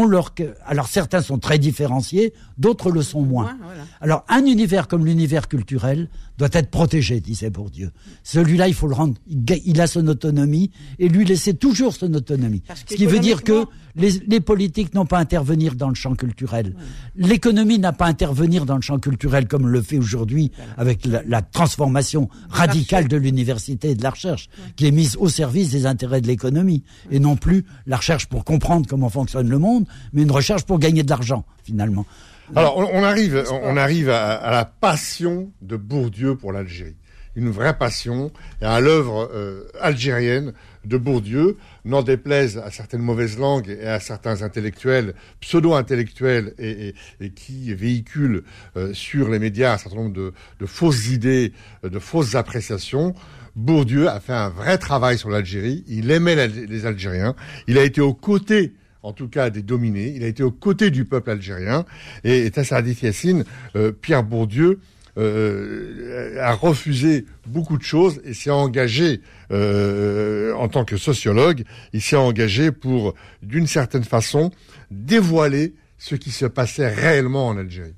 leur 0.00 0.32
alors 0.66 0.86
certains 0.88 1.20
sont 1.20 1.38
très 1.38 1.58
différenciés, 1.58 2.32
d'autres 2.58 2.90
le 2.90 3.02
sont 3.02 3.22
moins. 3.22 3.56
Alors 4.00 4.24
un 4.28 4.44
univers 4.46 4.88
comme 4.88 5.04
l'univers 5.04 5.48
culturel 5.48 6.08
doit 6.38 6.48
être 6.52 6.70
protégé, 6.70 7.20
disait 7.20 7.50
Bourdieu. 7.50 7.90
Celui-là, 8.22 8.68
il 8.68 8.74
faut 8.74 8.88
le 8.88 8.94
rendre, 8.94 9.14
il 9.28 9.80
a 9.80 9.86
son 9.86 10.06
autonomie 10.08 10.70
et 10.98 11.08
lui 11.08 11.24
laisser 11.24 11.54
toujours 11.54 11.94
son 11.94 12.12
autonomie. 12.14 12.62
Ce 12.86 12.94
qui 12.94 13.06
veut 13.06 13.18
dire 13.18 13.42
que 13.42 13.66
les, 13.96 14.40
politiques 14.40 14.94
n'ont 14.94 15.06
pas 15.06 15.18
à 15.18 15.20
intervenir 15.20 15.74
dans 15.74 15.88
le 15.88 15.94
champ 15.94 16.14
culturel. 16.14 16.74
L'économie 17.14 17.78
n'a 17.78 17.92
pas 17.92 18.06
à 18.06 18.08
intervenir 18.08 18.64
dans 18.64 18.76
le 18.76 18.82
champ 18.82 18.98
culturel 18.98 19.46
comme 19.46 19.68
le 19.68 19.82
fait 19.82 19.98
aujourd'hui 19.98 20.50
avec 20.76 21.04
la, 21.04 21.42
transformation 21.42 22.28
radicale 22.48 23.08
de 23.08 23.16
l'université 23.16 23.90
et 23.90 23.94
de 23.94 24.02
la 24.02 24.10
recherche, 24.10 24.48
qui 24.76 24.86
est 24.86 24.90
mise 24.90 25.16
au 25.16 25.28
service 25.28 25.70
des 25.70 25.86
intérêts 25.86 26.20
de 26.20 26.26
l'économie 26.26 26.82
et 27.10 27.18
non 27.18 27.36
plus 27.36 27.66
la 27.86 27.96
recherche 27.96 28.26
pour 28.26 28.44
comprendre 28.44 28.86
comment 28.88 29.10
fonctionne 29.10 29.48
le 29.48 29.58
monde, 29.58 29.86
mais 30.12 30.22
une 30.22 30.30
recherche 30.30 30.62
pour 30.62 30.78
gagner 30.78 31.02
de 31.02 31.10
l'argent 31.10 31.44
finalement. 31.64 32.06
Alors, 32.54 32.76
on, 32.76 33.02
arrive, 33.02 33.44
on 33.50 33.76
arrive 33.78 34.10
à, 34.10 34.50
la 34.50 34.64
passion 34.66 35.52
de 35.62 35.76
Bourdieu 35.76 36.36
pour 36.36 36.52
l'Algérie. 36.52 36.96
Une 37.34 37.48
vraie 37.48 37.78
passion 37.78 38.30
et 38.60 38.66
à 38.66 38.78
l'œuvre 38.78 39.30
euh, 39.32 39.66
algérienne 39.80 40.52
de 40.84 40.98
Bourdieu, 40.98 41.56
n'en 41.86 42.02
déplaise 42.02 42.58
à 42.58 42.70
certaines 42.70 43.00
mauvaises 43.00 43.38
langues 43.38 43.70
et 43.70 43.86
à 43.86 44.00
certains 44.00 44.42
intellectuels, 44.42 45.14
pseudo-intellectuels, 45.40 46.54
et, 46.58 46.94
qui 47.34 47.72
véhiculent 47.72 48.42
euh, 48.76 48.92
sur 48.92 49.30
les 49.30 49.38
médias 49.38 49.74
un 49.74 49.78
certain 49.78 49.96
nombre 49.96 50.32
de, 50.58 50.66
fausses 50.66 51.08
idées, 51.08 51.54
euh, 51.84 51.88
de 51.88 51.98
fausses 51.98 52.34
appréciations. 52.34 53.14
Bourdieu 53.56 54.08
a 54.10 54.20
fait 54.20 54.34
un 54.34 54.50
vrai 54.50 54.76
travail 54.76 55.16
sur 55.16 55.30
l'Algérie. 55.30 55.84
Il 55.86 56.10
aimait 56.10 56.48
les 56.48 56.84
Algériens. 56.84 57.34
Il 57.66 57.78
a 57.78 57.84
été 57.84 58.02
aux 58.02 58.14
côtés 58.14 58.74
en 59.02 59.12
tout 59.12 59.28
cas 59.28 59.50
des 59.50 59.62
dominés. 59.62 60.12
Il 60.14 60.24
a 60.24 60.26
été 60.26 60.42
aux 60.42 60.50
côtés 60.50 60.90
du 60.90 61.04
peuple 61.04 61.30
algérien. 61.30 61.84
Et, 62.24 62.50
Tassadif 62.50 63.02
Yassine, 63.02 63.44
euh, 63.76 63.92
Pierre 63.92 64.24
Bourdieu, 64.24 64.80
euh, 65.18 66.40
a 66.40 66.54
refusé 66.54 67.26
beaucoup 67.46 67.76
de 67.76 67.82
choses 67.82 68.22
et 68.24 68.32
s'est 68.32 68.50
engagé 68.50 69.20
euh, 69.50 70.54
en 70.54 70.68
tant 70.68 70.86
que 70.86 70.96
sociologue, 70.96 71.64
il 71.92 72.00
s'est 72.00 72.16
engagé 72.16 72.72
pour, 72.72 73.14
d'une 73.42 73.66
certaine 73.66 74.04
façon, 74.04 74.50
dévoiler 74.90 75.74
ce 75.98 76.14
qui 76.14 76.30
se 76.30 76.46
passait 76.46 76.88
réellement 76.88 77.48
en 77.48 77.58
Algérie. 77.58 77.94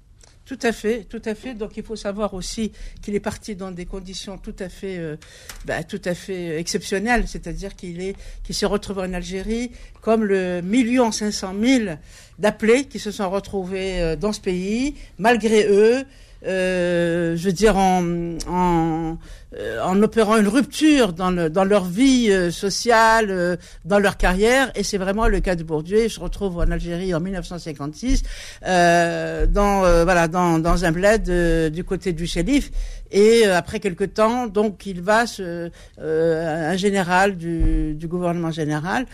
Tout 0.46 0.58
à 0.62 0.72
fait, 0.72 1.04
tout 1.04 1.22
à 1.24 1.34
fait. 1.34 1.54
Donc 1.54 1.76
il 1.78 1.82
faut 1.82 1.96
savoir 1.96 2.34
aussi 2.34 2.70
qu'il 3.00 3.14
est 3.14 3.20
parti 3.20 3.56
dans 3.56 3.70
des 3.70 3.86
conditions 3.86 4.36
tout 4.36 4.54
à 4.58 4.68
fait, 4.68 4.98
euh, 4.98 5.16
bah, 5.64 5.82
tout 5.84 6.02
à 6.04 6.14
fait 6.14 6.58
exceptionnelles, 6.58 7.24
c'est-à-dire 7.26 7.74
qu'il 7.74 8.02
est, 8.02 8.14
qu'il 8.42 8.54
s'est 8.54 8.66
retrouvé 8.66 9.02
en 9.02 9.14
Algérie 9.14 9.70
comme 10.02 10.22
le 10.24 10.60
million 10.60 11.12
cinq 11.12 11.30
cent 11.30 11.54
mille 11.54 11.98
d'appelés 12.38 12.84
qui 12.84 12.98
se 12.98 13.10
sont 13.10 13.30
retrouvés 13.30 14.00
euh, 14.00 14.16
dans 14.16 14.32
ce 14.34 14.40
pays 14.40 14.96
malgré 15.18 15.66
eux. 15.66 16.04
Euh, 16.46 17.36
je 17.36 17.46
veux 17.46 17.52
dire, 17.52 17.76
en, 17.76 18.36
en, 18.48 19.18
euh, 19.58 20.02
opérant 20.02 20.36
une 20.36 20.48
rupture 20.48 21.12
dans, 21.12 21.30
le, 21.30 21.48
dans 21.48 21.64
leur 21.64 21.84
vie 21.84 22.30
euh, 22.30 22.50
sociale, 22.50 23.58
dans 23.84 23.98
leur 23.98 24.16
carrière. 24.16 24.70
Et 24.74 24.82
c'est 24.82 24.98
vraiment 24.98 25.26
le 25.26 25.40
cas 25.40 25.56
de 25.56 25.62
Bourdieu. 25.62 26.08
Je 26.08 26.20
retrouve 26.20 26.58
en 26.58 26.70
Algérie 26.70 27.14
en 27.14 27.20
1956, 27.20 28.22
dans, 28.62 29.80
voilà, 30.04 30.28
dans, 30.28 30.58
dans 30.58 30.84
un 30.84 30.92
bled 30.92 31.72
du 31.72 31.84
côté 31.84 32.12
du 32.12 32.26
shérif. 32.26 32.70
Et 33.10 33.46
après 33.46 33.80
quelque 33.80 34.04
temps, 34.04 34.46
donc, 34.46 34.86
il 34.86 35.00
va, 35.00 35.26
se, 35.26 35.70
un 35.98 36.76
général 36.76 37.36
du, 37.36 37.96
gouvernement 38.04 38.50
général, 38.50 39.06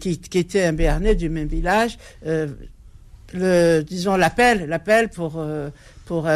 qui, 0.00 0.20
était 0.34 0.64
un 0.64 0.72
Béarnais 0.72 1.14
du 1.14 1.28
même 1.30 1.48
village, 1.48 1.98
le, 3.32 3.82
disons 3.82 4.16
l'appel 4.16 5.08
pour 5.08 5.44
pour 6.04 6.28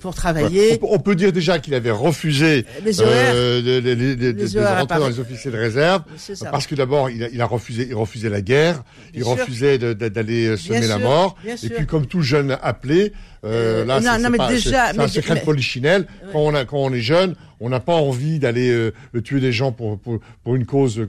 pour 0.00 0.14
travailler. 0.14 0.78
On, 0.82 0.98
peut 0.98 1.14
dire 1.14 1.32
déjà 1.32 1.58
qu'il 1.58 1.74
avait 1.74 1.90
refusé 1.90 2.64
les 2.84 3.00
euh, 3.00 3.60
de, 3.62 4.80
rentrer 4.80 4.98
dans 4.98 5.08
les 5.08 5.20
officiers 5.20 5.50
de 5.50 5.56
réserve 5.56 6.02
parce 6.50 6.66
que 6.66 6.74
d'abord 6.74 7.10
il 7.10 7.24
a, 7.24 7.28
il 7.32 7.40
a, 7.40 7.46
refusé 7.46 7.86
il 7.88 7.94
refusait 7.94 8.28
la 8.28 8.40
guerre, 8.40 8.82
il 9.14 9.24
refusait 9.24 9.78
d'aller 9.78 10.56
semer 10.56 10.86
la 10.86 10.98
mort. 10.98 11.36
et 11.44 11.68
puis 11.68 11.86
comme 11.86 12.06
tout 12.06 12.22
jeune 12.22 12.56
appelé 12.62 13.12
euh, 13.46 13.84
là, 13.84 14.00
c'est 14.00 14.98
un 14.98 15.08
secret 15.08 15.36
de 15.36 15.44
polichinelle. 15.44 16.06
Quand, 16.32 16.40
on 16.40 16.54
a, 16.54 16.64
quand 16.64 16.78
on 16.78 16.92
est 16.92 17.00
jeune, 17.00 17.34
on 17.60 17.68
n'a 17.68 17.80
pas 17.80 17.94
envie 17.94 18.38
d'aller 18.38 18.70
euh, 18.70 18.92
tuer 19.22 19.40
des 19.40 19.52
gens 19.52 19.72
pour, 19.72 19.98
pour, 19.98 20.18
pour 20.42 20.54
une 20.54 20.66
cause 20.66 21.06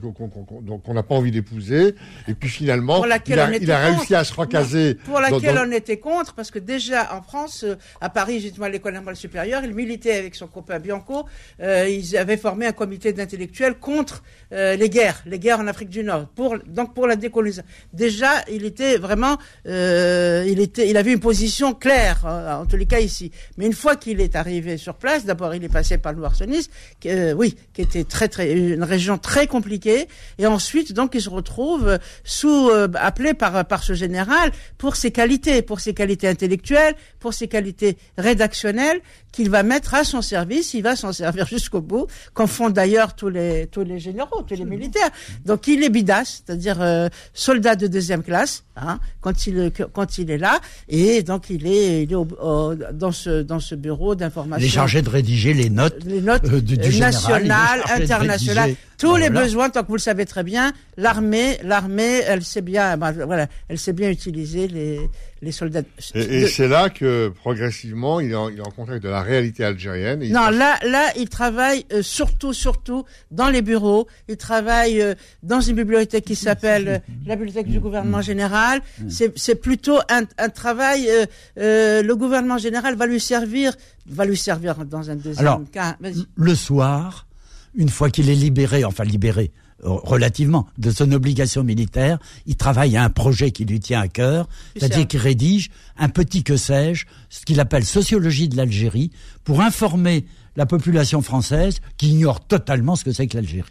qu'on 0.84 0.94
n'a 0.94 1.02
pas 1.02 1.14
envie 1.14 1.30
d'épouser. 1.30 1.94
Et 2.26 2.34
puis 2.34 2.48
finalement, 2.48 3.04
il 3.04 3.12
a, 3.12 3.56
il 3.60 3.70
a 3.70 3.78
réussi 3.78 4.14
à 4.14 4.24
se 4.24 4.34
recaser. 4.34 4.94
Pour 4.94 5.20
laquelle 5.20 5.58
on 5.58 5.70
était 5.72 5.98
contre, 5.98 6.34
parce 6.34 6.50
que 6.50 6.58
déjà 6.58 7.14
en 7.14 7.22
France, 7.22 7.64
euh, 7.64 7.76
à 8.00 8.08
Paris, 8.08 8.40
justement 8.40 8.66
à 8.66 8.68
l'école 8.68 8.94
normale 8.94 9.16
supérieure, 9.16 9.62
il 9.64 9.74
militait 9.74 10.16
avec 10.16 10.34
son 10.34 10.46
copain 10.46 10.78
Bianco. 10.78 11.26
Euh, 11.60 11.88
ils 11.88 12.16
avaient 12.16 12.36
formé 12.36 12.66
un 12.66 12.72
comité 12.72 13.12
d'intellectuels 13.12 13.74
contre 13.74 14.22
euh, 14.52 14.76
les 14.76 14.88
guerres, 14.88 15.22
les 15.26 15.38
guerres 15.38 15.60
en 15.60 15.66
Afrique 15.66 15.90
du 15.90 16.02
Nord. 16.02 16.26
Pour, 16.28 16.56
donc 16.66 16.94
pour 16.94 17.06
la 17.06 17.16
décolonisation. 17.16 17.68
Déjà, 17.92 18.30
il 18.50 18.64
était 18.64 18.96
vraiment, 18.96 19.36
il 19.64 20.60
était, 20.60 20.88
il 20.88 20.96
avait 20.96 21.12
une 21.12 21.20
position 21.20 21.74
claire, 21.74 22.24
en 22.24 22.66
tous 22.66 22.76
les 22.76 22.86
cas 22.86 23.00
ici. 23.00 23.30
Mais 23.56 23.66
une 23.66 23.72
fois 23.72 23.96
qu'il 23.96 24.20
est 24.20 24.36
arrivé 24.36 24.76
sur 24.76 24.94
place, 24.94 25.24
d'abord 25.24 25.54
il 25.54 25.64
est 25.64 25.68
passé 25.72 25.98
par 25.98 26.12
le 26.12 26.18
Noir 26.18 26.34
euh, 26.42 27.48
qui 27.74 27.82
était 27.82 28.04
très 28.04 28.28
très 28.28 28.52
une 28.52 28.84
région 28.84 29.18
très 29.18 29.46
compliquée, 29.46 30.08
et 30.38 30.46
ensuite 30.46 30.92
donc 30.92 31.14
il 31.14 31.22
se 31.22 31.30
retrouve 31.30 31.98
sous 32.24 32.68
euh, 32.70 32.88
appelé 32.94 33.34
par 33.34 33.82
ce 33.82 33.94
général 33.94 34.52
pour 34.76 34.96
ses 34.96 35.10
qualités, 35.10 35.62
pour 35.62 35.80
ses 35.80 35.94
qualités 35.94 36.28
intellectuelles, 36.28 36.94
pour 37.20 37.34
ses 37.34 37.48
qualités 37.48 37.96
rédactionnelles 38.16 39.00
qu'il 39.32 39.50
va 39.50 39.62
mettre 39.62 39.94
à 39.94 40.04
son 40.04 40.22
service. 40.22 40.74
Il 40.74 40.82
va 40.82 40.96
s'en 40.96 41.12
servir 41.12 41.46
jusqu'au 41.46 41.80
bout, 41.80 42.06
qu'en 42.34 42.46
font 42.46 42.70
d'ailleurs 42.70 43.14
tous 43.14 43.28
les 43.28 43.66
tous 43.66 43.82
les 43.82 43.98
généraux, 43.98 44.42
tous 44.42 44.54
les 44.54 44.64
militaires. 44.64 45.10
Donc 45.44 45.66
il 45.66 45.82
est 45.82 45.90
bidasse, 45.90 46.42
c'est-à-dire 46.44 46.80
euh, 46.80 47.08
soldat 47.34 47.76
de 47.76 47.86
deuxième 47.86 48.22
classe, 48.22 48.64
hein, 48.76 48.98
quand 49.20 49.46
il 49.46 49.72
quand 49.92 50.18
il 50.18 50.30
est 50.30 50.38
là, 50.38 50.60
et 50.88 51.22
donc 51.22 51.50
il 51.50 51.66
est 51.66 52.02
il 52.04 52.12
est 52.12 52.92
dans 52.92 53.12
ce 53.12 53.42
dans 53.42 53.60
ce 53.60 53.74
bureau 53.74 54.14
d'information. 54.14 54.64
Il 54.64 54.68
est 54.68 54.72
chargé 54.72 55.02
de 55.02 55.08
rédiger 55.08 55.54
les 55.54 55.70
notes, 55.70 56.04
les 56.04 56.20
notes 56.20 56.44
euh, 56.46 56.60
du, 56.60 56.76
du 56.76 57.00
nationales, 57.00 57.82
internationales 57.88 58.74
tous 58.98 59.14
les 59.14 59.30
besoins, 59.30 59.70
tant 59.70 59.82
que 59.82 59.88
vous 59.88 59.94
le 59.94 60.00
savez 60.00 60.26
très 60.26 60.42
bien, 60.42 60.72
l'armée, 60.96 61.58
l'armée, 61.62 62.20
elle 62.26 62.42
sait 62.42 62.62
bien, 62.62 62.96
bah, 62.96 63.12
voilà, 63.12 63.46
elle 63.68 63.78
sait 63.78 63.92
bien 63.92 64.10
utiliser 64.10 64.66
les, 64.66 65.08
les 65.42 65.52
soldats. 65.52 65.82
Et, 66.14 66.46
c'est 66.46 66.68
là 66.68 66.90
que 66.90 67.28
progressivement, 67.28 68.20
il 68.20 68.32
est, 68.32 68.34
en, 68.34 68.48
il 68.48 68.58
est 68.58 68.66
en 68.66 68.70
contact 68.70 69.02
de 69.02 69.08
la 69.08 69.22
réalité 69.22 69.64
algérienne. 69.64 70.20
non, 70.30 70.50
là, 70.50 70.78
là, 70.84 71.12
il 71.16 71.28
travaille 71.28 71.84
euh, 71.92 72.02
surtout, 72.02 72.52
surtout 72.52 73.04
dans 73.30 73.48
les 73.48 73.62
bureaux. 73.62 74.06
Il 74.28 74.36
travaille 74.36 75.00
euh, 75.00 75.14
dans 75.42 75.60
une 75.60 75.76
bibliothèque 75.76 76.24
qui 76.24 76.36
s'appelle 76.36 76.88
euh, 76.88 76.98
la 77.26 77.36
bibliothèque 77.36 77.68
du 77.68 77.80
gouvernement 77.80 78.22
général. 78.22 78.80
C'est 79.08 79.54
plutôt 79.54 79.98
un, 80.08 80.22
un 80.38 80.48
travail. 80.48 81.08
le 81.56 82.12
gouvernement 82.14 82.58
général 82.58 82.96
va 82.96 83.06
lui 83.06 83.20
servir, 83.20 83.72
va 84.06 84.24
lui 84.24 84.36
servir 84.36 84.84
dans 84.84 85.10
un 85.10 85.16
deuxième 85.16 85.46
Alors, 85.46 85.60
cas. 85.70 85.96
Le 86.36 86.54
soir 86.54 87.26
une 87.74 87.88
fois 87.88 88.10
qu'il 88.10 88.28
est 88.28 88.34
libéré, 88.34 88.84
enfin 88.84 89.04
libéré 89.04 89.52
euh, 89.54 89.67
relativement 89.82 90.66
de 90.78 90.90
son 90.90 91.12
obligation 91.12 91.62
militaire, 91.62 92.18
il 92.46 92.56
travaille 92.56 92.96
à 92.96 93.04
un 93.04 93.10
projet 93.10 93.50
qui 93.50 93.64
lui 93.64 93.80
tient 93.80 94.00
à 94.00 94.08
cœur, 94.08 94.48
c'est-à-dire 94.76 95.06
qu'il 95.06 95.20
rédige 95.20 95.70
un 95.96 96.08
petit 96.08 96.42
que 96.42 96.56
sais-je, 96.56 97.06
ce 97.30 97.44
qu'il 97.44 97.60
appelle 97.60 97.84
sociologie 97.84 98.48
de 98.48 98.56
l'Algérie, 98.56 99.10
pour 99.44 99.60
informer 99.60 100.24
la 100.56 100.66
population 100.66 101.22
française 101.22 101.80
qui 101.96 102.10
ignore 102.10 102.40
totalement 102.40 102.96
ce 102.96 103.04
que 103.04 103.12
c'est 103.12 103.26
que 103.28 103.36
l'Algérie. 103.36 103.70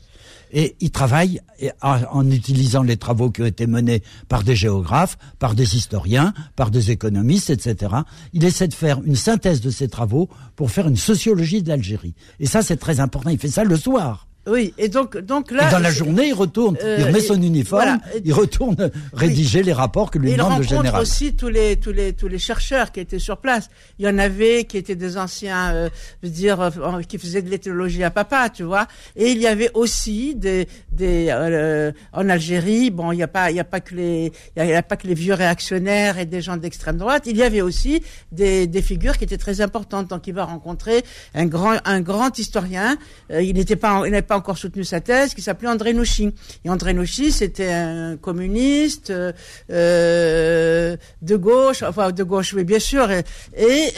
Et 0.52 0.78
il 0.80 0.92
travaille 0.92 1.42
en 1.82 2.30
utilisant 2.32 2.82
les 2.82 2.96
travaux 2.96 3.32
qui 3.32 3.42
ont 3.42 3.46
été 3.46 3.68
menés 3.68 4.02
par 4.30 4.44
des 4.44 4.56
géographes, 4.56 5.18
par 5.40 5.56
des 5.56 5.76
historiens, 5.76 6.34
par 6.56 6.72
des 6.72 6.92
économistes, 6.92 7.50
etc. 7.50 7.96
Il 8.32 8.46
essaie 8.46 8.70
de 8.70 8.74
faire 8.74 9.02
une 9.04 9.18
synthèse 9.18 9.60
de 9.60 9.70
ces 9.70 9.90
travaux 9.90 10.30
pour 10.56 10.72
faire 10.72 10.88
une 10.88 10.96
sociologie 10.96 11.64
de 11.64 11.70
l'Algérie. 11.70 12.14
Et 12.40 12.46
ça, 12.46 12.62
c'est 12.62 12.78
très 12.78 13.02
important. 13.02 13.30
Il 13.30 13.40
fait 13.40 13.50
ça 13.50 13.66
le 13.66 13.76
soir. 13.76 14.27
Oui, 14.48 14.74
et 14.78 14.88
donc, 14.88 15.18
donc 15.18 15.52
là. 15.52 15.68
Et 15.68 15.72
dans 15.72 15.80
la 15.80 15.92
journée, 15.92 16.28
il 16.30 16.34
retourne, 16.34 16.78
il 16.82 17.04
remet 17.04 17.20
son 17.20 17.42
uniforme, 17.42 18.00
il 18.24 18.34
retourne 18.34 18.92
rédiger 19.14 19.62
les 19.62 19.74
rapports 19.74 20.10
que 20.10 20.18
lui 20.18 20.32
demande 20.32 20.60
le 20.60 20.64
général. 20.64 20.86
Il 20.86 20.90
rencontre 20.90 21.02
aussi 21.02 21.36
tous 21.36 21.50
les, 21.50 21.76
tous 21.76 21.92
les, 21.92 22.14
tous 22.14 22.30
les 22.30 22.40
chercheurs 22.40 22.92
qui 22.92 23.02
étaient 23.02 23.20
sur 23.20 23.38
place. 23.38 23.70
Il 24.00 24.06
y 24.06 24.10
en 24.10 24.18
avait 24.18 24.64
qui 24.64 24.78
étaient 24.78 24.96
des 24.96 25.18
anciens, 25.18 25.74
euh, 25.74 25.90
je 26.24 26.28
veux 26.28 26.34
dire, 26.34 26.62
euh, 26.62 27.02
qui 27.02 27.18
faisaient 27.18 27.42
de 27.42 27.50
l'éthologie 27.50 28.04
à 28.04 28.10
papa, 28.12 28.50
tu 28.50 28.64
vois. 28.64 28.88
Et 29.18 29.32
il 29.32 29.40
y 29.40 29.48
avait 29.48 29.72
aussi 29.74 30.34
des, 30.36 30.68
des, 30.92 31.28
euh, 31.30 31.92
en 32.14 32.30
Algérie, 32.30 32.90
bon, 32.90 33.12
il 33.12 33.18
n'y 33.18 33.24
a 33.24 33.28
pas, 33.28 33.52
il 33.52 33.58
y 33.58 33.60
a 33.60 33.66
pas 33.66 33.82
que 33.82 33.96
les, 33.96 34.32
il 34.56 34.66
y 34.66 34.74
a 34.74 34.84
pas 34.84 34.96
que 34.96 35.08
les 35.08 35.14
vieux 35.14 35.34
réactionnaires 35.34 36.20
et 36.20 36.26
des 36.26 36.42
gens 36.42 36.56
d'extrême 36.56 36.98
droite. 36.98 37.24
Il 37.26 37.36
y 37.36 37.44
avait 37.44 37.62
aussi 37.62 38.02
des, 38.32 38.66
des 38.66 38.82
figures 38.82 39.18
qui 39.18 39.26
étaient 39.26 39.38
très 39.38 39.60
importantes. 39.60 40.08
Donc, 40.08 40.26
il 40.28 40.34
va 40.34 40.46
rencontrer 40.46 41.04
un 41.36 41.48
grand, 41.48 41.76
un 41.84 42.00
grand 42.00 42.40
historien. 42.40 42.98
il 43.30 43.54
n'était 43.56 43.76
pas, 43.76 44.04
il 44.06 44.12
n'avait 44.12 44.22
pas 44.22 44.37
encore 44.38 44.58
soutenu 44.58 44.84
sa 44.84 45.02
thèse, 45.02 45.34
qui 45.34 45.42
s'appelait 45.42 45.68
André 45.68 45.94
Nouchy. 45.94 46.34
Et 46.64 46.70
André 46.70 46.94
Nouchy, 46.94 47.32
c'était 47.32 47.72
un 47.72 48.18
communiste 48.18 49.12
euh, 49.12 50.98
de 51.22 51.36
gauche, 51.36 51.84
enfin 51.84 52.12
de 52.12 52.24
gauche, 52.24 52.54
oui, 52.54 52.64
bien 52.64 52.80
sûr, 52.80 53.10
et, 53.12 53.24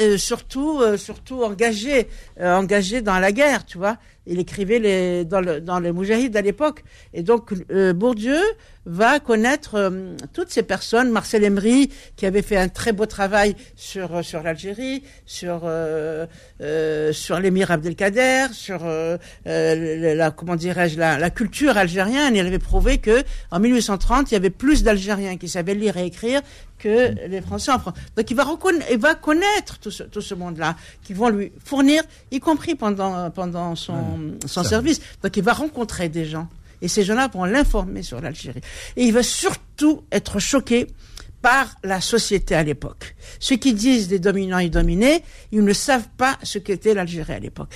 euh, 0.02 0.17
surtout, 0.17 0.80
euh, 0.82 0.97
surtout 0.97 1.43
engagé, 1.43 2.08
engagé 2.41 3.02
dans 3.02 3.19
la 3.19 3.32
guerre, 3.32 3.65
tu 3.65 3.78
vois 3.78 3.97
il 4.30 4.39
écrivait 4.39 4.80
les, 4.80 5.25
dans, 5.25 5.41
le, 5.41 5.60
dans 5.60 5.80
les 5.80 5.91
Moujahid 5.91 6.38
à 6.38 6.41
l'époque. 6.41 6.84
Et 7.13 7.23
donc, 7.23 7.52
euh, 7.71 7.93
Bourdieu 7.93 8.39
va 8.86 9.20
connaître 9.20 9.76
euh, 9.76 10.15
toutes 10.34 10.50
ces 10.50 10.63
personnes. 10.63 11.12
Marcel 11.12 11.44
Emery, 11.44 11.89
qui 12.15 12.26
avait 12.26 12.42
fait 12.42 12.58
un 12.58 12.70
très 12.70 12.92
beau 12.92 13.06
travail 13.06 13.56
sur, 13.76 14.15
euh, 14.15 14.22
sur 14.24 14.42
l'Algérie, 14.42 15.04
sur, 15.26 15.62
euh, 15.63 16.26
sur 17.12 17.39
l'émir 17.39 17.72
Abdelkader, 17.72 18.48
sur 18.52 18.86
la, 19.46 20.32
comment 20.32 20.56
dirais-je, 20.56 20.98
la, 20.98 21.18
la, 21.18 21.30
culture 21.30 21.78
algérienne. 21.78 22.36
Il 22.36 22.46
avait 22.46 22.60
prouvé 22.60 22.98
que 22.98 23.24
en 23.52 23.60
1830, 23.60 24.32
il 24.32 24.34
y 24.34 24.38
avait 24.38 24.50
plus 24.50 24.84
d'Algériens 24.84 25.38
qui 25.38 25.50
savaient 25.50 25.76
lire 25.76 25.98
et 25.98 26.06
écrire 26.06 26.42
que 26.78 27.28
les 27.28 27.42
Français 27.42 27.72
en 27.72 27.80
France. 27.80 27.96
Donc 28.15 28.32
il 28.32 28.36
va, 28.36 28.46
il 28.92 28.98
va 28.98 29.15
connaître 29.15 29.80
tout 29.80 29.92
ce, 29.92 30.04
tout 30.04 30.22
ce 30.22 30.34
monde-là, 30.34 30.76
qui 31.04 31.13
vont 31.13 31.30
lui 31.30 31.52
fournir, 31.63 32.04
y 32.32 32.39
compris 32.39 32.76
pendant, 32.76 33.30
pendant 33.32 33.76
son, 33.76 34.38
son 34.46 34.63
service. 34.63 35.02
Donc 35.22 35.36
il 35.36 35.44
va 35.44 35.54
rencontrer 35.54 36.10
des 36.10 36.26
gens. 36.26 36.48
Et 36.82 36.88
ces 36.88 37.04
gens-là 37.04 37.28
vont 37.28 37.46
l'informer 37.46 38.04
sur 38.04 38.22
l'Algérie. 38.22 38.62
Et 38.96 39.04
il 39.04 39.13
va 39.13 39.24
surtout 39.24 40.04
être 40.12 40.39
choqué 40.39 40.88
par 41.42 41.76
la 41.84 42.02
société 42.02 42.56
à 42.56 42.63
l'époque. 42.63 43.15
Ceux 43.39 43.56
qui 43.56 43.74
disent 43.74 44.08
des 44.08 44.20
dominants 44.20 44.60
et 44.60 44.70
dominés, 44.70 45.24
ils 45.52 45.63
ne 45.63 45.74
savent 45.74 46.10
pas 46.18 46.38
ce 46.44 46.58
qu'était 46.58 46.94
l'Algérie 46.94 47.34
à 47.34 47.39
l'époque. 47.39 47.70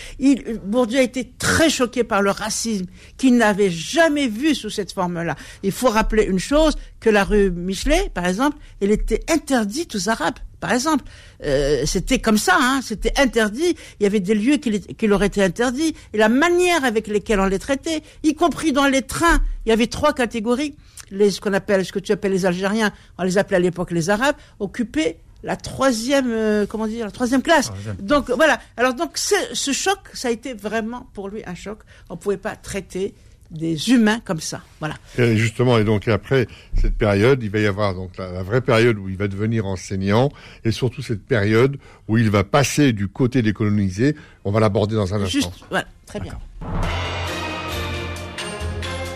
Bourdieu 0.65 0.99
a 0.99 1.03
été 1.03 1.33
très 1.37 1.69
choqué 1.69 2.03
par 2.03 2.21
le 2.21 2.31
racisme 2.31 2.85
qu'il 3.17 3.37
n'avait 3.37 3.69
jamais 3.69 4.27
vu 4.27 4.55
sous 4.55 4.69
cette 4.69 4.91
forme-là. 4.91 5.35
Il 5.63 5.71
faut 5.71 5.89
rappeler 5.89 6.23
une 6.23 6.39
chose, 6.39 6.75
que 6.99 7.09
la 7.09 7.23
rue 7.23 7.51
Michelet, 7.51 8.09
par 8.13 8.25
exemple, 8.25 8.57
elle 8.81 8.91
était 8.91 9.23
interdite 9.29 9.95
aux 9.95 10.09
Arabes. 10.09 10.39
Par 10.63 10.71
exemple, 10.71 11.03
euh, 11.43 11.83
c'était 11.85 12.19
comme 12.19 12.37
ça, 12.37 12.55
hein, 12.57 12.79
c'était 12.81 13.11
interdit. 13.19 13.75
Il 13.99 14.03
y 14.03 14.05
avait 14.05 14.21
des 14.21 14.33
lieux 14.33 14.55
qui, 14.55 14.79
qui 14.79 15.07
leur 15.07 15.21
étaient 15.21 15.43
interdits. 15.43 15.93
Et 16.13 16.17
la 16.17 16.29
manière 16.29 16.85
avec 16.85 17.07
lesquelles 17.07 17.41
on 17.41 17.47
les 17.47 17.59
traitait, 17.59 18.01
y 18.23 18.33
compris 18.33 18.71
dans 18.71 18.87
les 18.87 19.01
trains, 19.01 19.41
il 19.65 19.69
y 19.69 19.71
avait 19.73 19.87
trois 19.87 20.13
catégories 20.13 20.77
les, 21.11 21.31
ce 21.31 21.41
qu'on 21.41 21.51
appelle, 21.51 21.83
ce 21.83 21.91
que 21.91 21.99
tu 21.99 22.13
appelles 22.13 22.31
les 22.31 22.45
Algériens, 22.45 22.93
on 23.17 23.23
les 23.23 23.37
appelait 23.37 23.57
à 23.57 23.59
l'époque 23.59 23.91
les 23.91 24.09
Arabes, 24.09 24.37
occupaient 24.61 25.19
la 25.43 25.57
troisième, 25.57 26.31
euh, 26.31 26.65
comment 26.65 26.87
dire, 26.87 27.03
la 27.03 27.11
troisième 27.11 27.41
classe. 27.41 27.69
Donc 27.99 28.29
voilà. 28.29 28.57
Alors 28.77 28.93
donc 28.93 29.17
ce 29.17 29.71
choc, 29.73 29.99
ça 30.13 30.29
a 30.29 30.31
été 30.31 30.53
vraiment 30.53 31.09
pour 31.13 31.27
lui 31.27 31.41
un 31.45 31.55
choc. 31.55 31.79
On 32.09 32.15
pouvait 32.15 32.37
pas 32.37 32.55
traiter 32.55 33.13
des 33.53 33.91
humains 33.91 34.19
comme 34.25 34.39
ça. 34.39 34.61
Voilà. 34.79 34.95
Et 35.17 35.37
justement, 35.37 35.77
et 35.77 35.83
donc 35.83 36.07
après 36.07 36.47
cette 36.75 36.97
période, 36.97 37.41
il 37.43 37.49
va 37.49 37.59
y 37.59 37.67
avoir 37.67 37.93
donc 37.93 38.17
la, 38.17 38.43
vraie 38.43 38.61
période 38.61 38.97
où 38.97 39.07
il 39.09 39.17
va 39.17 39.27
devenir 39.27 39.65
enseignant, 39.65 40.31
et 40.65 40.71
surtout 40.71 41.01
cette 41.01 41.25
période 41.25 41.77
où 42.07 42.17
il 42.17 42.29
va 42.29 42.43
passer 42.43 42.93
du 42.93 43.07
côté 43.07 43.41
des 43.41 43.53
colonisés. 43.53 44.15
On 44.43 44.51
va 44.51 44.59
l'aborder 44.59 44.95
dans 44.95 45.13
un 45.13 45.21
instant. 45.21 45.53
Voilà, 45.69 45.87
très 46.05 46.19
bien. 46.19 46.37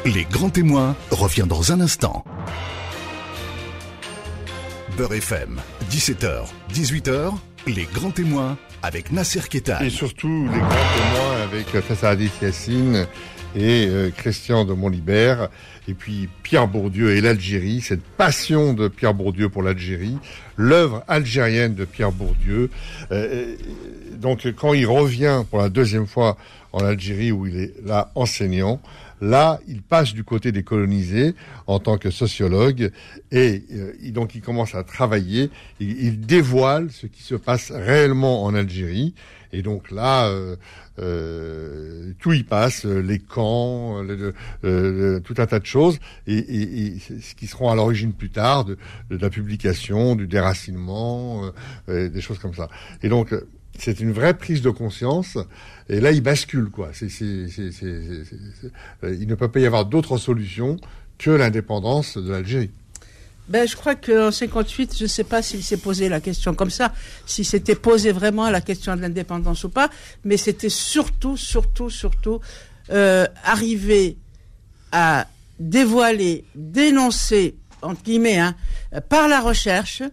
Les 0.05 0.23
grands 0.23 0.49
témoins 0.49 0.95
revient 1.11 1.45
dans 1.47 1.73
un 1.73 1.81
instant. 1.81 2.23
Beurre 4.95 5.15
FM, 5.15 5.59
17h, 5.91 6.45
18h, 6.73 7.33
les 7.67 7.83
grands 7.93 8.11
témoins 8.11 8.57
avec 8.83 9.11
Nasser 9.11 9.41
Ketan. 9.49 9.79
Et 9.81 9.89
surtout 9.89 10.47
les 10.51 10.59
grands 10.59 10.69
témoins 10.69 11.41
avec 11.43 11.87
Tassadis 11.87 12.31
Yassine 12.41 13.05
et 13.55 13.87
euh, 13.87 14.09
Christian 14.15 14.65
de 14.65 14.73
Montlibert, 14.73 15.49
et 15.87 15.93
puis 15.93 16.29
Pierre 16.43 16.67
Bourdieu 16.67 17.15
et 17.15 17.21
l'Algérie, 17.21 17.81
cette 17.81 18.03
passion 18.03 18.73
de 18.73 18.87
Pierre 18.87 19.13
Bourdieu 19.13 19.49
pour 19.49 19.63
l'Algérie, 19.63 20.17
l'œuvre 20.57 21.03
algérienne 21.07 21.73
de 21.75 21.85
Pierre 21.85 22.11
Bourdieu. 22.11 22.69
Euh, 23.11 23.55
donc 24.15 24.47
quand 24.55 24.73
il 24.73 24.85
revient 24.85 25.43
pour 25.49 25.59
la 25.59 25.69
deuxième 25.69 26.07
fois 26.07 26.37
en 26.73 26.79
Algérie 26.79 27.31
où 27.31 27.45
il 27.47 27.57
est 27.57 27.73
là 27.85 28.11
enseignant, 28.15 28.81
Là, 29.19 29.59
il 29.67 29.81
passe 29.81 30.13
du 30.13 30.23
côté 30.23 30.51
des 30.51 30.63
colonisés 30.63 31.33
en 31.65 31.79
tant 31.79 31.97
que 31.97 32.11
sociologue 32.11 32.91
et 33.31 33.63
euh, 33.73 33.93
donc 34.11 34.35
il 34.35 34.41
commence 34.41 34.75
à 34.75 34.83
travailler. 34.83 35.49
Il, 35.79 36.21
dévoile 36.21 36.89
ce 36.91 37.07
qui 37.07 37.23
se 37.23 37.33
passe 37.33 37.71
réellement 37.71 38.43
en 38.43 38.53
Algérie. 38.53 39.15
Et 39.53 39.61
donc 39.61 39.91
là, 39.91 40.27
euh, 40.27 40.55
euh, 40.99 42.11
tout 42.19 42.33
y 42.33 42.43
passe, 42.43 42.85
les 42.85 43.19
camps, 43.19 44.03
tout 44.03 45.35
un 45.37 45.45
tas 45.45 45.59
de 45.59 45.65
choses, 45.65 45.99
et, 46.25 46.37
et, 46.37 46.99
ce 46.99 47.35
qui 47.35 47.47
seront 47.47 47.69
à 47.69 47.75
l'origine 47.75 48.13
plus 48.13 48.29
tard 48.29 48.65
de, 48.65 48.77
de, 49.09 49.17
la 49.17 49.29
publication, 49.29 50.15
du 50.15 50.27
déracinement, 50.27 51.51
des 51.87 52.21
choses 52.21 52.39
comme 52.39 52.53
ça. 52.53 52.69
Et 53.03 53.09
donc, 53.09 53.33
c'est 53.77 53.99
une 53.99 54.11
vraie 54.11 54.35
prise 54.35 54.61
de 54.61 54.69
conscience. 54.69 55.37
Et 55.89 55.99
là, 55.99 56.11
il 56.11 56.21
bascule, 56.21 56.69
quoi. 56.69 56.91
Il 57.01 57.07
ne 59.27 59.35
peut 59.35 59.47
pas 59.47 59.59
y 59.59 59.65
avoir 59.65 59.85
d'autre 59.85 60.17
solution 60.17 60.77
que 61.17 61.31
l'indépendance 61.31 62.17
de 62.17 62.31
l'Algérie. 62.31 62.71
Ben, 63.49 63.67
je 63.67 63.75
crois 63.75 63.95
qu'en 63.95 64.31
58, 64.31 64.95
je 64.97 65.03
ne 65.03 65.07
sais 65.07 65.23
pas 65.23 65.41
s'il 65.41 65.63
s'est 65.63 65.77
posé 65.77 66.09
la 66.09 66.19
question 66.19 66.53
comme 66.53 66.69
ça, 66.69 66.93
si 67.25 67.43
c'était 67.43 67.75
posé 67.75 68.11
vraiment 68.11 68.49
la 68.49 68.61
question 68.61 68.95
de 68.95 69.01
l'indépendance 69.01 69.63
ou 69.63 69.69
pas, 69.69 69.89
mais 70.23 70.37
c'était 70.37 70.69
surtout, 70.69 71.37
surtout, 71.37 71.89
surtout 71.89 72.39
euh, 72.89 73.25
arriver 73.43 74.17
à 74.91 75.27
dévoiler, 75.59 76.45
dénoncer, 76.55 77.55
entre 77.81 78.03
guillemets, 78.03 78.39
hein, 78.39 78.55
par 79.09 79.27
la 79.27 79.39
recherche, 79.39 80.03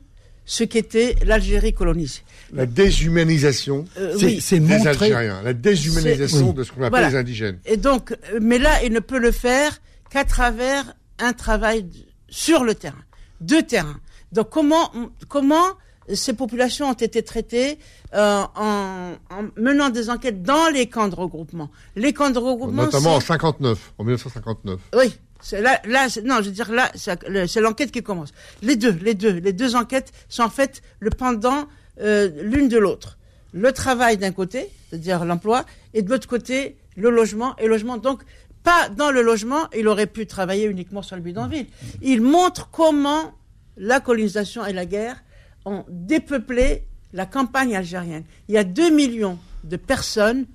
ce 0.44 0.64
qu'était 0.64 1.16
l'Algérie 1.24 1.72
colonisée. 1.72 2.22
La 2.52 2.66
déshumanisation 2.66 3.86
euh, 3.98 4.16
c'est 4.40 4.60
des 4.60 4.86
Algériens, 4.86 5.42
la 5.42 5.54
déshumanisation 5.54 6.52
de 6.52 6.62
ce 6.62 6.72
qu'on 6.72 6.82
appelle 6.82 7.08
les 7.08 7.16
indigènes. 7.16 7.58
Et 7.64 7.76
donc, 7.76 8.12
euh, 8.12 8.38
mais 8.40 8.58
là, 8.58 8.82
il 8.84 8.92
ne 8.92 9.00
peut 9.00 9.18
le 9.18 9.32
faire 9.32 9.80
qu'à 10.10 10.24
travers 10.24 10.94
un 11.18 11.32
travail 11.32 11.86
sur 12.28 12.64
le 12.64 12.74
terrain, 12.74 13.02
de 13.40 13.60
terrain. 13.60 13.96
Donc, 14.32 14.50
comment, 14.50 14.90
comment 15.28 15.64
ces 16.12 16.34
populations 16.34 16.90
ont 16.90 16.94
été 16.94 17.22
traitées 17.22 17.78
euh, 18.14 18.42
en, 18.56 19.12
menant 19.56 19.90
des 19.90 20.10
enquêtes 20.10 20.42
dans 20.42 20.68
les 20.72 20.88
camps 20.88 21.08
de 21.08 21.14
regroupement? 21.14 21.70
Les 21.96 22.12
camps 22.12 22.30
de 22.30 22.38
regroupement, 22.38 22.84
notamment 22.84 23.14
en 23.14 23.20
59, 23.20 23.94
en 23.98 24.04
1959. 24.04 24.80
Oui, 24.96 25.18
Là, 25.52 25.80
là 25.84 26.06
non, 26.24 26.36
je 26.36 26.46
veux 26.46 26.52
dire 26.52 26.72
là, 26.72 26.90
c'est 26.94 27.60
l'enquête 27.60 27.90
qui 27.90 28.02
commence. 28.02 28.32
Les 28.62 28.76
deux, 28.76 28.96
les 29.02 29.14
deux, 29.14 29.32
les 29.32 29.52
deux 29.52 29.76
enquêtes 29.76 30.12
sont 30.28 30.42
en 30.42 30.48
fait 30.48 30.82
le 31.00 31.10
pendant 31.10 31.66
euh, 32.00 32.30
l'une 32.42 32.68
de 32.68 32.78
l'autre. 32.78 33.18
Le 33.52 33.70
travail 33.72 34.16
d'un 34.16 34.32
côté, 34.32 34.70
c'est-à-dire 34.88 35.24
l'emploi, 35.24 35.64
et 35.92 36.02
de 36.02 36.10
l'autre 36.10 36.26
côté, 36.26 36.76
le 36.96 37.10
logement 37.10 37.56
et 37.56 37.68
logement. 37.68 37.98
Donc, 37.98 38.22
pas 38.64 38.88
dans 38.88 39.12
le 39.12 39.22
logement, 39.22 39.68
il 39.76 39.86
aurait 39.86 40.08
pu 40.08 40.26
travailler 40.26 40.64
uniquement 40.64 41.02
sur 41.02 41.14
le 41.14 41.22
bidonville. 41.22 41.66
Il 42.02 42.22
montre 42.22 42.70
comment 42.72 43.32
la 43.76 44.00
colonisation 44.00 44.64
et 44.66 44.72
la 44.72 44.86
guerre 44.86 45.22
ont 45.64 45.84
dépeuplé 45.88 46.84
la 47.12 47.26
campagne 47.26 47.76
algérienne. 47.76 48.24
Il 48.48 48.54
y 48.54 48.58
a 48.58 48.64
2 48.64 48.90
millions 48.90 49.38
de 49.62 49.76
personnes 49.76 50.46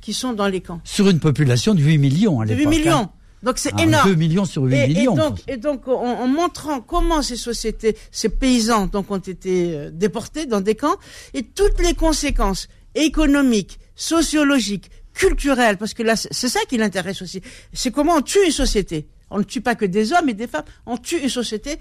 qui 0.00 0.12
sont 0.12 0.34
dans 0.34 0.48
les 0.48 0.60
camps. 0.60 0.80
Sur 0.84 1.08
une 1.08 1.20
population 1.20 1.74
de 1.74 1.80
8 1.80 1.98
millions 1.98 2.40
à 2.40 2.44
l'époque. 2.44 2.72
8 2.72 2.78
millions. 2.78 2.96
Hein. 2.96 3.10
Donc 3.42 3.58
c'est 3.58 3.72
ah, 3.76 3.82
énorme. 3.82 4.10
2 4.10 4.14
millions 4.16 4.44
sur 4.44 4.62
8 4.64 4.88
millions. 4.88 5.34
Et 5.46 5.56
donc, 5.56 5.86
en, 5.88 6.26
montrant 6.26 6.80
comment 6.80 7.22
ces 7.22 7.36
sociétés, 7.36 7.96
ces 8.10 8.28
paysans 8.28 8.86
donc 8.86 9.10
ont 9.10 9.18
été 9.18 9.74
euh, 9.74 9.90
déportés 9.92 10.46
dans 10.46 10.60
des 10.60 10.74
camps 10.74 10.96
et 11.32 11.42
toutes 11.42 11.80
les 11.80 11.94
conséquences 11.94 12.68
économiques, 12.94 13.78
sociologiques, 13.94 14.90
culturelles, 15.16 15.78
parce 15.78 15.94
que 15.94 16.02
là 16.02 16.14
c'est 16.16 16.48
ça 16.48 16.60
qui 16.68 16.76
l'intéresse 16.76 17.22
aussi. 17.22 17.40
C'est 17.72 17.90
comment 17.90 18.14
on 18.16 18.22
tue 18.22 18.44
une 18.44 18.52
société. 18.52 19.08
On 19.30 19.38
ne 19.38 19.44
tue 19.44 19.60
pas 19.60 19.74
que 19.74 19.84
des 19.84 20.12
hommes 20.12 20.28
et 20.28 20.34
des 20.34 20.46
femmes, 20.46 20.64
on 20.84 20.96
tue 20.98 21.18
une 21.18 21.28
société 21.28 21.78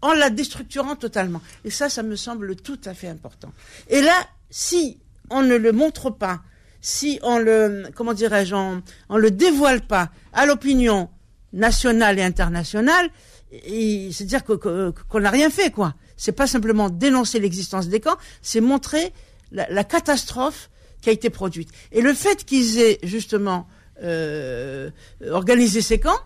en 0.00 0.12
la 0.14 0.30
déstructurant 0.30 0.96
totalement. 0.96 1.42
Et 1.64 1.70
ça, 1.70 1.88
ça 1.88 2.02
me 2.02 2.16
semble 2.16 2.56
tout 2.56 2.80
à 2.84 2.94
fait 2.94 3.08
important. 3.08 3.52
Et 3.88 4.00
là, 4.00 4.14
si 4.48 4.98
on 5.30 5.42
ne 5.42 5.56
le 5.56 5.72
montre 5.72 6.10
pas, 6.10 6.40
si 6.80 7.18
on 7.22 7.38
le, 7.38 7.88
comment 7.94 8.14
dirais-je, 8.14 8.54
on, 8.54 8.82
le 9.16 9.30
dévoile 9.30 9.82
pas 9.82 10.10
à 10.32 10.46
l'opinion 10.46 11.10
nationale 11.52 12.18
et 12.18 12.22
internationale, 12.22 13.10
c'est-à-dire 13.50 14.44
qu'on 14.44 15.20
n'a 15.20 15.30
rien 15.30 15.50
fait, 15.50 15.70
quoi. 15.70 15.94
C'est 16.16 16.32
pas 16.32 16.46
simplement 16.46 16.90
dénoncer 16.90 17.40
l'existence 17.40 17.88
des 17.88 18.00
camps, 18.00 18.16
c'est 18.42 18.60
montrer 18.60 19.12
la, 19.50 19.84
catastrophe 19.84 20.70
qui 21.00 21.10
a 21.10 21.12
été 21.12 21.30
produite. 21.30 21.70
Et 21.92 22.00
le 22.00 22.12
fait 22.12 22.44
qu'ils 22.44 22.78
aient 22.78 22.98
justement 23.02 23.66
euh, 24.02 24.90
organisé 25.30 25.80
ces 25.82 25.98
camps 25.98 26.20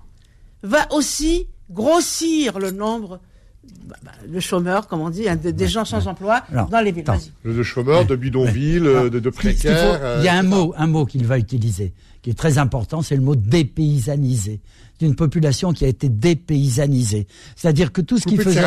va 0.62 0.86
aussi 0.92 1.48
grossir 1.70 2.58
le 2.58 2.70
nombre 2.70 3.20
bah, 3.86 3.96
bah, 4.04 4.12
le 4.28 4.40
chômeur, 4.40 4.88
comme 4.88 5.00
on 5.00 5.10
dit, 5.10 5.28
hein, 5.28 5.36
des, 5.36 5.68
gens 5.68 5.84
sans 5.84 6.08
emploi 6.08 6.42
dans 6.70 6.80
les 6.80 6.90
villes. 6.90 7.04
Le 7.44 7.62
chômeur, 7.62 8.04
de 8.04 8.16
bidonville, 8.16 8.82
de, 8.82 9.20
de 9.20 9.30
précaires. 9.30 10.18
Il, 10.18 10.24
y 10.24 10.28
a 10.28 10.34
un 10.34 10.42
mot, 10.42 10.74
un 10.76 10.88
mot 10.88 11.06
qu'il 11.06 11.24
va 11.26 11.38
utiliser, 11.38 11.92
qui 12.22 12.30
est 12.30 12.34
très 12.34 12.58
important, 12.58 13.02
c'est 13.02 13.14
le 13.14 13.22
mot 13.22 13.36
dépaysanisé. 13.36 14.60
D'une 14.98 15.16
population 15.16 15.72
qui 15.72 15.84
a 15.84 15.88
été 15.88 16.08
dépaysanisée. 16.08 17.26
C'est-à-dire 17.56 17.92
que 17.92 18.00
tout 18.00 18.18
ce 18.18 18.26
qui 18.26 18.36
faisait. 18.36 18.62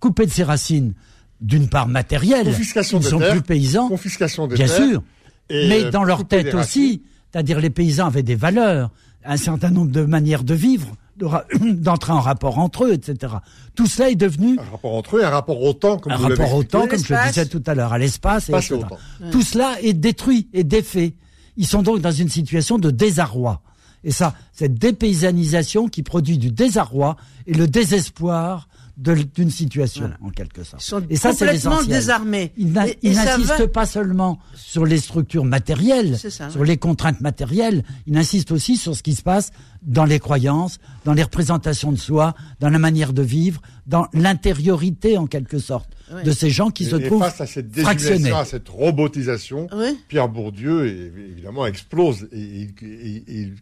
Couper 0.00 0.26
de 0.26 0.30
ses 0.30 0.44
racines. 0.44 0.92
D'une 1.40 1.68
part 1.68 1.88
matérielle. 1.88 2.46
Confiscation 2.46 3.00
ils 3.00 3.04
ne 3.04 3.08
sont 3.08 3.18
plus 3.20 3.42
paysans. 3.42 3.88
Confiscation 3.88 4.46
des 4.48 4.56
Bien 4.56 4.66
sûr. 4.66 5.02
Mais 5.50 5.90
dans 5.90 6.04
leur 6.04 6.26
tête 6.26 6.54
aussi. 6.54 7.02
C'est-à-dire 7.30 7.60
les 7.60 7.70
paysans 7.70 8.06
avaient 8.06 8.22
des 8.22 8.36
valeurs, 8.36 8.90
un 9.24 9.36
certain 9.36 9.70
nombre 9.70 9.90
de 9.90 10.02
manières 10.02 10.44
de 10.44 10.54
vivre 10.54 10.96
d'entrer 11.60 12.12
en 12.12 12.20
rapport 12.20 12.58
entre 12.58 12.84
eux, 12.84 12.92
etc. 12.92 13.34
Tout 13.74 13.86
cela 13.86 14.10
est 14.10 14.16
devenu 14.16 14.58
un 14.58 14.70
rapport 14.70 14.94
entre 14.94 15.16
eux, 15.16 15.24
un 15.24 15.30
rapport 15.30 15.60
au 15.60 15.72
temps, 15.72 15.98
comme 15.98 16.12
un 16.12 16.16
vous 16.16 16.28
rapport 16.28 16.54
au 16.54 16.64
temps, 16.64 16.86
comme 16.86 17.04
je 17.04 17.12
le 17.12 17.28
disais 17.28 17.46
tout 17.46 17.62
à 17.66 17.74
l'heure, 17.74 17.92
à 17.92 17.98
l'espace, 17.98 18.48
etc. 18.48 18.80
Tout 19.30 19.42
cela 19.42 19.76
est 19.82 19.94
détruit 19.94 20.48
et 20.52 20.64
défait. 20.64 21.14
Ils 21.56 21.66
sont 21.66 21.82
donc 21.82 22.00
dans 22.00 22.12
une 22.12 22.28
situation 22.28 22.78
de 22.78 22.90
désarroi. 22.90 23.62
Et 24.04 24.12
ça, 24.12 24.34
cette 24.52 24.74
dépaysanisation 24.74 25.88
qui 25.88 26.04
produit 26.04 26.38
du 26.38 26.52
désarroi 26.52 27.16
et 27.46 27.54
le 27.54 27.66
désespoir 27.66 28.67
d'une 28.98 29.50
situation, 29.50 30.10
en 30.20 30.30
quelque 30.30 30.64
sorte. 30.64 31.04
et 31.08 31.16
ça, 31.16 31.32
c'est 31.32 31.46
complètement 31.46 31.82
désarmés. 31.84 32.52
Ils 32.56 32.72
n'insistent 32.72 33.66
pas 33.66 33.86
seulement 33.86 34.38
sur 34.54 34.84
les 34.84 34.98
structures 34.98 35.44
matérielles, 35.44 36.18
sur 36.18 36.64
les 36.64 36.76
contraintes 36.76 37.20
matérielles, 37.20 37.84
ils 38.06 38.16
insistent 38.16 38.52
aussi 38.52 38.76
sur 38.76 38.96
ce 38.96 39.02
qui 39.02 39.14
se 39.14 39.22
passe 39.22 39.52
dans 39.82 40.04
les 40.04 40.18
croyances, 40.18 40.78
dans 41.04 41.12
les 41.12 41.22
représentations 41.22 41.92
de 41.92 41.96
soi, 41.98 42.34
dans 42.58 42.70
la 42.70 42.80
manière 42.80 43.12
de 43.12 43.22
vivre, 43.22 43.62
dans 43.86 44.08
l'intériorité, 44.12 45.16
en 45.16 45.26
quelque 45.26 45.58
sorte, 45.58 45.90
de 46.24 46.32
ces 46.32 46.50
gens 46.50 46.70
qui 46.70 46.84
se 46.84 46.96
trouvent 46.96 47.22
face 47.22 47.40
à 47.40 47.46
cette 47.46 47.78
fractionnés. 47.78 48.32
à 48.32 48.44
cette 48.44 48.68
robotisation, 48.68 49.68
Pierre 50.08 50.28
Bourdieu, 50.28 50.86
évidemment, 50.86 51.66
explose 51.66 52.28
et 52.32 52.68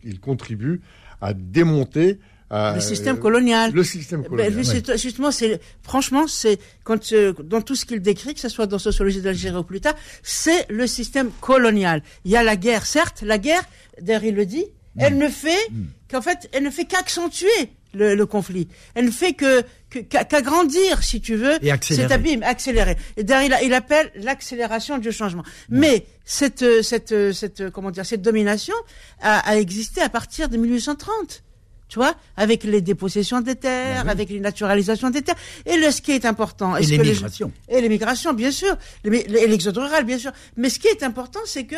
il 0.03 0.21
contribue 0.21 0.81
à 1.21 1.35
démonter 1.35 2.19
euh, 2.53 2.75
le 2.75 2.81
système 2.81 3.19
colonial. 3.19 3.73
Le 3.73 3.83
système 3.83 4.23
ben, 4.23 4.29
colonial. 4.29 4.99
Justement, 4.99 5.31
c'est 5.33 5.61
franchement, 5.83 6.27
c'est 6.29 6.59
quand 6.85 7.13
euh, 7.13 7.33
dans 7.43 7.61
tout 7.61 7.75
ce 7.75 7.85
qu'il 7.85 8.01
décrit, 8.01 8.35
que 8.35 8.41
ce 8.41 8.49
soit 8.49 8.67
dans 8.67 8.79
sociologie 8.79 9.21
d'Algérie 9.21 9.57
ou 9.57 9.65
plus 9.65 9.81
tard, 9.81 9.95
c'est 10.23 10.67
le 10.71 10.87
système 10.87 11.31
colonial. 11.41 12.03
Il 12.25 12.31
y 12.31 12.37
a 12.37 12.45
la 12.45 12.57
guerre, 12.57 12.87
certes, 12.87 13.23
la 13.23 13.39
guerre. 13.39 13.63
D'ailleurs, 14.01 14.25
il 14.25 14.35
le 14.35 14.47
dit. 14.47 14.65
Mm. 14.95 15.01
Elle 15.01 15.19
ne 15.19 15.29
fait 15.29 15.71
mm. 15.71 15.85
qu'en 16.11 16.23
fait, 16.23 16.49
elle 16.53 16.63
ne 16.63 16.71
fait 16.71 16.85
qu'accentuer 16.85 17.49
le, 17.95 18.15
le, 18.15 18.27
conflit. 18.27 18.69
Elle 18.95 19.07
ne 19.07 19.11
fait 19.11 19.33
que 19.33 19.65
qu'agrandir, 19.91 21.03
si 21.03 21.21
tu 21.21 21.35
veux, 21.35 21.59
cet 21.81 22.13
abîme, 22.13 22.43
accélérer. 22.43 22.97
Et 23.17 23.25
derrière, 23.25 23.59
il, 23.61 23.67
il 23.69 23.75
appelle 23.75 24.13
l'accélération 24.17 24.99
du 24.99 25.11
changement. 25.11 25.43
Mais 25.69 26.07
cette, 26.25 26.83
cette, 26.83 27.33
cette, 27.33 27.71
comment 27.71 27.91
dire, 27.91 28.05
cette 28.05 28.23
domination 28.23 28.75
a, 29.21 29.39
a 29.49 29.57
existé 29.57 30.01
à 30.03 30.11
partir 30.11 30.49
de 30.49 30.59
1830 30.59 31.43
tu 31.89 31.99
vois, 31.99 32.15
avec 32.37 32.65
les 32.65 32.81
dépossessions 32.81 33.41
des 33.41 33.55
terres, 33.55 34.05
ben 34.05 34.11
avec 34.11 34.29
les 34.31 34.41
naturalisations 34.41 35.11
des 35.11 35.23
terres, 35.23 35.37
et 35.65 35.77
le, 35.77 35.91
ce 35.91 36.01
qui 36.01 36.13
est 36.13 36.25
important, 36.25 36.77
et 36.77 36.83
l'immigration, 36.85 37.53
et 37.69 37.81
l'immigration, 37.81 38.33
bien 38.35 38.51
sûr, 38.51 38.77
et 39.05 39.47
l'exode 39.47 39.79
rural, 39.79 40.05
bien 40.05 40.19
sûr. 40.19 40.33
Mais 40.57 40.69
ce 40.69 40.79
qui 40.79 40.89
est 40.89 41.03
important, 41.03 41.41
c'est 41.45 41.65
que 41.65 41.77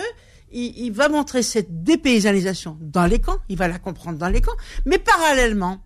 il, 0.51 0.79
il, 0.79 0.93
va 0.93 1.11
montrer 1.11 1.43
cette 1.43 1.83
dépaysanisation 1.85 2.79
dans 2.81 3.05
les 3.05 3.19
camps, 3.19 3.39
il 3.51 3.59
va 3.59 3.69
la 3.69 3.79
comprendre 3.79 4.19
dans 4.19 4.31
les 4.31 4.41
camps, 4.41 4.57
mais 4.87 4.97
parallèlement, 4.99 5.83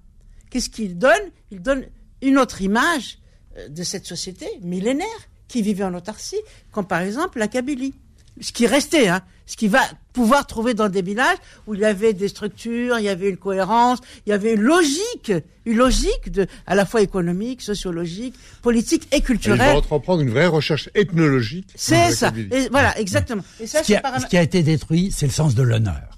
qu'est-ce 0.50 0.70
qu'il 0.70 0.98
donne? 0.98 1.30
Il 1.50 1.60
donne 1.60 1.86
une 2.20 2.38
autre 2.38 2.62
image 2.62 3.18
euh, 3.56 3.68
de 3.68 3.82
cette 3.82 4.06
société 4.06 4.46
millénaire 4.62 5.08
qui 5.48 5.62
vivait 5.62 5.84
en 5.84 5.94
autarcie, 5.94 6.40
comme 6.70 6.86
par 6.86 7.00
exemple 7.00 7.38
la 7.38 7.48
Kabylie. 7.48 7.94
Ce 8.40 8.52
qui 8.52 8.66
restait, 8.66 9.08
hein, 9.08 9.22
ce 9.46 9.56
qui 9.56 9.68
va 9.68 9.80
pouvoir 10.12 10.46
trouver 10.46 10.74
dans 10.74 10.88
des 10.88 11.02
villages 11.02 11.36
où 11.66 11.74
il 11.74 11.80
y 11.80 11.84
avait 11.84 12.12
des 12.12 12.28
structures, 12.28 12.98
il 12.98 13.04
y 13.04 13.08
avait 13.08 13.28
une 13.28 13.36
cohérence, 13.36 13.98
il 14.26 14.30
y 14.30 14.32
avait 14.32 14.54
une 14.54 14.60
logique, 14.60 15.32
une 15.64 15.76
logique 15.76 16.30
de, 16.30 16.46
à 16.66 16.74
la 16.74 16.86
fois 16.86 17.02
économique, 17.02 17.62
sociologique, 17.62 18.34
politique 18.62 19.08
et 19.12 19.20
culturelle. 19.20 19.60
il 19.60 19.72
va 19.72 19.76
entreprendre 19.76 20.22
une 20.22 20.30
vraie 20.30 20.46
recherche 20.46 20.88
ethnologique. 20.94 21.68
C'est 21.74 22.12
ça. 22.12 22.32
Et 22.50 22.68
voilà, 22.70 22.98
exactement. 22.98 23.42
Et 23.60 23.66
ça, 23.66 23.80
ce, 23.80 23.86
qui 23.86 23.94
a, 23.94 24.20
ce 24.20 24.26
qui 24.26 24.36
a 24.36 24.42
été 24.42 24.62
détruit, 24.62 25.10
c'est 25.12 25.26
le 25.26 25.32
sens 25.32 25.54
de 25.54 25.62
l'honneur 25.62 26.12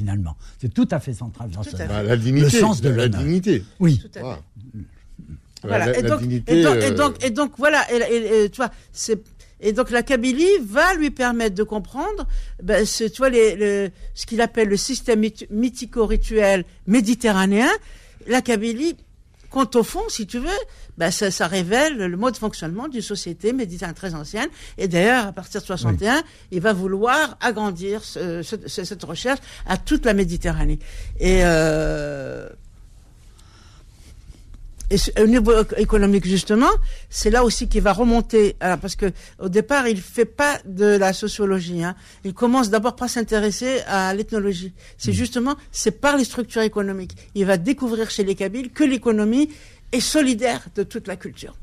finalement. 0.00 0.34
C'est 0.58 0.72
tout 0.72 0.88
à 0.90 0.98
fait 0.98 1.12
central 1.12 1.50
dans 1.50 1.62
ce 1.62 1.76
bah, 1.76 2.02
La 2.02 2.16
dignité. 2.16 2.44
Le 2.44 2.60
sens 2.60 2.80
de 2.80 2.88
la, 2.88 3.06
dignité. 3.08 3.62
Oui. 3.80 3.98
Tout 3.98 4.18
à 4.18 4.34
fait. 4.34 4.40
Voilà. 5.62 5.98
et, 5.98 6.02
donc, 6.02 6.22
et, 6.22 6.62
donc, 6.94 7.22
et, 7.22 7.30
donc, 7.30 7.52
voilà, 7.58 7.84
et, 7.92 8.48
tu 8.48 8.56
vois, 8.56 8.70
c'est 8.92 9.20
et 9.60 9.72
donc 9.72 9.90
la 9.90 10.02
Kabylie 10.02 10.58
va 10.64 10.94
lui 10.94 11.10
permettre 11.10 11.54
de 11.54 11.62
comprendre, 11.62 12.26
ben, 12.62 12.86
tu 12.86 13.08
vois, 13.18 13.28
les, 13.28 13.90
ce 14.14 14.26
qu'il 14.26 14.40
appelle 14.40 14.68
le 14.68 14.76
système 14.76 15.20
mythico-rituel 15.50 16.64
méditerranéen. 16.86 17.68
La 18.26 18.42
Kabylie, 18.42 18.96
compte 19.50 19.76
au 19.76 19.82
fond, 19.82 20.02
si 20.08 20.26
tu 20.26 20.38
veux, 20.38 20.48
ben, 20.96 21.10
ça, 21.10 21.30
ça, 21.30 21.46
révèle 21.46 21.96
le 21.96 22.16
mode 22.16 22.34
de 22.34 22.38
fonctionnement 22.38 22.88
d'une 22.88 23.02
société 23.02 23.52
méditerranéenne 23.52 23.96
très 23.96 24.14
ancienne. 24.14 24.48
Et 24.78 24.88
d'ailleurs, 24.88 25.26
à 25.26 25.32
partir 25.32 25.60
de 25.60 25.66
61, 25.66 26.22
il 26.50 26.60
va 26.60 26.72
vouloir 26.72 27.36
agrandir 27.40 28.04
ce, 28.04 28.42
cette 28.42 29.04
recherche 29.04 29.40
à 29.66 29.76
toute 29.76 30.06
la 30.06 30.14
Méditerranée. 30.14 30.78
Et 31.18 31.40
euh, 31.42 32.48
et 34.90 35.22
au 35.22 35.26
niveau 35.26 35.52
économique, 35.76 36.26
justement, 36.26 36.70
c'est 37.08 37.30
là 37.30 37.44
aussi 37.44 37.68
qu'il 37.68 37.82
va 37.82 37.92
remonter. 37.92 38.56
Alors, 38.58 38.78
parce 38.78 38.96
que 38.96 39.12
au 39.38 39.48
départ, 39.48 39.86
il 39.86 40.00
fait 40.00 40.24
pas 40.24 40.58
de 40.64 40.84
la 40.84 41.12
sociologie. 41.12 41.84
Hein. 41.84 41.94
Il 42.24 42.34
commence 42.34 42.70
d'abord 42.70 42.96
par 42.96 43.08
s'intéresser 43.08 43.80
à 43.86 44.12
l'ethnologie. 44.14 44.72
C'est 44.98 45.12
mmh. 45.12 45.14
justement, 45.14 45.54
c'est 45.70 46.00
par 46.00 46.16
les 46.16 46.24
structures 46.24 46.62
économiques. 46.62 47.16
Il 47.36 47.46
va 47.46 47.56
découvrir 47.56 48.10
chez 48.10 48.24
les 48.24 48.34
Kabyles 48.34 48.70
que 48.70 48.82
l'économie 48.82 49.50
est 49.92 50.00
solidaire 50.00 50.66
de 50.74 50.82
toute 50.82 51.06
la 51.06 51.16
culture. 51.16 51.54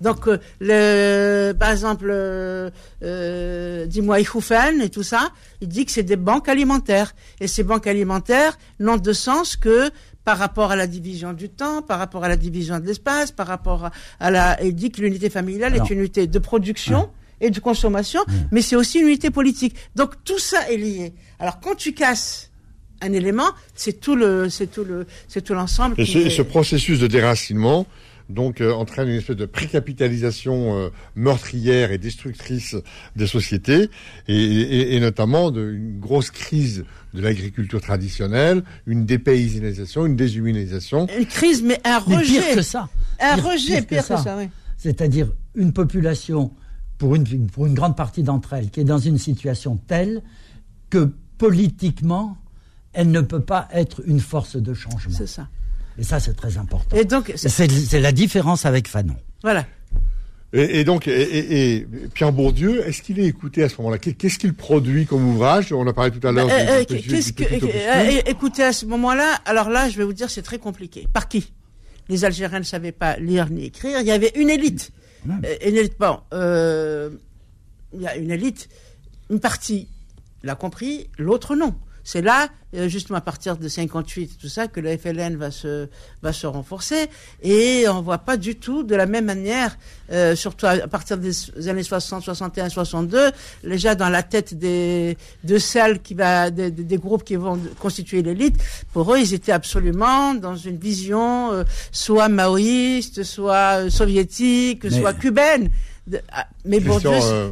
Donc, 0.00 0.26
euh, 0.26 0.38
le, 0.60 1.52
par 1.52 1.70
exemple, 1.70 2.08
euh, 2.10 2.70
euh 3.04 3.86
dis-moi, 3.86 4.20
Ihoufen 4.20 4.82
et 4.82 4.88
tout 4.88 5.04
ça, 5.04 5.30
il 5.60 5.68
dit 5.68 5.86
que 5.86 5.92
c'est 5.92 6.02
des 6.02 6.16
banques 6.16 6.48
alimentaires. 6.48 7.14
Et 7.40 7.46
ces 7.46 7.62
banques 7.62 7.86
alimentaires 7.86 8.58
n'ont 8.80 8.96
de 8.96 9.12
sens 9.12 9.54
que 9.54 9.90
par 10.24 10.38
rapport 10.38 10.70
à 10.70 10.76
la 10.76 10.86
division 10.86 11.32
du 11.32 11.48
temps, 11.48 11.82
par 11.82 11.98
rapport 11.98 12.24
à 12.24 12.28
la 12.28 12.36
division 12.36 12.78
de 12.78 12.86
l'espace, 12.86 13.32
par 13.32 13.46
rapport 13.46 13.90
à, 14.20 14.30
la... 14.30 14.62
Il 14.62 14.74
dit 14.74 14.90
que 14.90 15.00
l'unité 15.00 15.30
familiale 15.30 15.76
est 15.76 15.90
une 15.90 16.00
unité 16.00 16.26
de 16.26 16.38
production. 16.38 17.10
et 17.44 17.50
de 17.50 17.58
consommation, 17.58 18.20
mais 18.52 18.62
c'est 18.62 18.76
aussi 18.76 19.00
une 19.00 19.08
unité 19.08 19.30
politique. 19.30 19.74
Donc 19.96 20.12
tout 20.22 20.38
ça 20.38 20.70
est 20.70 20.76
lié. 20.76 21.12
Alors 21.40 21.58
quand 21.58 21.74
tu 21.74 21.92
casses 21.92 22.52
un 23.02 23.12
élément, 23.12 23.50
c'est 23.74 24.00
tout 24.00 24.14
le, 24.14 24.48
c'est 24.48 24.68
tout 24.68 24.84
le, 24.84 25.06
c'est 25.26 25.42
tout 25.42 25.54
l'ensemble. 25.54 25.96
Et, 25.98 26.30
ce 26.30 26.42
processus 26.42 27.00
de 27.00 27.08
déracinement, 27.08 27.86
donc 28.32 28.60
euh, 28.60 28.72
entraîne 28.72 29.08
une 29.08 29.16
espèce 29.16 29.36
de 29.36 29.46
précapitalisation 29.46 30.78
euh, 30.78 30.88
meurtrière 31.14 31.92
et 31.92 31.98
destructrice 31.98 32.76
des 33.16 33.26
sociétés, 33.26 33.90
et, 34.28 34.96
et, 34.96 35.00
notamment 35.00 35.50
de, 35.50 35.72
une 35.72 36.00
grosse 36.00 36.30
crise 36.30 36.84
de 37.14 37.20
l'agriculture 37.20 37.80
traditionnelle, 37.80 38.62
une 38.86 39.04
dépaysanisation, 39.04 40.06
une 40.06 40.16
déshumanisation. 40.16 41.06
Une 41.18 41.26
crise, 41.26 41.62
mais 41.62 41.80
un 41.84 41.98
rejet. 41.98 42.16
Mais 42.16 42.22
pire 42.24 42.54
que 42.56 42.62
ça. 42.62 42.88
Un 43.20 43.36
rejet, 43.36 43.82
pire, 43.82 44.00
que 44.00 44.16
ça, 44.16 44.36
oui. 44.38 44.48
C'est-à-dire 44.78 45.28
une 45.54 45.72
population, 45.72 46.52
pour 46.98 47.14
une, 47.14 47.46
pour 47.46 47.66
une 47.66 47.74
grande 47.74 47.96
partie 47.96 48.22
d'entre 48.22 48.54
elles, 48.54 48.70
qui 48.70 48.80
est 48.80 48.84
dans 48.84 48.98
une 48.98 49.18
situation 49.18 49.76
telle 49.86 50.22
que 50.90 51.10
politiquement, 51.38 52.36
elle 52.92 53.10
ne 53.10 53.20
peut 53.20 53.40
pas 53.40 53.68
être 53.72 54.02
une 54.06 54.20
force 54.20 54.56
de 54.56 54.74
changement. 54.74 55.14
C'est 55.16 55.26
ça. 55.26 55.48
Et 55.98 56.04
ça, 56.04 56.20
c'est 56.20 56.34
très 56.34 56.56
important. 56.58 56.96
Et 56.96 57.04
donc, 57.04 57.32
c'est 57.36 58.00
la 58.00 58.12
différence 58.12 58.66
avec 58.66 58.88
Fanon. 58.88 59.16
Voilà. 59.42 59.66
Et, 60.54 60.84
donc, 60.84 61.08
et, 61.08 61.86
Pierre 62.12 62.32
Bourdieu, 62.32 62.86
est-ce 62.86 63.00
qu'il 63.00 63.18
est 63.18 63.24
écouté 63.24 63.62
à 63.62 63.70
ce 63.70 63.76
moment-là? 63.78 63.96
Qu'est-ce 63.96 64.38
qu'il 64.38 64.52
produit 64.52 65.06
comme 65.06 65.26
ouvrage? 65.26 65.72
On 65.72 65.86
a 65.86 65.94
parlé 65.94 66.10
tout 66.10 66.26
à 66.26 66.30
l'heure. 66.30 66.48
Euh, 66.50 66.82
euh, 66.82 66.84
qu'est-ce 66.84 67.32
que, 67.32 67.44
euh, 67.44 68.20
écoutez 68.26 68.62
à 68.62 68.74
ce 68.74 68.84
moment-là? 68.84 69.40
Alors 69.46 69.70
là, 69.70 69.88
je 69.88 69.96
vais 69.96 70.04
vous 70.04 70.12
dire, 70.12 70.28
c'est 70.28 70.42
très 70.42 70.58
compliqué. 70.58 71.08
Par 71.10 71.28
qui? 71.28 71.52
Les 72.10 72.26
Algériens 72.26 72.58
ne 72.58 72.64
savaient 72.64 72.92
pas 72.92 73.16
lire 73.16 73.48
ni 73.48 73.64
écrire. 73.64 74.00
Il 74.00 74.06
y 74.06 74.10
avait 74.10 74.32
une 74.34 74.50
élite. 74.50 74.90
une 75.26 75.76
élite. 75.76 75.98
Bon, 75.98 76.18
il 77.94 78.02
y 78.02 78.06
a 78.06 78.16
une 78.16 78.30
élite. 78.30 78.68
Une 79.30 79.40
partie 79.40 79.88
l'a 80.42 80.54
compris, 80.54 81.08
l'autre 81.16 81.56
non. 81.56 81.74
C'est 82.04 82.22
là, 82.22 82.48
euh, 82.74 82.88
justement 82.88 83.18
à 83.18 83.20
partir 83.20 83.56
de 83.56 83.68
58, 83.68 84.38
tout 84.40 84.48
ça, 84.48 84.66
que 84.66 84.80
le 84.80 84.96
FLN 84.96 85.36
va 85.36 85.50
se 85.50 85.88
va 86.22 86.32
se 86.32 86.46
renforcer 86.46 87.08
et 87.42 87.86
on 87.88 88.02
voit 88.02 88.18
pas 88.18 88.36
du 88.36 88.56
tout 88.56 88.82
de 88.82 88.94
la 88.94 89.06
même 89.06 89.26
manière, 89.26 89.76
euh, 90.10 90.34
surtout 90.34 90.66
à, 90.66 90.76
partir 90.88 91.18
des 91.18 91.32
années 91.68 91.82
60, 91.82 92.22
61, 92.22 92.68
62, 92.70 93.30
déjà 93.62 93.94
dans 93.94 94.08
la 94.08 94.22
tête 94.22 94.54
des 94.54 95.16
de 95.44 95.58
celles 95.58 96.00
qui 96.00 96.14
va 96.14 96.50
des, 96.50 96.70
des 96.70 96.98
groupes 96.98 97.24
qui 97.24 97.36
vont 97.36 97.58
constituer 97.78 98.22
l'élite. 98.22 98.56
Pour 98.92 99.14
eux, 99.14 99.18
ils 99.20 99.34
étaient 99.34 99.52
absolument 99.52 100.34
dans 100.34 100.56
une 100.56 100.78
vision 100.78 101.52
euh, 101.52 101.64
soit 101.92 102.28
maoïste, 102.28 103.22
soit 103.22 103.90
soviétique, 103.90 104.90
soit 104.90 105.14
cubaine. 105.14 105.70
Ah, 106.32 106.48
mais, 106.64 106.80
bon, 106.80 106.98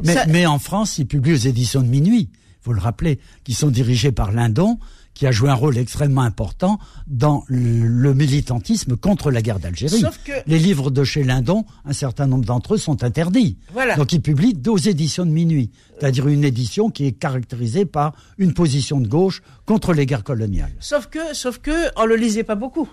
mais, 0.03 0.15
mais 0.27 0.45
en 0.45 0.59
France, 0.59 0.97
ils 0.97 1.05
publient 1.05 1.33
aux 1.33 1.47
éditions 1.47 1.81
de 1.81 1.87
minuit 1.87 2.27
vous 2.63 2.73
le 2.73 2.81
rappelez, 2.81 3.19
qui 3.43 3.53
sont 3.53 3.69
dirigés 3.69 4.11
par 4.11 4.31
Lindon, 4.31 4.79
qui 5.13 5.27
a 5.27 5.31
joué 5.31 5.49
un 5.49 5.55
rôle 5.55 5.77
extrêmement 5.77 6.21
important 6.21 6.79
dans 7.07 7.43
le 7.47 8.13
militantisme 8.13 8.95
contre 8.95 9.29
la 9.29 9.41
guerre 9.41 9.59
d'Algérie. 9.59 10.03
Les 10.47 10.59
livres 10.59 10.89
de 10.89 11.03
chez 11.03 11.23
Lindon, 11.23 11.65
un 11.85 11.93
certain 11.93 12.27
nombre 12.27 12.45
d'entre 12.45 12.75
eux 12.75 12.77
sont 12.77 13.03
interdits. 13.03 13.57
Donc 13.97 14.13
il 14.13 14.21
publie 14.21 14.53
deux 14.53 14.87
éditions 14.87 15.25
de 15.25 15.31
minuit, 15.31 15.71
c'est-à-dire 15.99 16.27
une 16.27 16.43
édition 16.43 16.89
qui 16.89 17.05
est 17.05 17.11
caractérisée 17.11 17.85
par 17.85 18.13
une 18.37 18.53
position 18.53 19.01
de 19.01 19.07
gauche 19.07 19.41
contre 19.65 19.93
les 19.93 20.05
guerres 20.05 20.23
coloniales. 20.23 20.73
Sauf 20.79 21.07
que, 21.07 21.33
sauf 21.33 21.59
que, 21.59 21.91
on 21.97 22.05
le 22.05 22.15
lisait 22.15 22.43
pas 22.43 22.55
beaucoup. 22.55 22.89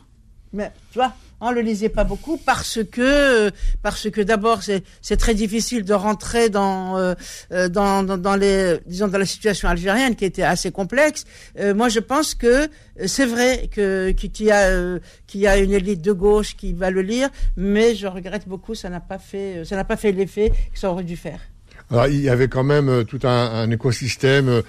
Mais 0.53 0.73
tu 0.93 0.99
vois, 0.99 1.15
on 1.41 1.51
le 1.51 1.61
lisait 1.61 1.89
pas 1.89 2.05
beaucoup 2.05 2.37
parce 2.37 2.81
que 2.91 3.51
parce 3.83 4.11
que 4.11 4.21
d'abord 4.21 4.61
c'est 4.63 5.17
très 5.17 5.35
difficile 5.35 5.85
de 5.85 5.95
rentrer 5.95 6.49
dans, 6.49 6.99
euh, 6.99 7.15
euh, 7.53 7.69
dans, 7.69 8.03
dans 8.03 8.37
les 8.37 8.79
disons 8.87 9.09
dans 9.09 9.19
la 9.19 9.27
situation 9.27 9.69
algérienne 9.69 10.17
qui 10.17 10.25
était 10.25 10.43
assez 10.43 10.71
complexe. 10.71 11.25
Euh, 11.59 11.75
moi 11.75 11.89
je 11.89 12.01
pense 12.01 12.35
que 12.35 12.69
c'est 13.07 13.27
vrai 13.27 13.69
que 13.71 14.11
qu'il 14.11 14.47
y 14.47 14.51
a 14.51 14.99
qu'il 15.27 15.41
y 15.41 15.47
a 15.47 15.59
une 15.59 15.73
élite 15.73 16.03
de 16.03 16.13
gauche 16.13 16.57
qui 16.57 16.73
va 16.73 16.91
le 16.91 17.03
lire, 17.03 17.29
mais 17.57 17.95
je 17.95 18.07
regrette 18.07 18.49
beaucoup 18.49 18.75
ça 18.75 18.89
n'a 18.89 19.01
pas 19.01 19.19
fait 19.19 19.65
ça 19.65 19.77
n'a 19.77 19.85
pas 19.85 19.97
fait 19.97 20.13
l'effet 20.13 20.53
que 20.73 20.79
ça 20.79 20.91
aurait 20.91 21.05
dû 21.05 21.17
faire. 21.17 21.41
Alors, 21.91 22.07
il 22.07 22.21
y 22.21 22.29
avait 22.29 22.49
quand 22.49 22.65
même 22.65 23.07
tout 23.07 23.21
un, 23.25 23.29
un 23.29 23.71
écosystème. 23.71 24.63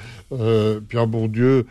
Pierre 0.88 1.06
Bourdieu 1.06 1.66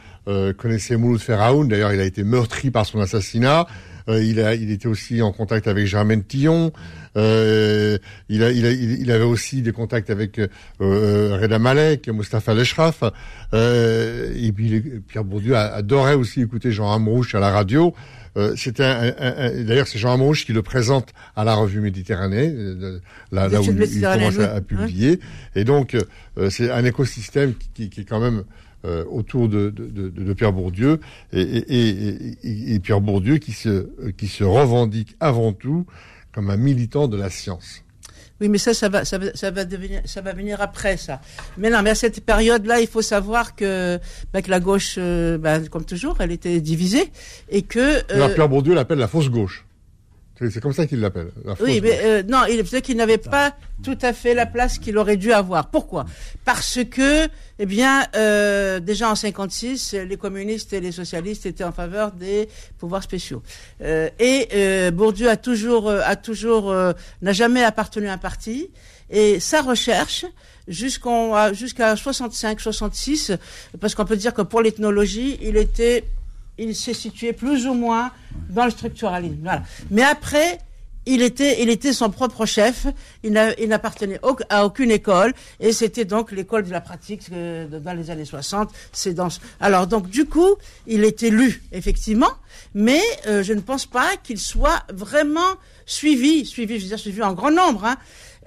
connaissait 0.59 0.99
Mouloud 0.99 1.23
Ferraoun. 1.23 1.69
D'ailleurs, 1.69 1.95
il 1.95 2.01
a 2.01 2.05
été 2.05 2.23
meurtri 2.23 2.71
par 2.71 2.85
son 2.85 3.01
assassinat. 3.01 3.67
Euh, 4.09 4.23
il, 4.23 4.41
a, 4.41 4.55
il 4.55 4.71
était 4.71 4.89
aussi 4.89 5.21
en 5.23 5.33
contact 5.33 5.67
avec 5.69 5.87
Germaine 5.87 6.25
Tillon. 6.25 6.73
Euh, 7.17 7.99
il, 8.29 8.43
a, 8.43 8.51
il, 8.51 8.65
a, 8.65 8.71
il, 8.71 9.11
avait 9.11 9.25
aussi 9.25 9.63
des 9.63 9.73
contacts 9.73 10.11
avec 10.11 10.39
euh, 10.39 10.49
euh 10.81 11.39
Reda 11.41 11.59
Malek, 11.59 12.09
Mustafa 12.09 12.55
Leshraf. 12.55 13.03
Euh, 13.55 14.33
et 14.37 14.53
puis 14.53 14.83
Pierre 15.07 15.25
Bourdieu 15.25 15.57
adorait 15.57 16.15
aussi 16.15 16.43
écouter 16.43 16.71
Jean 16.71 16.93
Amrouche 16.93 17.35
à 17.35 17.41
la 17.41 17.51
radio. 17.51 17.95
Euh, 18.37 18.55
c'était 18.57 18.85
un, 18.85 19.13
un, 19.19 19.65
d'ailleurs 19.65 19.89
c'est 19.89 19.99
Jean 19.99 20.15
Amrouche 20.15 20.47
qui 20.47 20.53
le 20.53 20.63
présente 20.63 21.09
à 21.35 21.45
la 21.45 21.55
revue 21.55 21.81
Méditerranée, 21.81 22.55
là, 23.33 23.49
là 23.49 23.61
où 23.61 23.65
il, 23.65 24.01
commence 24.01 24.39
à, 24.39 24.61
publier. 24.61 25.19
Et 25.57 25.65
donc 25.65 25.97
c'est 26.51 26.71
un 26.71 26.85
écosystème 26.85 27.55
qui, 27.75 27.89
qui, 27.91 28.03
est 28.03 28.05
quand 28.05 28.21
même 28.21 28.45
euh, 28.85 29.05
autour 29.07 29.49
de, 29.49 29.71
de, 29.71 30.09
de, 30.09 30.33
Pierre 30.35 30.53
Bourdieu 30.53 31.01
et, 31.33 31.41
et, 31.41 32.75
et, 32.75 32.79
Pierre 32.79 33.01
Bourdieu 33.01 33.39
qui 33.39 33.53
se, 33.53 33.89
qui 34.13 34.29
se 34.29 34.45
revendique 34.45 35.17
avant 35.19 35.53
tout 35.53 35.85
comme 36.33 36.51
un 36.51 36.57
militant 36.57 37.09
de 37.09 37.17
la 37.17 37.29
science. 37.29 37.83
Oui, 38.41 38.49
mais 38.49 38.59
ça, 38.59 38.73
ça 38.73 38.89
va, 38.89 39.05
ça 39.05 39.19
va, 39.19 39.27
ça 39.35 39.51
va 39.51 39.65
devenir, 39.65 40.01
ça 40.05 40.21
va 40.21 40.33
venir 40.33 40.61
après 40.61 40.97
ça. 40.97 41.21
Mais 41.57 41.71
non, 41.71 41.83
mais 41.83 41.91
à 41.91 41.95
cette 41.97 42.25
période-là, 42.25 42.81
il 42.81 42.87
faut 42.87 43.03
savoir 43.03 43.57
que, 43.57 43.99
bah, 44.33 44.43
que 44.43 44.51
la 44.51 44.61
gauche, 44.61 44.95
euh, 44.99 45.39
bah, 45.39 45.59
comme 45.69 45.85
toujours, 45.85 46.17
elle 46.21 46.31
était 46.31 46.61
divisée 46.61 47.11
et 47.49 47.63
que. 47.63 47.99
Euh, 48.13 48.29
Pierre 48.35 48.49
Bourdieu 48.49 48.75
l'appelle 48.75 48.99
la 48.99 49.09
fausse 49.09 49.29
gauche. 49.29 49.65
C'est 50.39 50.61
comme 50.61 50.73
ça 50.73 50.87
qu'il 50.87 51.01
l'appelle. 51.01 51.31
Oui, 51.61 51.81
mais 51.83 51.99
euh, 52.03 52.23
non, 52.23 52.45
il 52.49 52.63
peut 52.65 52.79
qu'il 52.81 52.97
n'avait 52.97 53.19
pas 53.19 53.55
tout 53.83 53.99
à 54.03 54.13
fait 54.13 54.35
la 54.35 54.47
place 54.47 54.79
qu'il 54.79 54.97
aurait 54.99 55.17
dû 55.17 55.33
avoir. 55.33 55.69
Pourquoi? 55.69 56.07
Parce 56.45 56.79
que, 56.89 57.29
eh 57.59 57.67
bien, 57.67 58.07
euh, 58.15 58.79
déjà 58.79 59.11
en 59.11 59.15
56, 59.15 59.95
les 59.95 60.17
communistes 60.17 60.73
et 60.73 60.81
les 60.81 60.93
socialistes 60.93 61.47
étaient 61.47 61.65
en 61.65 61.73
faveur 61.73 62.13
des 62.13 62.49
pouvoirs 62.79 63.03
spéciaux. 63.03 63.43
Euh, 63.83 64.09
et 64.19 64.49
euh, 64.55 64.91
Bourdieu 64.93 65.29
a 65.29 65.37
toujours, 65.37 65.89
euh, 65.89 66.01
a 66.05 66.15
toujours, 66.15 66.71
euh, 66.71 66.93
n'a 67.23 67.33
jamais 67.33 67.65
appartenu 67.65 68.09
à 68.09 68.13
un 68.13 68.19
parti. 68.19 68.71
Et 69.11 69.41
sa 69.41 69.63
recherche, 69.63 70.27
jusqu'en, 70.69 71.53
jusqu'à 71.53 71.97
65, 71.97 72.61
66, 72.61 73.33
parce 73.81 73.95
qu'on 73.95 74.05
peut 74.05 74.17
dire 74.17 74.35
que 74.35 74.43
pour 74.43 74.61
l'ethnologie, 74.61 75.39
il 75.43 75.57
était 75.57 76.05
il 76.59 76.75
s'est 76.75 76.95
situé 76.95 77.33
plus 77.33 77.67
ou 77.67 77.75
moins 77.75 78.11
dans 78.51 78.65
le 78.65 78.71
structuralisme. 78.71 79.39
Voilà. 79.43 79.63
Mais 79.91 80.03
après, 80.03 80.59
il 81.09 81.23
était, 81.23 81.63
il 81.63 81.71
était 81.71 81.95
son 81.95 82.11
propre 82.11 82.45
chef. 82.45 82.87
Il 83.23 83.33
n'appartenait 83.33 84.21
à 84.51 84.67
aucune 84.67 84.91
école, 84.91 85.33
et 85.59 85.73
c'était 85.73 86.05
donc 86.05 86.33
l'école 86.33 86.65
de 86.65 86.71
la 86.71 86.81
pratique 86.81 87.23
euh, 87.33 87.67
dans 87.67 87.95
les 87.95 88.11
années 88.11 88.27
60. 88.27 88.71
C'est 88.93 89.15
dans. 89.15 89.29
Alors 89.59 89.87
donc 89.87 90.09
du 90.09 90.27
coup, 90.27 90.57
il 90.87 91.05
était 91.05 91.31
lu 91.31 91.63
effectivement, 91.73 92.31
mais 92.75 93.01
euh, 93.27 93.43
je 93.43 93.55
ne 93.55 93.61
pense 93.61 93.87
pas 93.87 94.17
qu'il 94.23 94.39
soit 94.39 94.83
vraiment 94.93 95.57
suivi, 95.87 96.45
suivi, 96.45 96.79
je 96.79 96.83
veux 96.83 96.89
dire 96.89 96.99
suivi 96.99 97.23
en 97.23 97.33
grand 97.33 97.51
nombre. 97.51 97.87
Hein. 97.87 97.97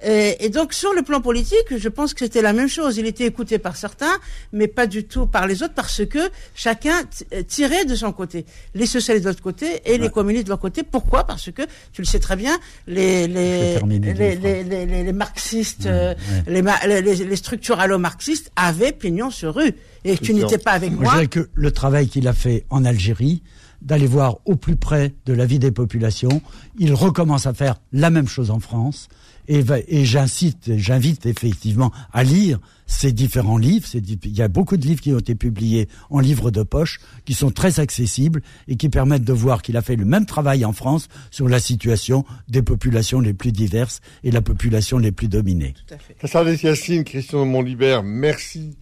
Et, 0.04 0.48
donc 0.48 0.72
sur 0.72 0.92
le 0.92 1.02
plan 1.02 1.20
politique, 1.20 1.76
je 1.76 1.88
pense 1.88 2.12
que 2.14 2.20
c'était 2.20 2.42
la 2.42 2.52
même 2.52 2.68
chose. 2.68 2.96
Il 2.98 3.06
était 3.06 3.24
écouté 3.24 3.58
par 3.58 3.76
certains, 3.76 4.18
mais 4.52 4.66
pas 4.66 4.86
du 4.86 5.04
tout 5.04 5.26
par 5.26 5.46
les 5.46 5.62
autres, 5.62 5.74
parce 5.74 6.04
que 6.06 6.18
chacun 6.54 7.02
euh, 7.32 7.42
tirait 7.42 7.84
de 7.84 7.94
son 7.94 8.12
côté. 8.12 8.44
Les 8.74 8.86
socialistes 8.86 9.24
de 9.24 9.30
l'autre 9.30 9.42
côté 9.42 9.80
et 9.84 9.98
les 9.98 10.10
communistes 10.10 10.44
de 10.44 10.50
l'autre 10.50 10.62
côté. 10.62 10.82
Pourquoi? 10.82 11.24
Parce 11.24 11.50
que, 11.50 11.62
tu 11.92 12.02
le 12.02 12.06
sais 12.06 12.18
très 12.18 12.36
bien, 12.36 12.58
les, 12.86 13.28
les, 13.28 13.78
les, 13.78 14.34
les, 14.64 14.86
les, 15.04 15.12
marxistes, 15.12 15.86
euh, 15.86 16.14
Les, 16.46 16.62
les, 17.02 17.36
structuralo-marxistes 17.36 18.50
avaient 18.56 18.92
pignon 18.92 19.30
sur 19.30 19.54
rue. 19.54 19.72
Et 20.04 20.16
tu 20.18 20.34
n'étais 20.34 20.58
pas 20.58 20.72
avec 20.72 20.92
moi. 20.92 21.04
Je 21.04 21.10
dirais 21.10 21.26
que 21.28 21.48
le 21.54 21.70
travail 21.70 22.08
qu'il 22.08 22.26
a 22.26 22.32
fait 22.32 22.64
en 22.70 22.84
Algérie, 22.84 23.42
d'aller 23.82 24.06
voir 24.06 24.38
au 24.44 24.56
plus 24.56 24.76
près 24.76 25.12
de 25.26 25.32
la 25.32 25.44
vie 25.44 25.58
des 25.58 25.72
populations, 25.72 26.40
il 26.78 26.94
recommence 26.94 27.46
à 27.46 27.52
faire 27.52 27.80
la 27.92 28.10
même 28.10 28.28
chose 28.28 28.50
en 28.50 28.60
France. 28.60 29.08
Et, 29.48 29.64
et 29.88 30.04
j'incite, 30.04 30.76
j'invite 30.76 31.26
effectivement 31.26 31.90
à 32.12 32.22
lire 32.22 32.58
ces 32.86 33.12
différents 33.12 33.58
livres. 33.58 33.86
Il 33.94 34.36
y 34.36 34.42
a 34.42 34.48
beaucoup 34.48 34.76
de 34.76 34.86
livres 34.86 35.00
qui 35.00 35.12
ont 35.12 35.18
été 35.18 35.34
publiés 35.34 35.88
en 36.10 36.20
livres 36.20 36.50
de 36.50 36.62
poche, 36.62 37.00
qui 37.24 37.34
sont 37.34 37.50
très 37.50 37.80
accessibles 37.80 38.42
et 38.68 38.76
qui 38.76 38.88
permettent 38.88 39.24
de 39.24 39.32
voir 39.32 39.62
qu'il 39.62 39.76
a 39.76 39.82
fait 39.82 39.96
le 39.96 40.04
même 40.04 40.26
travail 40.26 40.64
en 40.64 40.72
France 40.72 41.08
sur 41.30 41.48
la 41.48 41.58
situation 41.58 42.24
des 42.48 42.62
populations 42.62 43.20
les 43.20 43.34
plus 43.34 43.52
diverses 43.52 44.00
et 44.24 44.30
la 44.30 44.42
population 44.42 44.98
les 44.98 45.12
plus 45.12 45.28
dominées. 45.28 45.74
Tout 45.86 45.94
à 45.94 45.98
fait. 45.98 46.62
Yassine, 46.62 47.04
Christian 47.04 47.44
Montlibert, 47.44 48.02
merci 48.02 48.76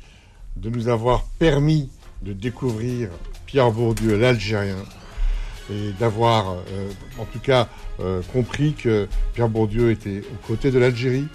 de 0.57 0.69
nous 0.69 0.89
avoir 0.89 1.25
permis 1.39 1.89
de 2.23 2.33
découvrir 2.33 3.09
Pierre 3.47 3.71
Bourdieu, 3.71 4.19
l'Algérien, 4.19 4.77
et 5.71 5.93
d'avoir, 5.99 6.53
euh, 6.53 6.89
en 7.19 7.25
tout 7.25 7.39
cas, 7.39 7.69
euh, 8.01 8.21
compris 8.33 8.75
que 8.75 9.09
Pierre 9.35 9.49
Bourdieu 9.49 9.91
était 9.91 10.23
aux 10.33 10.47
côtés 10.47 10.71
de 10.71 10.79
l'Algérie, 10.79 11.27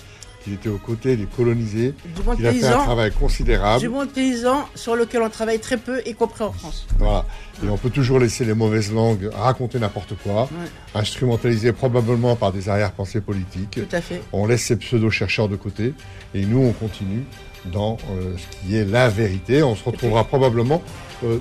qu'il 0.43 0.53
était 0.53 0.69
aux 0.69 0.77
côtés 0.77 1.17
des 1.17 1.25
colonisés, 1.25 1.93
qu'il 2.35 2.45
a 2.45 2.53
fait 2.53 2.65
un 2.65 2.83
travail 2.83 3.11
considérable. 3.11 3.81
Du 3.81 3.89
monde 3.89 4.09
paysan 4.09 4.67
sur 4.75 4.95
lequel 4.95 5.23
on 5.23 5.29
travaille 5.29 5.59
très 5.59 5.77
peu, 5.77 6.01
y 6.05 6.13
compris 6.13 6.43
en 6.43 6.51
France. 6.51 6.85
Voilà. 6.99 7.25
Et 7.63 7.69
on 7.69 7.77
peut 7.77 7.89
toujours 7.89 8.19
laisser 8.19 8.45
les 8.45 8.53
mauvaises 8.53 8.93
langues 8.93 9.29
raconter 9.33 9.79
n'importe 9.79 10.13
quoi, 10.23 10.47
instrumentaliser 10.93 11.71
probablement 11.73 12.35
par 12.35 12.51
des 12.51 12.69
arrière-pensées 12.69 13.21
politiques. 13.21 13.71
Tout 13.71 13.95
à 13.95 14.01
fait. 14.01 14.21
On 14.33 14.45
laisse 14.45 14.65
ces 14.65 14.75
pseudo-chercheurs 14.75 15.49
de 15.49 15.55
côté 15.55 15.93
et 16.33 16.45
nous, 16.45 16.59
on 16.59 16.73
continue 16.73 17.23
dans 17.71 17.97
euh, 18.11 18.35
ce 18.37 18.67
qui 18.67 18.75
est 18.75 18.85
la 18.85 19.09
vérité. 19.09 19.63
On 19.63 19.75
se 19.75 19.83
retrouvera 19.83 20.23
probablement 20.25 20.83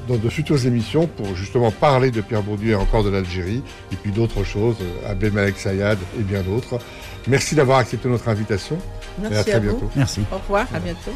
dans 0.09 0.16
de 0.16 0.29
futures 0.29 0.66
émissions 0.66 1.07
pour 1.07 1.35
justement 1.35 1.70
parler 1.70 2.11
de 2.11 2.20
Pierre 2.20 2.43
Bourdieu 2.43 2.72
et 2.72 2.75
encore 2.75 3.05
de 3.05 3.11
l'Algérie, 3.11 3.62
et 3.93 3.97
puis 3.97 4.12
d'autres 4.12 4.45
choses, 4.45 4.77
euh, 4.81 5.11
Abdelmalek 5.11 5.59
Sayad 5.59 5.99
et 6.18 6.22
bien 6.22 6.43
d'autres. 6.43 6.79
Merci 7.27 7.55
d'avoir 7.55 7.79
accepté 7.79 8.09
notre 8.09 8.29
invitation. 8.29 8.79
Merci 9.18 9.35
et 9.35 9.39
à 9.39 9.45
très 9.45 9.61
bientôt. 9.61 9.91
Merci. 9.97 10.20
Au 10.31 10.37
revoir, 10.37 10.66
à 10.75 10.81
bientôt. 10.81 11.12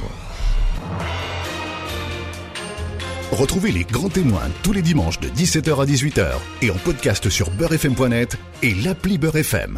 Retrouvez 3.33 3.73
les 3.73 3.85
grands 3.85 4.09
témoins 4.09 4.49
tous 4.63 4.73
les 4.73 4.83
dimanches 4.83 5.21
de 5.21 5.29
17h 5.29 5.83
à 5.83 5.85
18h 5.85 6.27
et 6.63 6.71
en 6.71 6.77
podcast 6.77 7.29
sur 7.29 7.51
beurrefm.net 7.51 8.37
et 8.63 8.75
l'appli 8.75 9.19
Beurrefm. 9.19 9.77